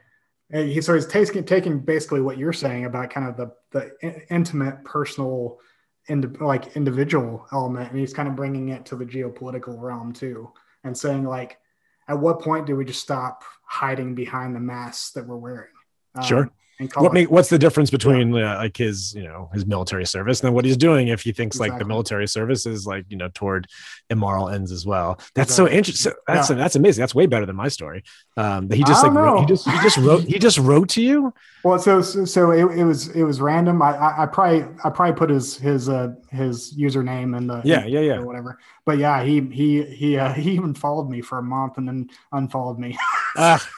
he 0.53 0.81
so 0.81 0.95
he's 0.95 1.07
taking 1.07 1.45
taking 1.45 1.81
basically 1.81 2.21
what 2.21 2.39
you're 2.39 2.53
saying 2.53 2.85
about 2.85 3.11
kind 3.11 3.29
of 3.29 3.37
the 3.37 3.53
the 3.73 4.25
intimate 4.31 4.85
personal 4.85 5.59
ind- 6.09 6.41
like 6.41 6.77
individual 6.77 7.47
element 7.53 7.91
and 7.91 7.99
he's 7.99 8.15
kind 8.15 8.29
of 8.29 8.37
bringing 8.37 8.69
it 8.69 8.87
to 8.87 8.97
the 8.97 9.05
geopolitical 9.05 9.81
realm 9.81 10.13
too 10.13 10.53
and 10.85 10.97
saying 10.97 11.25
like 11.25 11.59
at 12.09 12.19
what 12.19 12.41
point 12.41 12.67
do 12.67 12.77
we 12.77 12.85
just 12.85 13.01
stop 13.01 13.43
hiding 13.65 14.15
behind 14.15 14.55
the 14.55 14.61
masks 14.61 15.11
that 15.11 15.27
we're 15.27 15.37
wearing 15.37 15.73
Um, 16.15 16.25
Sure. 16.25 16.51
What 16.95 17.12
make 17.12 17.31
what's 17.31 17.49
the 17.49 17.59
difference 17.59 17.91
between 17.91 18.35
uh, 18.35 18.57
like 18.57 18.77
his 18.77 19.14
you 19.14 19.24
know 19.24 19.49
his 19.55 19.64
military 19.64 20.05
service 20.05 20.41
and 20.41 20.49
then 20.49 20.55
what 20.55 20.64
he's 20.64 20.77
doing 20.77 21.09
if 21.09 21.22
he 21.22 21.33
thinks 21.33 21.59
like 21.59 21.79
the 21.79 21.85
military 21.85 22.29
service 22.29 22.66
is 22.66 22.87
like 22.87 23.05
you 23.09 23.16
know 23.16 23.29
toward 23.33 23.66
immoral 24.11 24.49
ends 24.49 24.70
as 24.72 24.85
well? 24.85 25.18
That's 25.35 25.55
so 25.55 25.68
interesting 25.68 26.12
that's 26.27 26.51
Yeah. 26.51 26.57
that's 26.57 26.77
amazing. 26.77 27.03
That's 27.03 27.14
way 27.14 27.27
better 27.27 27.47
than 27.47 27.57
my 27.57 27.68
story 27.68 28.05
um 28.37 28.68
that 28.68 28.77
he 28.77 28.85
just 28.85 29.03
like 29.03 29.12
wrote, 29.12 29.41
he 29.41 29.47
just 29.47 29.68
he 29.68 29.79
just 29.81 29.97
wrote 29.97 30.24
he 30.24 30.39
just 30.39 30.59
wrote 30.59 30.89
to 30.91 31.03
you? 31.03 31.33
Well, 31.64 31.79
so 31.79 32.01
so, 32.03 32.24
so 32.24 32.51
it, 32.53 32.79
it 32.79 32.85
was 32.85 33.09
it 33.09 33.24
was 33.24 33.41
random. 33.41 33.81
I, 33.83 33.97
I 33.97 34.22
I 34.22 34.27
probably 34.27 34.64
I 34.85 34.91
probably 34.91 35.14
put 35.14 35.31
his 35.31 35.57
his 35.57 35.89
uh 35.89 36.14
his 36.31 36.74
username 36.79 37.37
and 37.37 37.49
the 37.49 37.62
yeah 37.64 37.87
yeah 37.87 38.01
yeah. 38.01 38.16
or 38.16 38.27
whatever. 38.27 38.59
But 38.85 38.99
yeah, 38.99 39.24
he 39.24 39.41
he 39.41 39.83
he 39.83 40.18
uh, 40.18 40.33
he 40.33 40.53
even 40.53 40.74
followed 40.74 41.09
me 41.09 41.22
for 41.22 41.39
a 41.39 41.43
month 41.43 41.79
and 41.79 41.89
then 41.89 42.11
unfollowed 42.33 42.79
me. 42.79 42.97
Ah, 43.39 43.68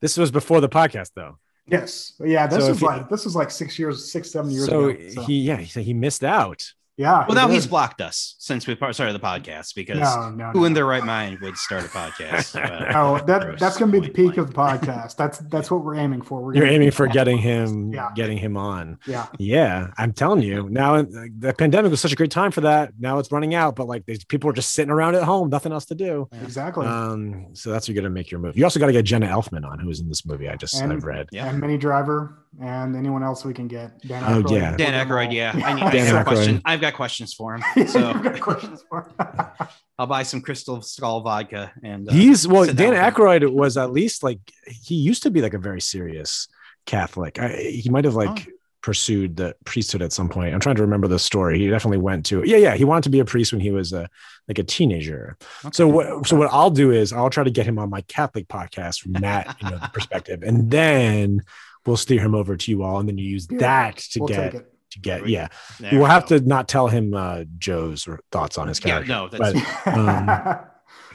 this 0.00 0.16
was 0.16 0.30
before 0.30 0.60
the 0.60 0.68
podcast 0.68 1.10
though 1.16 1.38
yes, 1.70 2.14
yeah. 2.24 2.46
This 2.46 2.64
So 2.64 2.68
was 2.68 2.76
if 2.76 2.80
he- 2.80 2.86
like 2.86 3.08
this 3.08 3.24
was 3.24 3.36
like 3.36 3.50
six 3.50 3.78
years, 3.78 4.10
six 4.10 4.30
seven 4.30 4.50
years 4.50 4.66
so 4.66 4.88
ago. 4.88 4.96
So, 5.08 5.22
he 5.22 5.40
yeah 5.42 5.56
he, 5.58 5.82
he 5.82 5.94
missed 5.94 6.24
out 6.24 6.72
yeah. 6.96 7.24
Well, 7.26 7.34
now 7.34 7.48
he 7.48 7.54
he's 7.54 7.66
blocked 7.66 8.00
us 8.00 8.34
since 8.38 8.66
we 8.66 8.74
par- 8.74 8.92
started 8.92 9.12
the 9.14 9.20
podcast 9.20 9.74
because 9.74 9.98
no 9.98 10.30
no. 10.30 10.50
who 10.50 10.60
no. 10.60 10.64
in 10.66 10.72
their 10.74 10.86
right 10.86 11.04
mind 11.04 11.38
would 11.40 11.56
start 11.56 11.84
a 11.84 11.88
podcast? 11.88 12.54
about 12.94 12.94
Oh, 13.22 13.24
that 13.26 13.58
that's 13.58 13.76
gonna 13.78 13.92
be 13.92 14.00
the 14.00 14.08
peak 14.08 14.34
Blank? 14.34 14.38
of 14.38 14.46
the 14.48 14.52
podcast. 14.54 15.16
That's 15.16 15.38
that's 15.38 15.70
what 15.70 15.84
we're 15.84 15.96
aiming 15.96 16.22
for. 16.22 16.42
We're 16.42 16.54
you're 16.54 16.66
aiming 16.66 16.90
for 16.90 17.06
getting 17.06 17.38
him 17.38 17.92
Yeah. 17.92 18.10
getting 18.14 18.38
him 18.38 18.56
on 18.56 18.98
Yeah, 19.06 19.26
yeah 19.38 19.88
i'm 19.98 20.12
telling 20.12 20.42
you 20.42 20.68
now 20.68 20.96
uh, 20.96 21.04
the 21.38 21.54
pandemic 21.56 21.90
was 21.90 22.00
such 22.00 22.12
a 22.12 22.16
great 22.16 22.30
time 22.30 22.50
for 22.50 22.62
that 22.62 22.92
now 22.98 23.18
it's 23.18 23.30
running 23.32 23.54
out 23.54 23.76
but 23.76 23.86
like 23.86 24.04
these 24.06 24.24
people 24.24 24.50
are 24.50 24.52
just 24.52 24.72
sitting 24.72 24.90
around 24.90 25.14
at 25.14 25.22
home 25.22 25.48
nothing 25.50 25.72
else 25.72 25.84
to 25.86 25.94
do 25.94 26.28
exactly. 26.42 26.86
Um, 26.86 27.46
so 27.54 27.70
that's 27.70 27.88
you're 27.88 27.94
gonna 27.94 28.10
make 28.10 28.30
your 28.30 28.40
move. 28.40 28.56
You 28.56 28.64
also 28.64 28.78
got 28.80 28.86
to 28.86 28.92
get 28.92 29.04
Jenna 29.04 29.26
Elfman 29.26 29.64
on, 29.64 29.78
who 29.78 29.86
was 29.88 30.00
in 30.00 30.08
this 30.08 30.24
movie. 30.26 30.48
I 30.48 30.56
just 30.56 30.74
And- 30.80 30.92
I've 30.92 31.04
read. 31.04 31.28
Yeah. 31.32 31.48
And 31.48 31.60
Minnie 31.60 31.78
Driver 31.78 32.39
and 32.60 32.96
anyone 32.96 33.22
else 33.22 33.44
we 33.44 33.54
can 33.54 33.68
get. 33.68 34.00
Dan 34.00 34.22
Oh, 34.24 34.42
Aykroyd. 34.42 34.50
yeah. 34.50 34.76
Dan 34.76 34.76
We'll 34.76 34.76
get 34.76 34.90
them 34.90 35.08
Aykroyd, 35.08 35.32
yeah. 35.32 35.52
I 35.66 35.74
need 35.74 35.82
I 35.84 35.90
Dan 35.90 36.06
have 36.06 36.16
Aykroyd. 36.16 36.28
questions. 36.28 36.62
I've 36.64 36.80
got 36.80 36.94
questions 36.94 37.34
for 37.34 37.54
him. 37.54 37.62
You've 37.76 37.90
So 37.90 38.12
got 38.14 38.40
questions 38.40 38.84
for 38.88 39.10
I'll 39.98 40.06
buy 40.06 40.22
some 40.22 40.40
Crystal 40.40 40.80
Skull 40.82 41.20
vodka 41.20 41.72
and 41.84 42.08
uh, 42.08 42.12
He's 42.12 42.48
well, 42.48 42.64
Dan 42.66 42.74
down 42.76 42.88
with 42.90 42.98
him. 42.98 43.12
Aykroyd 43.12 43.52
was 43.52 43.76
at 43.76 43.92
least 43.92 44.22
like 44.22 44.40
he 44.66 44.94
used 44.94 45.22
to 45.24 45.30
be 45.30 45.42
like 45.42 45.54
a 45.54 45.58
very 45.58 45.80
serious 45.80 46.48
Catholic. 46.86 47.38
I, 47.38 47.48
he 47.56 47.88
might 47.90 48.04
have 48.04 48.14
like 48.14 48.48
Oh. 48.48 48.52
pursued 48.82 49.36
the 49.36 49.54
priesthood 49.66 50.00
at 50.00 50.10
some 50.12 50.28
point. 50.30 50.54
I'm 50.54 50.60
trying 50.60 50.76
to 50.76 50.82
remember 50.82 51.06
the 51.06 51.18
story. 51.18 51.58
He 51.58 51.68
definitely 51.68 51.98
went 51.98 52.24
to 52.26 52.42
yeah, 52.46 52.56
yeah. 52.56 52.74
He 52.76 52.84
wanted 52.84 53.02
to 53.04 53.10
be 53.10 53.20
a 53.20 53.24
priest 53.26 53.52
when 53.52 53.60
he 53.60 53.70
was 53.70 53.92
a 53.92 54.08
like 54.48 54.58
a 54.58 54.64
teenager. 54.64 55.36
So 55.72 55.86
what 55.86 56.26
so 56.26 56.36
what 56.36 56.48
I'll 56.50 56.70
do 56.70 56.90
is 56.90 57.12
I'll 57.12 57.28
try 57.30 57.44
to 57.44 57.50
get 57.50 57.66
him 57.66 57.78
on 57.78 57.90
my 57.90 58.00
Catholic 58.02 58.48
podcast 58.48 59.00
from 59.00 59.12
that 59.12 59.54
you 59.62 59.70
know 59.70 59.78
perspective, 59.92 60.42
and 60.42 60.70
then 60.70 61.42
we'll 61.86 61.96
steer 61.96 62.20
him 62.20 62.34
over 62.34 62.56
to 62.56 62.70
you 62.70 62.82
all, 62.82 62.98
and 63.00 63.08
then 63.08 63.18
you 63.18 63.28
use 63.28 63.46
Yeah. 63.50 63.58
that 63.58 63.96
to 63.98 64.20
We'll 64.20 64.28
get 64.28 64.52
to 64.52 64.98
get 65.00 65.16
There 65.18 65.24
we 65.24 65.32
yeah. 65.32 65.48
There 65.78 65.90
we'll 65.98 66.06
have 66.06 66.28
go. 66.28 66.38
to 66.38 66.46
not 66.46 66.68
tell 66.68 66.88
him 66.88 67.14
uh, 67.14 67.44
Joe's 67.58 68.08
thoughts 68.32 68.58
on 68.58 68.66
his 68.68 68.80
character. 68.80 69.10
Yeah, 69.10 69.18
no, 69.18 69.28
that's 69.28 69.84
But, 69.84 69.96
um, 69.98 70.58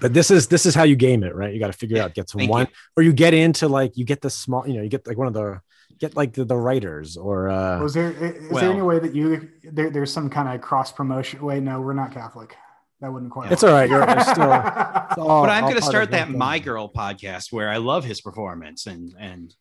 but 0.01 0.13
this 0.13 0.31
is 0.31 0.47
this 0.47 0.65
is 0.65 0.73
how 0.75 0.83
you 0.83 0.95
game 0.95 1.23
it, 1.23 1.35
right? 1.35 1.53
You 1.53 1.59
got 1.59 1.67
to 1.67 1.73
figure 1.77 1.97
Yeah, 1.97 2.05
out 2.05 2.13
get 2.13 2.27
to 2.29 2.45
one, 2.47 2.67
you. 2.67 2.73
or 2.97 3.03
you 3.03 3.11
get 3.13 3.33
into 3.33 3.67
like 3.67 3.97
you 3.97 4.05
get 4.05 4.21
the 4.21 4.29
small, 4.29 4.67
you 4.67 4.75
know, 4.75 4.81
you 4.81 4.89
get 4.89 5.05
like 5.07 5.17
one 5.17 5.27
of 5.27 5.33
the 5.33 5.59
get 5.99 6.15
like 6.15 6.33
the, 6.33 6.43
the 6.45 6.55
writers 6.57 7.15
or 7.17 7.49
uh 7.49 7.79
Was 7.81 7.93
there 7.93 8.11
is 8.11 8.49
Well- 8.51 8.61
there 8.61 8.71
any 8.71 8.81
way 8.81 8.99
that 8.99 9.13
you 9.15 9.49
there, 9.63 9.89
there's 9.89 10.11
some 10.11 10.29
kind 10.29 10.47
of 10.53 10.61
cross 10.61 10.91
promotion? 10.91 11.41
Wait, 11.43 11.61
no, 11.61 11.81
we're 11.81 11.93
not 11.93 12.11
Catholic. 12.13 12.55
That 13.01 13.11
wouldn't 13.11 13.31
quite. 13.31 13.51
it's 13.51 13.63
all 13.63 13.71
right. 13.73 13.89
You're 13.89 14.03
it's 14.07 14.29
still. 14.31 14.49
all- 14.51 15.43
but 15.43 15.49
I'm 15.49 15.63
going 15.63 15.75
to 15.75 15.81
start 15.81 16.11
that 16.11 16.27
one 16.29 16.37
My. 16.37 16.59
Girl 16.59 16.89
podcast 16.89 17.51
where 17.51 17.69
I 17.69 17.77
love 17.77 18.05
his 18.05 18.21
performance 18.21 18.85
and 18.87 19.13
and 19.19 19.53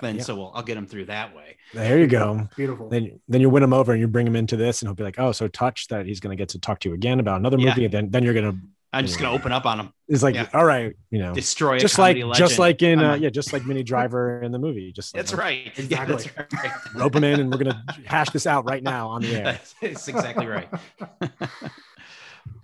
then 0.00 0.16
Yeah. 0.16 0.22
so 0.22 0.36
we'll, 0.36 0.52
I'll 0.54 0.62
get 0.62 0.76
him 0.76 0.86
through 0.86 1.06
that 1.06 1.34
way. 1.34 1.56
There 1.74 1.98
you 1.98 2.06
go. 2.06 2.48
Beautiful. 2.56 2.88
Then 2.88 3.20
then 3.28 3.40
you 3.40 3.50
win 3.50 3.62
him 3.62 3.72
over 3.72 3.92
and 3.92 4.00
you 4.00 4.08
bring 4.08 4.26
him 4.26 4.36
into 4.36 4.56
this, 4.56 4.82
and 4.82 4.88
he'll 4.88 4.94
be 4.94 5.04
like, 5.04 5.18
"Oh, 5.18 5.32
so 5.32 5.48
touched 5.48 5.90
that 5.90 6.06
he's 6.06 6.20
going 6.20 6.36
to 6.36 6.40
get 6.40 6.50
to 6.50 6.58
talk 6.58 6.80
to 6.80 6.88
you 6.88 6.94
again 6.94 7.20
about 7.20 7.38
another 7.40 7.58
Yeah. 7.58 7.70
movie." 7.70 7.84
And 7.86 7.94
then 7.94 8.10
then 8.10 8.22
you're 8.24 8.34
going 8.34 8.52
to 8.52 8.58
I'm 8.92 9.04
just 9.04 9.18
going 9.18 9.30
to 9.30 9.38
open 9.38 9.52
up 9.52 9.66
on 9.66 9.78
him, 9.80 9.92
it's 10.08 10.22
like, 10.22 10.36
Yeah. 10.36 10.48
"All 10.54 10.64
right, 10.64 10.94
you 11.10 11.18
know." 11.18 11.34
destroy 11.34 11.76
a 11.76 11.80
Just 11.80 11.98
like, 11.98 12.16
comedy 12.18 12.38
just 12.38 12.58
like 12.58 12.82
in, 12.82 13.00
uh, 13.00 13.14
yeah, 13.14 13.28
just 13.28 13.52
like 13.52 13.66
Minnie 13.66 13.82
Driver 13.82 14.40
in 14.42 14.52
the 14.52 14.58
movie. 14.58 14.90
Just 14.92 15.14
like, 15.14 15.22
That's 15.26 15.34
right. 15.34 15.66
Yeah, 15.66 15.72
Exactly. 15.82 16.16
that's 16.36 16.54
right. 16.64 16.70
rope 16.94 17.14
him 17.14 17.24
in, 17.24 17.40
and 17.40 17.50
we're 17.52 17.58
gonna 17.58 17.84
hash 18.06 18.30
this 18.30 18.46
out 18.46 18.64
right 18.64 18.82
now 18.82 19.08
on 19.08 19.22
the 19.22 19.28
air. 19.36 19.42
That's, 19.44 19.74
that's 19.82 20.08
exactly 20.08 20.46
right. 20.46 20.68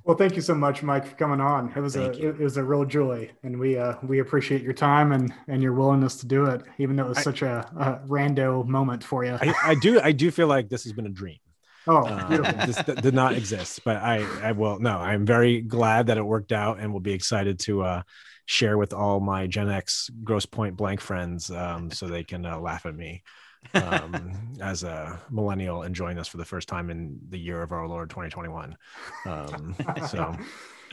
Well, 0.05 0.17
thank 0.17 0.35
you 0.35 0.43
so 0.43 0.55
much, 0.55 0.83
Mike, 0.83 1.07
for 1.07 1.15
coming 1.15 1.41
on. 1.41 1.73
It 1.77 1.81
was 1.81 1.95
Thank 1.95 2.17
a 2.17 2.19
you. 2.19 2.29
it 2.31 2.39
was 2.39 2.57
a 2.57 2.65
real 2.65 2.85
joy, 2.85 3.31
and 3.45 3.59
we 3.59 3.79
uh 3.79 3.95
we 4.03 4.19
appreciate 4.19 4.61
your 4.63 4.73
time 4.73 5.13
and 5.13 5.33
and 5.47 5.63
your 5.63 5.75
willingness 5.75 6.17
to 6.17 6.27
do 6.27 6.47
it, 6.47 6.63
even 6.79 6.97
though 6.97 7.05
it 7.05 7.09
was 7.11 7.19
I- 7.19 7.23
such 7.23 7.43
a, 7.43 7.61
a 7.79 8.07
rando 8.09 8.67
moment 8.67 9.05
for 9.05 9.25
you. 9.25 9.39
I, 9.41 9.55
I 9.65 9.75
do, 9.77 10.01
I 10.01 10.11
do 10.13 10.31
feel 10.33 10.49
like 10.49 10.69
this 10.69 10.83
has 10.85 10.93
been 10.93 11.07
a 11.07 11.11
dream. 11.11 11.39
oh, 11.87 12.05
Uh, 12.05 12.67
this 12.67 12.83
th- 12.83 12.99
did 13.01 13.15
not 13.15 13.35
exist, 13.35 13.81
but 13.85 13.97
I, 13.97 14.25
I 14.43 14.53
will. 14.53 14.81
No, 14.81 14.99
I'm 14.99 15.25
very 15.25 15.61
glad 15.61 16.09
that 16.09 16.19
it 16.19 16.23
worked 16.25 16.51
out, 16.53 16.81
and 16.81 16.93
will 16.93 17.01
be 17.01 17.13
excited 17.13 17.61
to 17.61 17.83
uh, 17.83 18.03
share 18.47 18.77
with 18.79 18.93
all 18.93 19.21
my 19.21 19.47
Gen 19.47 19.71
X 19.71 20.11
Grosse 20.25 20.47
Pointe 20.47 20.77
Blank 20.77 21.01
friends, 21.01 21.49
um, 21.51 21.91
so 21.93 22.09
they 22.09 22.25
can 22.25 22.45
uh, 22.45 22.59
laugh 22.59 22.87
at 22.87 22.95
me 22.97 23.23
um, 23.75 24.33
as 24.61 24.83
a 24.83 25.21
millennial 25.31 25.83
enjoying 25.83 26.17
this 26.17 26.29
for 26.29 26.37
the 26.37 26.45
first 26.45 26.69
time 26.69 26.91
in 26.91 27.19
the 27.29 27.39
year 27.39 27.63
of 27.63 27.73
our 27.73 27.87
Lord 27.87 28.11
2021. 28.11 28.77
Um, 29.27 29.75
so, 30.09 30.37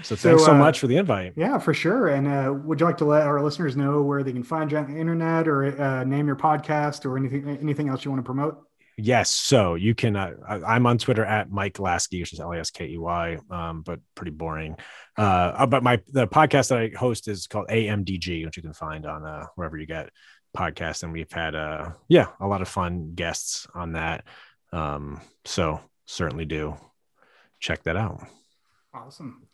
so 0.01 0.15
thanks 0.15 0.45
so 0.45 0.53
uh, 0.53 0.57
much 0.57 0.79
for 0.79 0.87
the 0.87 0.97
invite. 0.97 1.33
Yeah, 1.35 1.57
for 1.57 1.73
sure. 1.73 2.09
And 2.09 2.27
uh, 2.27 2.53
would 2.53 2.79
you 2.79 2.85
like 2.85 2.97
to 2.97 3.05
let 3.05 3.23
our 3.23 3.41
listeners 3.41 3.75
know 3.75 4.01
where 4.01 4.23
they 4.23 4.33
can 4.33 4.43
find 4.43 4.71
you 4.71 4.77
on 4.77 4.91
the 4.91 4.99
internet 4.99 5.47
or 5.47 5.79
uh, 5.81 6.03
name 6.03 6.27
your 6.27 6.35
podcast 6.35 7.05
or 7.05 7.17
anything 7.17 7.47
anything 7.61 7.89
else 7.89 8.05
you 8.05 8.11
want 8.11 8.19
to 8.19 8.25
promote? 8.25 8.63
Yes. 9.01 9.29
So 9.29 9.75
you 9.75 9.95
can, 9.95 10.17
uh, 10.17 10.33
I'm 10.45 10.85
on 10.85 10.97
Twitter 10.97 11.23
at 11.23 11.49
Mike 11.49 11.75
Laskey, 11.75 12.19
which 12.19 12.33
is 12.33 12.41
L 12.41 12.51
A 12.51 12.59
S 12.59 12.69
K 12.69 12.85
E 12.85 12.97
Y, 12.97 13.37
um, 13.49 13.81
but 13.81 14.01
pretty 14.13 14.31
boring. 14.31 14.75
Uh, 15.15 15.65
but 15.67 15.83
my, 15.83 16.01
the 16.09 16.27
podcast 16.27 16.67
that 16.69 16.79
I 16.79 16.91
host 16.97 17.29
is 17.29 17.47
called 17.47 17.69
AMDG, 17.69 18.45
which 18.45 18.57
you 18.57 18.63
can 18.63 18.73
find 18.73 19.05
on 19.05 19.25
uh, 19.25 19.45
wherever 19.55 19.77
you 19.77 19.85
get 19.85 20.09
podcast, 20.55 21.03
and 21.03 21.13
we've 21.13 21.31
had 21.31 21.55
uh 21.55 21.91
yeah 22.07 22.27
a 22.39 22.47
lot 22.47 22.61
of 22.61 22.67
fun 22.67 23.13
guests 23.15 23.67
on 23.73 23.93
that. 23.93 24.25
Um, 24.71 25.21
so 25.45 25.79
certainly 26.05 26.45
do 26.45 26.75
check 27.59 27.83
that 27.83 27.97
out. 27.97 28.25
Awesome. 28.93 29.47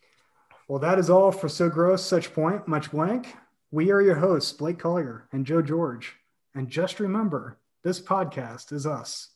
Well, 0.68 0.80
that 0.80 0.98
is 0.98 1.10
all 1.10 1.30
for 1.30 1.48
So 1.48 1.68
Gross, 1.68 2.04
Such 2.04 2.34
Point, 2.34 2.66
Much 2.66 2.90
Blank. 2.90 3.34
We 3.70 3.90
are 3.92 4.00
your 4.00 4.16
hosts, 4.16 4.52
Blake 4.52 4.78
Collier 4.78 5.28
and 5.32 5.46
Joe 5.46 5.62
George. 5.62 6.14
And 6.54 6.68
just 6.68 6.98
remember, 7.00 7.58
this 7.84 8.00
podcast 8.00 8.72
is 8.72 8.86
us 8.86 9.30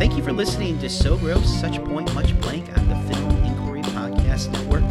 Thank 0.00 0.16
you 0.16 0.22
for 0.22 0.32
listening 0.32 0.78
to 0.78 0.88
So 0.88 1.18
Gross, 1.18 1.60
Such 1.60 1.76
Point, 1.84 2.14
Much 2.14 2.34
Blank 2.40 2.74
on 2.78 2.88
the 2.88 2.96
Film 3.12 3.44
Inquiry 3.44 3.82
Podcast 3.82 4.50
Network. 4.50 4.82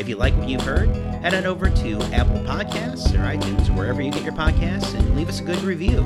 If 0.00 0.08
you 0.08 0.16
like 0.16 0.34
what 0.38 0.48
you've 0.48 0.62
heard, 0.62 0.88
head 1.20 1.34
on 1.34 1.44
over 1.44 1.68
to 1.68 2.00
Apple 2.14 2.38
Podcasts 2.38 3.12
or 3.12 3.18
iTunes 3.18 3.68
or 3.68 3.74
wherever 3.74 4.00
you 4.00 4.10
get 4.10 4.22
your 4.22 4.32
podcasts 4.32 4.94
and 4.94 5.14
leave 5.14 5.28
us 5.28 5.40
a 5.40 5.44
good 5.44 5.60
review. 5.60 5.98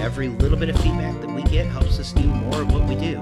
Every 0.00 0.26
little 0.26 0.58
bit 0.58 0.70
of 0.70 0.76
feedback 0.82 1.20
that 1.20 1.30
we 1.30 1.44
get 1.44 1.66
helps 1.66 2.00
us 2.00 2.12
do 2.12 2.24
more 2.24 2.62
of 2.62 2.72
what 2.72 2.82
we 2.88 2.96
do. 2.96 3.18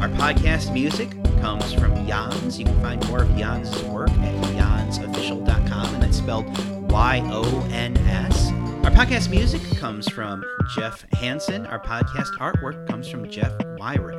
Our 0.00 0.10
podcast 0.10 0.70
music 0.70 1.08
comes 1.40 1.72
from 1.72 1.92
Yons. 2.06 2.58
You 2.58 2.66
can 2.66 2.78
find 2.82 3.08
more 3.08 3.22
of 3.22 3.38
Yons' 3.38 3.82
work 3.84 4.10
at 4.10 4.34
yonsofficial.com, 4.54 5.94
and 5.94 6.02
that's 6.02 6.18
spelled 6.18 6.44
Y 6.92 7.22
O 7.32 7.66
N 7.72 7.96
S. 8.06 8.52
Our 8.84 8.90
podcast 8.90 9.30
music 9.30 9.62
comes 9.78 10.08
from 10.08 10.44
Jeff 10.76 11.06
Hansen. 11.14 11.66
Our 11.66 11.80
podcast 11.80 12.36
artwork 12.38 12.86
comes 12.86 13.08
from 13.08 13.28
Jeff 13.28 13.50
Wyrick. 13.80 14.15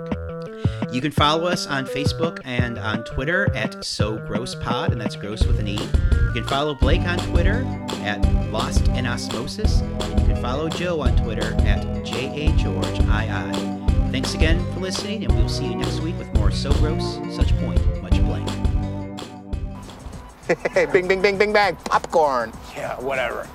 You 0.91 1.01
can 1.01 1.11
follow 1.11 1.45
us 1.45 1.67
on 1.67 1.85
Facebook 1.85 2.39
and 2.45 2.77
on 2.77 3.03
Twitter 3.03 3.53
at 3.55 3.83
So 3.83 4.17
Gross 4.17 4.55
Pod, 4.55 4.91
and 4.91 4.99
that's 4.99 5.15
gross 5.15 5.45
with 5.45 5.59
an 5.59 5.67
E. 5.67 5.73
You 5.73 6.31
can 6.33 6.43
follow 6.45 6.73
Blake 6.73 7.01
on 7.01 7.17
Twitter 7.19 7.65
at 8.03 8.19
Lost 8.51 8.87
in 8.89 9.05
Osmosis, 9.05 9.81
and 9.81 10.19
you 10.21 10.33
can 10.33 10.41
follow 10.41 10.69
Joe 10.69 11.01
on 11.01 11.15
Twitter 11.17 11.53
at 11.61 11.83
JAGeorgeII. 12.05 14.11
Thanks 14.11 14.33
again 14.33 14.59
for 14.73 14.79
listening, 14.79 15.25
and 15.25 15.35
we'll 15.35 15.49
see 15.49 15.65
you 15.65 15.75
next 15.75 15.99
week 15.99 16.17
with 16.17 16.33
more 16.35 16.51
So 16.51 16.71
Gross, 16.73 17.19
Such 17.35 17.55
Point, 17.59 18.01
Much 18.01 18.19
Blank. 18.21 18.49
Hey, 20.71 20.85
bing, 20.85 21.09
bing, 21.09 21.21
bing, 21.21 21.37
bing, 21.37 21.51
bang. 21.51 21.75
Popcorn. 21.75 22.53
Yeah, 22.73 22.97
whatever. 23.01 23.45